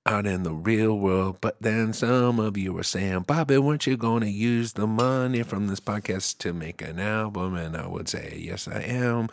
out 0.06 0.26
in 0.26 0.42
the 0.42 0.52
real 0.52 0.98
world. 0.98 1.38
But 1.40 1.60
then 1.60 1.92
some 1.92 2.38
of 2.40 2.56
you 2.56 2.72
were 2.72 2.82
saying, 2.82 3.20
Bobby, 3.20 3.58
weren't 3.58 3.86
you 3.86 3.96
going 3.96 4.22
to 4.22 4.30
use 4.30 4.72
the 4.72 4.86
money 4.86 5.42
from 5.42 5.68
this 5.68 5.80
podcast 5.80 6.38
to 6.38 6.52
make 6.52 6.82
an 6.82 6.98
album? 6.98 7.54
And 7.54 7.76
I 7.76 7.86
would 7.86 8.08
say, 8.08 8.38
yes, 8.40 8.66
I 8.66 8.80
am 8.80 9.28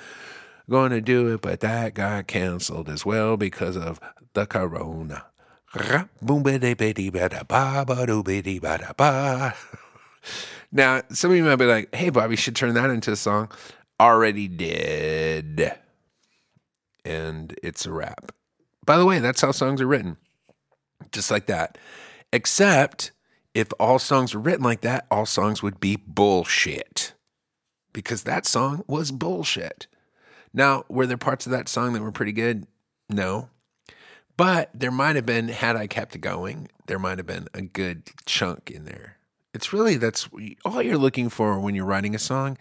going 0.70 0.92
to 0.92 1.02
do 1.02 1.34
it. 1.34 1.42
But 1.42 1.62
that 1.62 1.94
got 1.94 2.28
canceled 2.28 2.90
as 2.90 3.06
well 3.06 3.38
because 3.38 3.78
of 3.78 4.00
the 4.34 4.46
corona. 4.46 5.26
Now, 10.72 11.02
some 11.10 11.32
of 11.32 11.38
you 11.38 11.44
might 11.44 11.56
be 11.56 11.66
like, 11.66 11.96
hey, 11.96 12.10
Bobby, 12.10 12.36
should 12.36 12.56
turn 12.56 12.74
that 12.74 12.90
into 12.90 13.12
a 13.12 13.16
song. 13.16 13.50
Already 14.00 14.48
did. 14.48 15.74
And 17.06 17.58
it's 17.64 17.86
a 17.86 17.92
wrap. 17.92 18.34
By 18.86 18.98
the 18.98 19.06
way, 19.06 19.20
that's 19.20 19.42
how 19.42 19.52
songs 19.52 19.82
are 19.82 19.88
written. 19.88 20.18
Just 21.12 21.32
like 21.32 21.46
that. 21.48 21.78
Except 22.32 23.12
if 23.54 23.70
all 23.80 24.00
songs 24.00 24.34
were 24.34 24.42
written 24.42 24.64
like 24.64 24.82
that, 24.82 25.08
all 25.10 25.26
songs 25.26 25.64
would 25.64 25.80
be 25.80 25.96
bullshit. 25.96 27.14
Because 27.94 28.24
that 28.24 28.46
song 28.46 28.84
was 28.88 29.12
bullshit. 29.12 29.88
Now, 30.54 30.86
were 30.90 31.08
there 31.08 31.18
parts 31.18 31.46
of 31.46 31.52
that 31.52 31.68
song 31.68 31.94
that 31.94 32.02
were 32.02 32.12
pretty 32.12 32.32
good? 32.32 32.68
No. 33.10 33.50
But 34.36 34.70
there 34.74 34.92
might 34.92 35.16
have 35.16 35.26
been, 35.26 35.50
had 35.50 35.76
I 35.76 35.88
kept 35.88 36.20
going, 36.22 36.70
there 36.86 37.00
might 37.00 37.18
have 37.18 37.26
been 37.26 37.48
a 37.54 37.62
good 37.62 38.04
chunk 38.26 38.70
in 38.70 38.86
there. 38.86 39.18
It's 39.54 39.74
really, 39.74 39.98
that's 39.98 40.30
all 40.64 40.82
you're 40.82 40.98
looking 40.98 41.30
for 41.30 41.60
when 41.60 41.74
you're 41.74 41.86
writing 41.86 42.14
a 42.14 42.20
song 42.20 42.58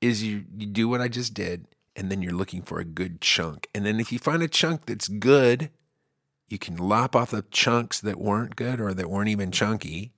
is 0.00 0.24
you, 0.24 0.44
you 0.56 0.66
do 0.66 0.88
what 0.88 1.00
I 1.00 1.06
just 1.06 1.32
did, 1.32 1.68
and 1.94 2.10
then 2.10 2.22
you're 2.22 2.32
looking 2.32 2.62
for 2.62 2.80
a 2.80 2.84
good 2.84 3.20
chunk. 3.20 3.68
And 3.72 3.86
then 3.86 4.00
if 4.00 4.10
you 4.10 4.18
find 4.18 4.42
a 4.42 4.48
chunk 4.48 4.86
that's 4.86 5.06
good, 5.06 5.70
You 6.52 6.58
can 6.58 6.76
lop 6.76 7.16
off 7.16 7.30
the 7.30 7.46
chunks 7.50 7.98
that 8.00 8.20
weren't 8.20 8.56
good 8.56 8.78
or 8.78 8.92
that 8.92 9.08
weren't 9.08 9.30
even 9.30 9.52
chunky, 9.52 10.12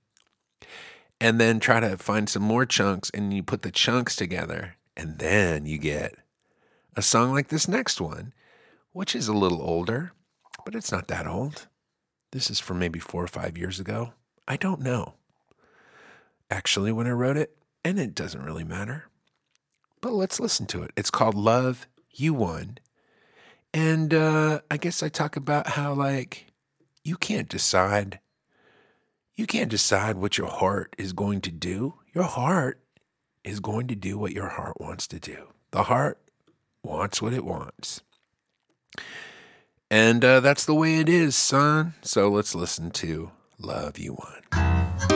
and 1.21 1.39
then 1.39 1.61
try 1.61 1.79
to 1.79 1.97
find 1.97 2.27
some 2.27 2.43
more 2.43 2.65
chunks, 2.65 3.09
and 3.13 3.33
you 3.33 3.41
put 3.41 3.61
the 3.61 3.71
chunks 3.71 4.17
together, 4.17 4.75
and 4.97 5.17
then 5.17 5.65
you 5.65 5.77
get 5.77 6.13
a 6.93 7.01
song 7.01 7.31
like 7.31 7.47
this 7.47 7.69
next 7.69 8.01
one, 8.01 8.33
which 8.91 9.15
is 9.15 9.29
a 9.29 9.33
little 9.33 9.61
older, 9.61 10.11
but 10.65 10.75
it's 10.75 10.91
not 10.91 11.07
that 11.07 11.25
old. 11.25 11.67
This 12.33 12.49
is 12.49 12.59
from 12.59 12.79
maybe 12.79 12.99
four 12.99 13.23
or 13.23 13.27
five 13.27 13.57
years 13.57 13.79
ago. 13.79 14.11
I 14.45 14.57
don't 14.57 14.81
know 14.81 15.13
actually 16.51 16.91
when 16.91 17.07
I 17.07 17.11
wrote 17.11 17.37
it, 17.37 17.55
and 17.85 17.97
it 17.97 18.13
doesn't 18.13 18.43
really 18.43 18.65
matter. 18.65 19.05
But 20.01 20.11
let's 20.11 20.41
listen 20.41 20.65
to 20.65 20.83
it. 20.83 20.91
It's 20.97 21.09
called 21.09 21.35
Love 21.35 21.87
You 22.11 22.33
Won. 22.33 22.79
And 23.75 24.13
uh, 24.13 24.61
I 24.71 24.77
guess 24.77 25.03
I 25.03 25.09
talk 25.09 25.35
about 25.35 25.67
how, 25.67 25.93
like, 25.93 26.45
you 27.03 27.17
can't 27.17 27.49
decide. 27.49 28.21
You 29.35 29.45
can't 29.45 29.69
decide 29.69 30.15
what 30.15 30.37
your 30.37 30.47
heart 30.47 30.95
is 30.97 31.11
going 31.11 31.41
to 31.41 31.51
do. 31.51 31.95
Your 32.13 32.23
heart 32.23 32.79
is 33.43 33.59
going 33.59 33.87
to 33.87 33.95
do 33.95 34.17
what 34.17 34.31
your 34.31 34.47
heart 34.47 34.79
wants 34.79 35.07
to 35.07 35.19
do. 35.19 35.49
The 35.71 35.83
heart 35.83 36.17
wants 36.83 37.21
what 37.21 37.33
it 37.33 37.43
wants. 37.43 38.01
And 39.91 40.23
uh, 40.23 40.39
that's 40.39 40.63
the 40.65 40.73
way 40.73 40.99
it 40.99 41.09
is, 41.09 41.35
son. 41.35 41.95
So 42.01 42.29
let's 42.29 42.55
listen 42.55 42.91
to 42.91 43.31
Love 43.59 43.99
You 43.99 44.13
Won. 44.13 45.14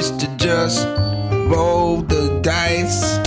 Used 0.00 0.18
to 0.18 0.28
just 0.38 0.86
roll 1.52 2.00
the 2.00 2.40
dice. 2.40 3.18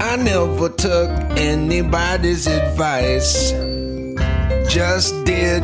I 0.00 0.14
never 0.14 0.68
took 0.68 1.10
anybody's 1.36 2.46
advice. 2.46 3.50
Just 4.72 5.24
did 5.24 5.62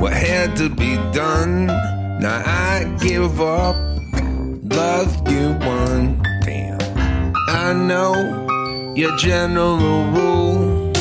what 0.00 0.12
had 0.12 0.56
to 0.56 0.68
be 0.70 0.96
done. 1.12 1.66
Now 2.18 2.42
I 2.44 2.96
give 3.00 3.40
up. 3.40 3.76
Love 4.80 5.12
you 5.30 5.46
one. 5.78 6.20
Damn. 6.42 6.80
I 7.46 7.72
know 7.72 8.92
your 8.96 9.16
general 9.18 10.04
rule. 10.16 10.92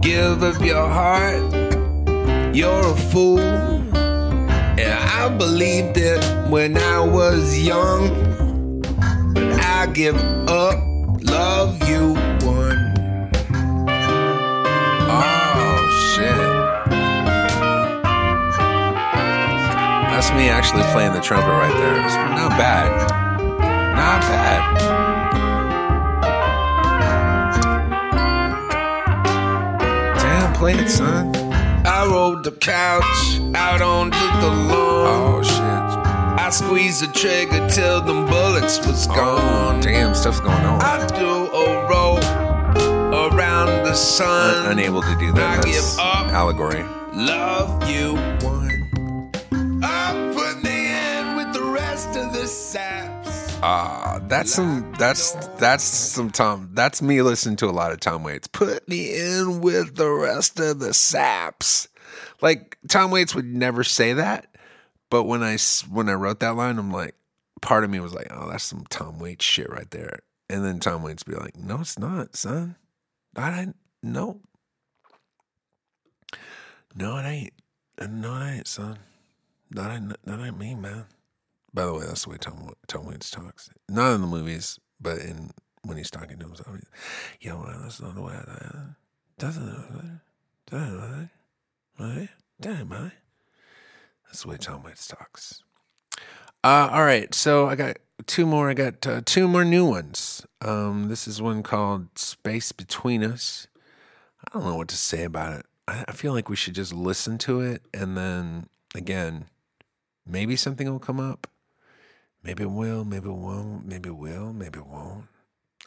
Give 0.00 0.42
up 0.42 0.58
your 0.62 0.88
heart. 0.88 1.44
You're 2.56 2.86
a 2.86 2.96
fool. 3.10 3.73
I 5.24 5.28
believed 5.30 5.96
it 5.96 6.22
when 6.50 6.76
I 6.76 7.00
was 7.00 7.58
young. 7.58 8.10
But 9.32 9.58
I 9.58 9.86
give 9.86 10.16
up. 10.16 10.78
Love 11.22 11.88
you 11.88 12.12
one. 12.44 12.92
Oh, 15.08 15.88
shit. 16.12 16.36
That's 20.10 20.30
me 20.32 20.50
actually 20.50 20.82
playing 20.92 21.14
the 21.14 21.22
trumpet 21.22 21.48
right 21.48 21.72
there. 21.72 22.04
It's 22.04 22.16
not 22.16 22.50
bad. 22.58 22.90
Not 23.96 24.20
bad. 24.28 24.60
Damn, 30.18 30.52
play 30.52 30.74
it, 30.74 30.90
son. 30.90 31.43
I 32.04 32.10
rolled 32.10 32.44
the 32.44 32.52
couch 32.52 33.40
out 33.54 33.80
onto 33.80 34.18
the 34.18 34.48
lawn. 34.50 35.06
Oh, 35.06 35.42
shit. 35.42 35.56
I 35.56 36.50
squeezed 36.50 37.02
the 37.02 37.10
trigger 37.18 37.66
till 37.70 38.02
the 38.02 38.12
bullets 38.30 38.78
was 38.86 39.06
Oh, 39.10 39.14
gone. 39.14 39.80
damn, 39.80 40.14
stuff's 40.14 40.40
going 40.40 40.52
on. 40.66 40.82
I 40.82 41.06
do 41.06 41.46
a 41.46 41.88
roll 41.88 42.18
around 43.32 43.84
the 43.86 43.94
sun. 43.94 44.70
Unable 44.70 45.00
to 45.00 45.16
do 45.18 45.32
that. 45.32 45.60
I 45.60 45.62
That's 45.62 45.96
give 45.96 45.98
up. 46.04 46.26
allegory. 46.26 46.82
Love 47.14 47.88
you 47.88 48.16
one. 48.46 49.30
I 49.82 50.32
put 50.34 50.62
me 50.62 50.92
in 50.92 51.36
with 51.36 51.54
the 51.54 51.62
rest 51.64 52.08
of 52.16 52.34
the 52.34 52.46
saps. 52.46 53.56
Ah, 53.62 54.20
that's 54.28 54.52
some. 54.52 54.92
That's 54.98 55.32
that's 55.58 55.84
some 55.84 56.28
Tom. 56.30 56.68
That's 56.74 57.00
me 57.00 57.22
listening 57.22 57.56
to 57.56 57.66
a 57.66 57.72
lot 57.72 57.92
of 57.92 58.00
Tom 58.00 58.22
Waits. 58.24 58.46
Put 58.48 58.86
me 58.88 59.14
in 59.18 59.62
with 59.62 59.96
the 59.96 60.10
rest 60.10 60.60
of 60.60 60.80
the 60.80 60.92
saps. 60.92 61.88
Like 62.44 62.76
Tom 62.88 63.10
Waits 63.10 63.34
would 63.34 63.46
never 63.46 63.82
say 63.84 64.12
that, 64.12 64.54
but 65.08 65.24
when 65.24 65.42
I 65.42 65.56
when 65.88 66.10
I 66.10 66.12
wrote 66.12 66.40
that 66.40 66.56
line, 66.56 66.78
I'm 66.78 66.92
like, 66.92 67.14
part 67.62 67.84
of 67.84 67.90
me 67.90 68.00
was 68.00 68.12
like, 68.12 68.26
oh, 68.30 68.50
that's 68.50 68.64
some 68.64 68.84
Tom 68.90 69.18
Waits 69.18 69.42
shit 69.42 69.70
right 69.70 69.90
there. 69.90 70.18
And 70.50 70.62
then 70.62 70.78
Tom 70.78 71.02
Waits 71.02 71.22
be 71.22 71.36
like, 71.36 71.56
no, 71.56 71.80
it's 71.80 71.98
not, 71.98 72.36
son. 72.36 72.76
That 73.32 73.58
ain't 73.58 73.76
no, 74.02 74.42
no, 76.94 77.16
it 77.16 77.24
ain't. 77.24 77.52
No, 78.10 78.36
it 78.36 78.56
ain't, 78.56 78.68
son. 78.68 78.98
That 79.70 79.92
ain't 79.92 80.14
that 80.24 80.40
ain't 80.40 80.58
me, 80.58 80.74
man. 80.74 81.06
By 81.72 81.86
the 81.86 81.94
way, 81.94 82.04
that's 82.06 82.24
the 82.24 82.30
way 82.30 82.36
Tom 82.36 82.74
Tom 82.86 83.06
Waits 83.06 83.30
talks. 83.30 83.70
Not 83.88 84.16
in 84.16 84.20
the 84.20 84.26
movies, 84.26 84.78
but 85.00 85.18
in 85.18 85.50
when 85.82 85.96
he's 85.96 86.10
talking 86.10 86.38
to 86.40 86.44
himself. 86.44 86.76
Yo, 87.40 87.56
man, 87.56 87.80
that's 87.80 88.02
not 88.02 88.14
the 88.14 88.20
way 88.20 88.34
I 88.34 88.96
doesn't 89.38 90.20
doesn't 90.70 91.30
I 91.98 92.28
damn, 92.60 92.88
man. 92.88 93.12
That's 94.26 94.42
the 94.42 94.48
way 94.48 94.58
Waits 94.84 95.06
talks. 95.06 95.62
Uh, 96.64 96.88
all 96.90 97.04
right, 97.04 97.32
so 97.34 97.68
I 97.68 97.76
got 97.76 97.98
two 98.26 98.46
more. 98.46 98.70
I 98.70 98.74
got 98.74 99.06
uh, 99.06 99.20
two 99.24 99.46
more 99.46 99.64
new 99.64 99.86
ones. 99.86 100.44
Um, 100.60 101.08
this 101.08 101.28
is 101.28 101.40
one 101.40 101.62
called 101.62 102.18
"Space 102.18 102.72
Between 102.72 103.22
Us." 103.22 103.68
I 104.40 104.58
don't 104.58 104.66
know 104.66 104.76
what 104.76 104.88
to 104.88 104.96
say 104.96 105.24
about 105.24 105.60
it. 105.60 105.66
I, 105.86 106.04
I 106.08 106.12
feel 106.12 106.32
like 106.32 106.48
we 106.48 106.56
should 106.56 106.74
just 106.74 106.92
listen 106.92 107.38
to 107.38 107.60
it, 107.60 107.82
and 107.92 108.16
then 108.16 108.68
again, 108.94 109.46
maybe 110.26 110.56
something 110.56 110.90
will 110.90 110.98
come 110.98 111.20
up. 111.20 111.46
Maybe 112.42 112.64
it 112.64 112.70
will, 112.70 113.04
maybe 113.04 113.28
it 113.28 113.36
won't, 113.36 113.86
maybe 113.86 114.10
it 114.10 114.16
will, 114.16 114.52
maybe 114.52 114.78
it 114.78 114.86
won't. 114.86 115.26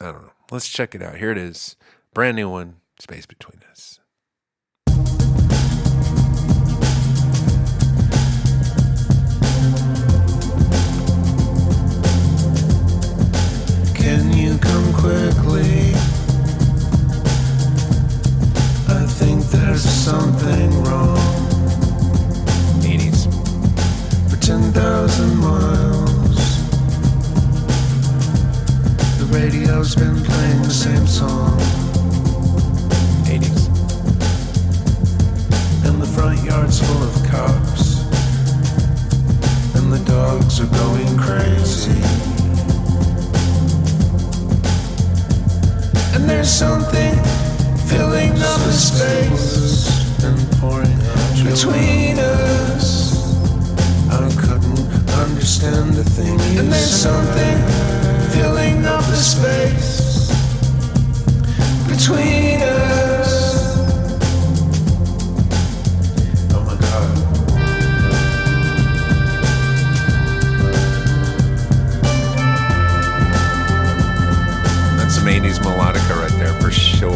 I 0.00 0.06
don't 0.06 0.22
know. 0.22 0.32
Let's 0.50 0.68
check 0.68 0.94
it 0.94 1.02
out. 1.02 1.16
Here 1.16 1.30
it 1.30 1.38
is. 1.38 1.76
Brand 2.14 2.36
new 2.36 2.48
one, 2.48 2.76
Space 2.98 3.26
Between 3.26 3.60
Us. 3.70 4.00
Quickly? 15.08 15.94
I 18.88 19.06
think 19.18 19.42
there's 19.46 19.82
something 19.82 20.70
wrong. 20.84 21.16
80s. 22.82 23.22
For 24.28 24.36
10,000 24.36 25.36
miles, 25.38 26.40
the 29.18 29.26
radio's 29.30 29.94
been 29.94 30.22
playing 30.24 30.62
the 30.62 30.70
same 30.84 31.06
song. 31.06 31.47
Something 46.58 47.14
filling 47.86 48.32
up 48.32 48.58
the 48.66 48.72
space 48.72 50.24
and 50.24 50.36
pouring 50.58 50.90
out 50.90 51.44
between 51.44 52.18
us. 52.18 53.14
I 54.10 54.28
couldn't 54.40 55.08
understand 55.08 55.96
a 55.96 56.02
thing. 56.02 56.40
And 56.58 56.72
there's 56.72 56.90
something 56.90 57.58
filling 58.32 58.84
up 58.86 59.04
the 59.04 59.14
space 59.14 60.32
between 61.86 62.60
us. 62.62 62.97
For 76.68 76.74
sure. 76.74 77.10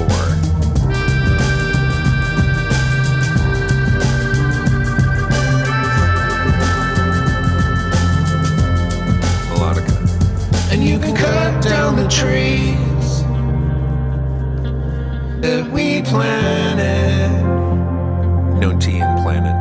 Melodica. 9.49 10.73
And 10.73 10.83
you 10.83 10.99
can 10.99 11.15
cut 11.15 11.63
down 11.63 11.97
the 11.97 12.09
trees 12.09 13.23
that 15.43 15.71
we 15.71 16.01
planted. 16.03 17.31
No 18.59 18.79
T 18.79 18.97
in 18.97 19.17
planet. 19.23 19.57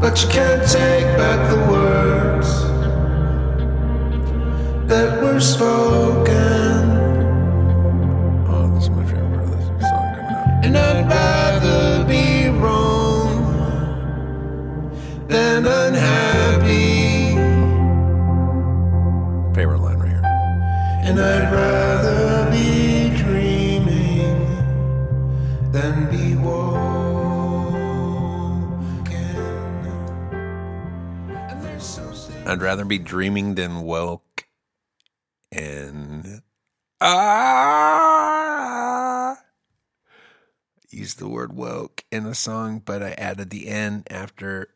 But 0.00 0.22
you 0.22 0.28
can't 0.30 0.62
take 0.62 1.06
back 1.18 1.50
the 1.50 1.60
words 1.70 2.48
that 4.88 5.22
were 5.22 5.40
spoken. 5.40 6.65
I'd 11.08 11.62
rather 11.62 12.04
be 12.04 12.48
wrong 12.48 13.30
than 15.28 15.66
unhappy. 15.66 17.34
Favorite 19.54 19.78
line 19.78 19.98
right 19.98 20.10
here. 20.10 20.22
And 21.04 21.20
I'd 21.20 21.52
rather 21.52 22.50
be 22.50 23.10
dreaming 23.16 24.40
than 25.70 26.10
be 26.10 26.34
woken. 26.34 26.96
And 31.30 31.82
so 31.82 32.02
I'd 32.46 32.60
rather 32.60 32.84
be 32.84 32.98
dreaming 32.98 33.54
than 33.54 33.82
woke. 33.82 34.48
And 35.52 36.42
ah, 37.00 37.65
the 41.14 41.28
word 41.28 41.54
woke 41.54 42.04
in 42.10 42.24
the 42.24 42.34
song, 42.34 42.82
but 42.84 43.02
I 43.02 43.12
added 43.12 43.50
the 43.50 43.68
N 43.68 44.04
after 44.10 44.68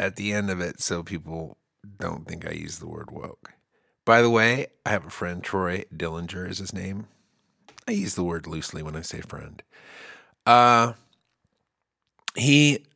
at 0.00 0.16
the 0.16 0.32
end 0.32 0.50
of 0.50 0.60
it 0.60 0.80
so 0.80 1.02
people 1.02 1.56
don't 1.98 2.26
think 2.26 2.46
I 2.46 2.52
use 2.52 2.78
the 2.78 2.88
word 2.88 3.10
woke. 3.10 3.52
By 4.04 4.22
the 4.22 4.30
way, 4.30 4.68
I 4.86 4.90
have 4.90 5.06
a 5.06 5.10
friend, 5.10 5.42
Troy 5.42 5.84
Dillinger 5.94 6.48
is 6.48 6.58
his 6.58 6.72
name. 6.72 7.08
I 7.86 7.92
use 7.92 8.14
the 8.14 8.24
word 8.24 8.46
loosely 8.46 8.82
when 8.82 8.96
I 8.96 9.02
say 9.02 9.20
friend. 9.20 9.62
Uh, 10.46 10.94
he 12.34 12.86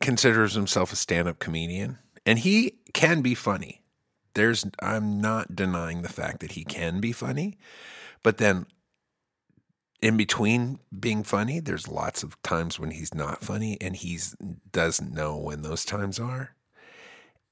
considers 0.00 0.54
himself 0.54 0.92
a 0.92 0.96
stand-up 0.96 1.38
comedian, 1.38 1.98
and 2.26 2.38
he 2.38 2.78
can 2.92 3.22
be 3.22 3.34
funny. 3.34 3.82
There's, 4.34 4.66
I'm 4.80 5.20
not 5.20 5.56
denying 5.56 6.02
the 6.02 6.08
fact 6.08 6.40
that 6.40 6.52
he 6.52 6.64
can 6.64 7.00
be 7.00 7.12
funny, 7.12 7.58
but 8.22 8.38
then 8.38 8.66
in 10.00 10.16
between 10.16 10.78
being 10.98 11.22
funny, 11.22 11.60
there's 11.60 11.88
lots 11.88 12.22
of 12.22 12.40
times 12.42 12.78
when 12.78 12.92
he's 12.92 13.14
not 13.14 13.42
funny, 13.42 13.76
and 13.80 13.96
he's 13.96 14.36
doesn't 14.70 15.12
know 15.12 15.36
when 15.36 15.62
those 15.62 15.84
times 15.84 16.18
are. 16.18 16.54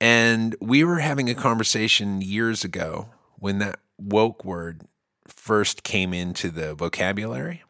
And 0.00 0.54
we 0.60 0.84
were 0.84 0.98
having 0.98 1.28
a 1.28 1.34
conversation 1.34 2.20
years 2.20 2.64
ago 2.64 3.08
when 3.38 3.58
that 3.58 3.80
woke 3.98 4.44
word 4.44 4.82
first 5.26 5.82
came 5.82 6.12
into 6.12 6.50
the 6.50 6.74
vocabulary 6.74 7.62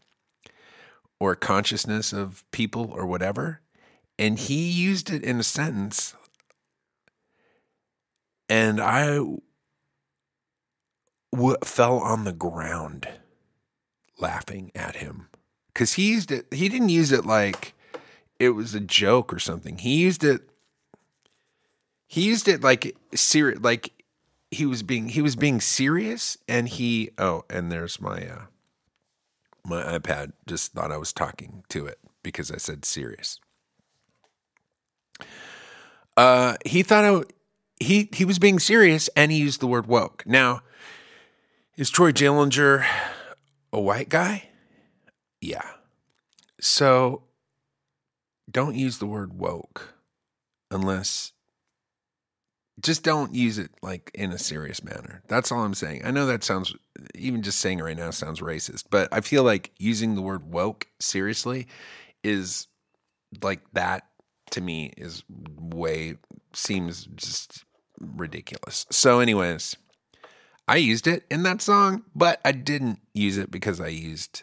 or 1.19 1.35
consciousness 1.35 2.13
of 2.13 2.45
people 2.51 2.93
or 2.93 3.07
whatever. 3.07 3.61
And 4.19 4.39
he 4.39 4.71
used 4.71 5.11
it 5.11 5.23
in 5.23 5.39
a 5.39 5.45
sentence. 5.45 6.15
And 8.49 8.81
I 8.81 9.21
w- 11.33 11.57
fell 11.65 11.99
on 11.99 12.25
the 12.25 12.33
ground 12.33 13.09
laughing 14.19 14.71
at 14.75 14.97
him. 14.97 15.29
Because 15.73 15.95
he 15.95 16.11
used 16.11 16.31
it, 16.33 16.47
he 16.53 16.69
didn't 16.69 16.89
use 16.89 17.13
it 17.13 17.27
like 17.27 17.75
it 18.39 18.51
was 18.51 18.75
a 18.75 18.81
joke 18.81 19.33
or 19.33 19.39
something. 19.39 19.79
He 19.79 19.97
used 19.97 20.25
it 20.25 20.49
he 22.07 22.23
used 22.23 22.49
it 22.49 22.63
like 22.63 22.97
serious 23.15 23.61
like 23.61 23.93
he 24.51 24.65
was 24.65 24.83
being 24.83 25.09
he 25.09 25.21
was 25.21 25.37
being 25.37 25.61
serious 25.61 26.39
and 26.49 26.69
he 26.69 27.11
oh 27.19 27.45
and 27.51 27.71
there's 27.71 28.01
my 28.01 28.27
uh 28.27 28.43
my 29.65 29.83
ipad. 29.99 30.33
Just 30.47 30.73
thought 30.73 30.93
i 30.93 30.97
was 30.97 31.13
talking 31.13 31.65
to 31.69 31.87
it 31.87 31.99
because 32.23 32.51
i 32.51 32.57
said 32.57 32.85
serious. 32.85 33.41
Uh 36.17 36.55
he 36.65 36.83
thought 36.83 37.05
I, 37.05 37.23
he 37.81 38.09
he 38.13 38.25
was 38.25 38.39
being 38.39 38.59
serious 38.59 39.09
and 39.17 39.33
he 39.33 39.39
used 39.39 39.61
the 39.61 39.67
word 39.67 39.87
woke. 39.87 40.23
Now 40.27 40.63
is 41.77 41.91
troy 41.91 42.13
Dillinger 42.13 42.87
a 43.77 43.81
white 43.81 44.09
guy 44.09 44.49
yeah 45.41 45.71
so 46.61 47.23
don't 48.51 48.75
use 48.75 48.99
the 48.99 49.07
word 49.07 49.39
woke 49.39 49.95
unless 50.71 51.33
just 52.81 53.03
don't 53.03 53.35
use 53.35 53.59
it 53.59 53.71
like 53.83 54.11
in 54.15 54.33
a 54.33 54.39
serious 54.39 54.85
manner. 54.85 55.23
That's 55.29 55.51
all 55.51 55.61
I'm 55.61 55.75
saying. 55.75 56.03
I 56.05 56.11
know 56.11 56.27
that 56.27 56.45
sounds 56.45 56.75
even 57.15 57.43
just 57.43 57.59
saying 57.59 57.79
it 57.79 57.83
right 57.83 57.97
now 57.97 58.11
sounds 58.11 58.41
racist, 58.41 58.85
but 58.91 59.09
I 59.13 59.21
feel 59.21 59.43
like 59.43 59.73
using 59.79 60.15
the 60.15 60.23
word 60.23 60.53
woke 60.53 60.87
seriously 61.01 61.67
is 62.23 62.67
like 63.43 63.61
that 63.73 64.07
to 64.51 64.61
me 64.61 64.93
is 64.97 65.23
way 65.29 66.17
seems 66.53 67.07
just 67.17 67.65
ridiculous. 67.99 68.87
So 68.91 69.21
anyways, 69.21 69.77
I 70.69 70.77
used 70.77 71.07
it 71.07 71.25
in 71.31 71.45
that 71.45 71.63
song, 71.63 72.03
but 72.15 72.41
I 72.45 72.53
didn't 72.53 73.01
use 73.15 73.39
it 73.39 73.51
because 73.51 73.81
I 73.81 73.89
used 73.89 74.43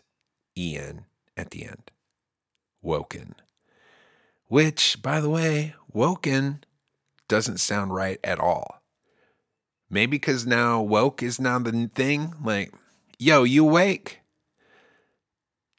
Ian 0.58 1.06
at 1.36 1.52
the 1.52 1.66
end. 1.66 1.92
Woken. 2.82 3.36
Which, 4.48 5.02
by 5.02 5.20
the 5.20 5.30
way, 5.30 5.76
woken 5.92 6.64
doesn't 7.28 7.60
sound 7.60 7.94
right 7.94 8.20
at 8.24 8.40
all. 8.40 8.82
Maybe 9.90 10.12
because 10.12 10.46
now 10.46 10.82
woke 10.82 11.22
is 11.22 11.40
now 11.40 11.60
the 11.60 11.90
thing. 11.94 12.34
Like, 12.44 12.74
yo, 13.20 13.44
you 13.44 13.66
wake? 13.66 14.22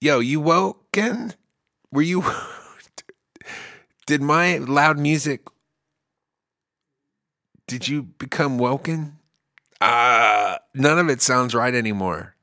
Yo, 0.00 0.20
you 0.20 0.40
woken? 0.40 1.34
Were 1.90 2.02
you? 2.02 2.22
did 4.06 4.20
my 4.20 4.58
loud 4.58 4.98
music? 4.98 5.46
Did 7.66 7.88
you 7.88 8.02
become 8.02 8.58
woken? 8.58 9.18
Uh, 9.84 10.56
none 10.72 10.98
of 10.98 11.08
it 11.10 11.20
sounds 11.20 11.54
right 11.54 11.74
anymore. 11.74 12.34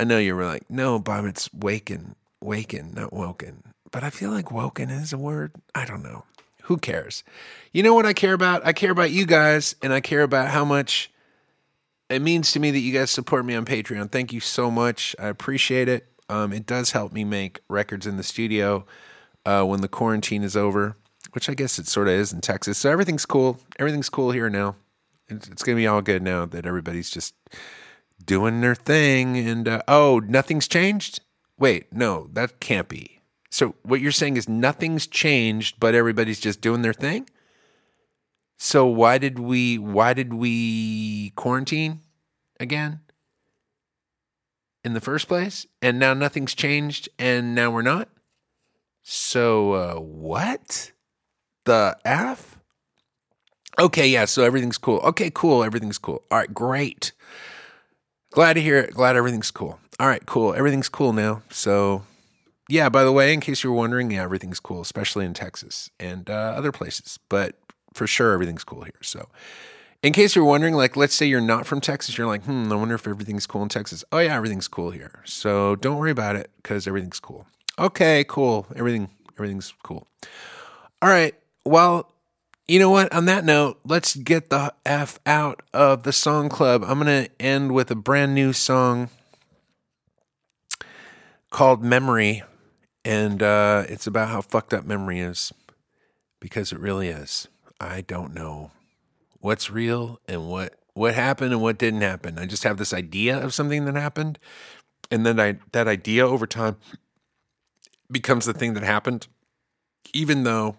I 0.00 0.04
know 0.04 0.18
you 0.18 0.34
were 0.34 0.46
like, 0.46 0.70
no, 0.70 0.98
Bob, 0.98 1.26
it's 1.26 1.52
waken, 1.52 2.14
waken, 2.40 2.94
not 2.94 3.12
woken. 3.12 3.62
But 3.90 4.04
I 4.04 4.10
feel 4.10 4.30
like 4.30 4.50
woken 4.50 4.90
is 4.90 5.12
a 5.12 5.18
word. 5.18 5.52
I 5.74 5.84
don't 5.84 6.02
know. 6.02 6.24
Who 6.64 6.76
cares? 6.76 7.24
You 7.72 7.82
know 7.82 7.94
what 7.94 8.06
I 8.06 8.12
care 8.12 8.34
about? 8.34 8.66
I 8.66 8.72
care 8.72 8.90
about 8.90 9.10
you 9.10 9.26
guys, 9.26 9.74
and 9.82 9.92
I 9.92 10.00
care 10.00 10.22
about 10.22 10.48
how 10.48 10.64
much 10.64 11.10
it 12.08 12.22
means 12.22 12.52
to 12.52 12.60
me 12.60 12.70
that 12.70 12.78
you 12.78 12.92
guys 12.92 13.10
support 13.10 13.44
me 13.44 13.54
on 13.54 13.64
Patreon. 13.64 14.10
Thank 14.10 14.32
you 14.32 14.40
so 14.40 14.70
much. 14.70 15.16
I 15.18 15.28
appreciate 15.28 15.88
it. 15.88 16.06
Um, 16.28 16.52
it 16.52 16.66
does 16.66 16.92
help 16.92 17.12
me 17.12 17.24
make 17.24 17.60
records 17.68 18.06
in 18.06 18.16
the 18.18 18.22
studio 18.22 18.86
uh, 19.46 19.64
when 19.64 19.80
the 19.80 19.88
quarantine 19.88 20.42
is 20.42 20.56
over, 20.56 20.96
which 21.32 21.48
I 21.48 21.54
guess 21.54 21.78
it 21.78 21.86
sort 21.86 22.08
of 22.08 22.14
is 22.14 22.32
in 22.32 22.40
Texas. 22.40 22.78
So 22.78 22.90
everything's 22.90 23.26
cool. 23.26 23.60
Everything's 23.78 24.10
cool 24.10 24.30
here 24.30 24.50
now. 24.50 24.76
It's, 25.28 25.48
it's 25.48 25.62
going 25.62 25.76
to 25.76 25.80
be 25.80 25.86
all 25.86 26.02
good 26.02 26.22
now 26.22 26.46
that 26.46 26.66
everybody's 26.66 27.10
just 27.10 27.34
doing 28.24 28.60
their 28.60 28.74
thing. 28.74 29.36
And 29.36 29.68
uh, 29.68 29.82
oh, 29.88 30.20
nothing's 30.20 30.68
changed? 30.68 31.20
Wait, 31.58 31.92
no, 31.92 32.28
that 32.32 32.60
can't 32.60 32.88
be. 32.88 33.20
So 33.50 33.74
what 33.82 34.00
you're 34.00 34.12
saying 34.12 34.36
is 34.36 34.48
nothing's 34.48 35.06
changed, 35.06 35.80
but 35.80 35.94
everybody's 35.94 36.40
just 36.40 36.60
doing 36.60 36.82
their 36.82 36.92
thing. 36.92 37.28
So 38.58 38.86
why 38.86 39.18
did 39.18 39.38
we 39.38 39.78
why 39.78 40.14
did 40.14 40.34
we 40.34 41.30
quarantine 41.30 42.00
again 42.58 43.00
in 44.84 44.94
the 44.94 45.00
first 45.00 45.28
place? 45.28 45.66
And 45.80 45.98
now 45.98 46.12
nothing's 46.12 46.54
changed, 46.54 47.08
and 47.18 47.54
now 47.54 47.70
we're 47.70 47.82
not. 47.82 48.08
So 49.02 49.72
uh, 49.72 49.94
what 49.94 50.92
the 51.64 51.96
f? 52.04 52.57
Okay, 53.78 54.08
yeah. 54.08 54.24
So 54.24 54.42
everything's 54.44 54.78
cool. 54.78 54.98
Okay, 54.98 55.30
cool. 55.32 55.62
Everything's 55.62 55.98
cool. 55.98 56.22
All 56.30 56.38
right, 56.38 56.52
great. 56.52 57.12
Glad 58.30 58.54
to 58.54 58.60
hear 58.60 58.78
it. 58.78 58.94
Glad 58.94 59.16
everything's 59.16 59.50
cool. 59.50 59.78
All 60.00 60.06
right, 60.06 60.24
cool. 60.26 60.54
Everything's 60.54 60.88
cool 60.88 61.12
now. 61.12 61.42
So 61.50 62.02
yeah, 62.68 62.90
by 62.90 63.02
the 63.02 63.12
way, 63.12 63.32
in 63.32 63.40
case 63.40 63.64
you 63.64 63.70
were 63.70 63.76
wondering, 63.76 64.10
yeah, 64.10 64.22
everything's 64.22 64.60
cool, 64.60 64.82
especially 64.82 65.24
in 65.24 65.32
Texas 65.32 65.90
and 65.98 66.28
uh, 66.28 66.54
other 66.56 66.70
places. 66.70 67.18
But 67.28 67.56
for 67.94 68.06
sure, 68.06 68.32
everything's 68.32 68.62
cool 68.62 68.82
here. 68.82 68.92
So, 69.02 69.28
in 70.02 70.12
case 70.12 70.36
you're 70.36 70.44
wondering, 70.44 70.74
like, 70.74 70.94
let's 70.94 71.14
say 71.14 71.26
you're 71.26 71.40
not 71.40 71.66
from 71.66 71.80
Texas, 71.80 72.18
you're 72.18 72.26
like, 72.26 72.44
hmm, 72.44 72.70
I 72.70 72.76
wonder 72.76 72.94
if 72.94 73.08
everything's 73.08 73.46
cool 73.46 73.62
in 73.62 73.70
Texas. 73.70 74.04
Oh 74.12 74.18
yeah, 74.18 74.36
everything's 74.36 74.68
cool 74.68 74.90
here. 74.90 75.22
So 75.24 75.76
don't 75.76 75.96
worry 75.96 76.10
about 76.10 76.36
it 76.36 76.50
because 76.62 76.86
everything's 76.86 77.20
cool. 77.20 77.46
Okay, 77.78 78.24
cool. 78.28 78.66
Everything, 78.76 79.08
everything's 79.34 79.72
cool. 79.82 80.06
All 81.00 81.08
right. 81.08 81.34
Well, 81.64 82.12
you 82.68 82.78
know 82.78 82.90
what? 82.90 83.12
On 83.14 83.24
that 83.24 83.44
note, 83.44 83.80
let's 83.84 84.14
get 84.14 84.50
the 84.50 84.74
f 84.84 85.18
out 85.24 85.62
of 85.72 86.02
the 86.02 86.12
song 86.12 86.50
club. 86.50 86.84
I'm 86.86 86.98
gonna 86.98 87.28
end 87.40 87.72
with 87.72 87.90
a 87.90 87.96
brand 87.96 88.34
new 88.34 88.52
song 88.52 89.08
called 91.50 91.82
"Memory." 91.82 92.42
And 93.04 93.42
uh, 93.42 93.84
it's 93.88 94.06
about 94.06 94.28
how 94.28 94.42
fucked 94.42 94.74
up 94.74 94.84
memory 94.84 95.20
is 95.20 95.50
because 96.40 96.72
it 96.72 96.78
really 96.78 97.08
is. 97.08 97.48
I 97.80 98.02
don't 98.02 98.34
know 98.34 98.70
what's 99.40 99.70
real 99.70 100.20
and 100.28 100.48
what 100.48 100.74
what 100.92 101.14
happened 101.14 101.52
and 101.52 101.62
what 101.62 101.78
didn't 101.78 102.02
happen. 102.02 102.38
I 102.38 102.44
just 102.44 102.64
have 102.64 102.76
this 102.76 102.92
idea 102.92 103.38
of 103.42 103.54
something 103.54 103.86
that 103.86 103.94
happened, 103.94 104.38
and 105.10 105.24
then 105.24 105.40
I 105.40 105.58
that 105.72 105.88
idea 105.88 106.26
over 106.26 106.46
time 106.46 106.76
becomes 108.10 108.44
the 108.44 108.52
thing 108.52 108.74
that 108.74 108.82
happened, 108.82 109.26
even 110.12 110.44
though 110.44 110.76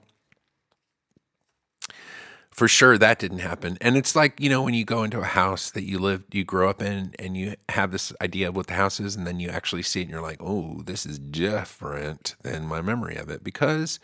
for 2.59 2.67
sure 2.67 2.97
that 2.97 3.19
didn't 3.19 3.39
happen. 3.39 3.77
And 3.79 3.95
it's 3.95 4.17
like, 4.17 4.37
you 4.37 4.49
know, 4.49 4.61
when 4.61 4.73
you 4.73 4.83
go 4.83 5.03
into 5.03 5.21
a 5.21 5.23
house 5.23 5.71
that 5.71 5.85
you 5.85 5.97
live, 5.97 6.25
you 6.29 6.43
grow 6.43 6.69
up 6.69 6.81
in, 6.81 7.15
and 7.17 7.37
you 7.37 7.55
have 7.69 7.91
this 7.91 8.11
idea 8.19 8.49
of 8.49 8.55
what 8.57 8.67
the 8.67 8.73
house 8.73 8.99
is, 8.99 9.15
and 9.15 9.25
then 9.25 9.39
you 9.39 9.47
actually 9.47 9.81
see 9.81 10.01
it 10.01 10.03
and 10.03 10.11
you're 10.11 10.21
like, 10.21 10.41
oh, 10.41 10.81
this 10.85 11.05
is 11.05 11.19
different 11.19 12.35
than 12.41 12.67
my 12.67 12.81
memory 12.81 13.15
of 13.15 13.29
it 13.29 13.45
because 13.45 14.01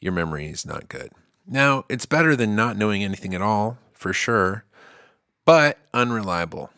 your 0.00 0.12
memory 0.12 0.46
is 0.46 0.64
not 0.64 0.88
good. 0.88 1.10
Now, 1.44 1.84
it's 1.88 2.06
better 2.06 2.36
than 2.36 2.54
not 2.54 2.76
knowing 2.76 3.02
anything 3.02 3.34
at 3.34 3.42
all, 3.42 3.78
for 3.94 4.12
sure, 4.12 4.64
but 5.44 5.76
unreliable, 5.92 6.70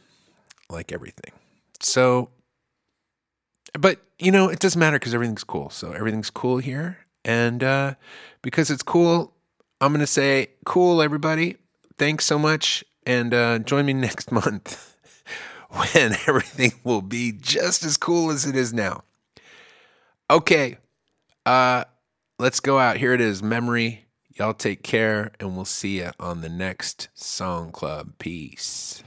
like 0.71 0.91
everything. 0.91 1.33
So, 1.81 2.31
but, 3.79 4.01
you 4.19 4.33
know, 4.33 4.49
it 4.49 4.59
doesn't 4.59 4.81
matter 4.81 4.99
because 4.99 5.13
everything's 5.13 5.45
cool. 5.45 5.69
So, 5.69 5.93
everything's 5.93 6.31
cool 6.31 6.57
here. 6.57 7.01
And 7.27 7.63
uh, 7.63 7.95
because 8.41 8.71
it's 8.71 8.83
cool, 8.83 9.34
I'm 9.85 9.93
going 9.93 10.01
to 10.01 10.07
say, 10.07 10.47
cool, 10.65 11.03
everybody. 11.03 11.59
Thanks 11.99 12.25
so 12.25 12.39
much. 12.39 12.83
And 13.05 13.35
uh, 13.35 13.59
join 13.59 13.85
me 13.85 13.93
next 13.93 14.33
month 14.33 14.97
when 15.69 16.17
everything 16.27 16.73
will 16.85 17.03
be 17.03 17.33
just 17.33 17.85
as 17.85 17.99
cool 17.99 18.31
as 18.31 18.47
it 18.47 18.57
is 18.57 18.73
now. 18.73 19.05
Okay. 20.31 20.79
Uh, 21.45 21.85
let's 22.39 22.61
go 22.61 22.79
out. 22.79 22.97
Here 22.97 23.13
it 23.13 23.21
is 23.21 23.43
Memory. 23.43 24.07
Y'all 24.31 24.55
take 24.55 24.83
care, 24.83 25.33
and 25.39 25.55
we'll 25.55 25.67
see 25.67 25.99
you 25.99 26.13
on 26.19 26.41
the 26.41 26.49
next 26.49 27.09
Song 27.13 27.71
Club. 27.71 28.15
Peace. 28.19 29.05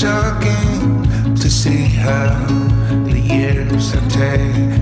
Shocking 0.00 1.04
to 1.34 1.50
see 1.50 1.84
how 1.84 2.46
the 3.04 3.20
years 3.20 3.92
have 3.92 4.08
taken 4.10 4.79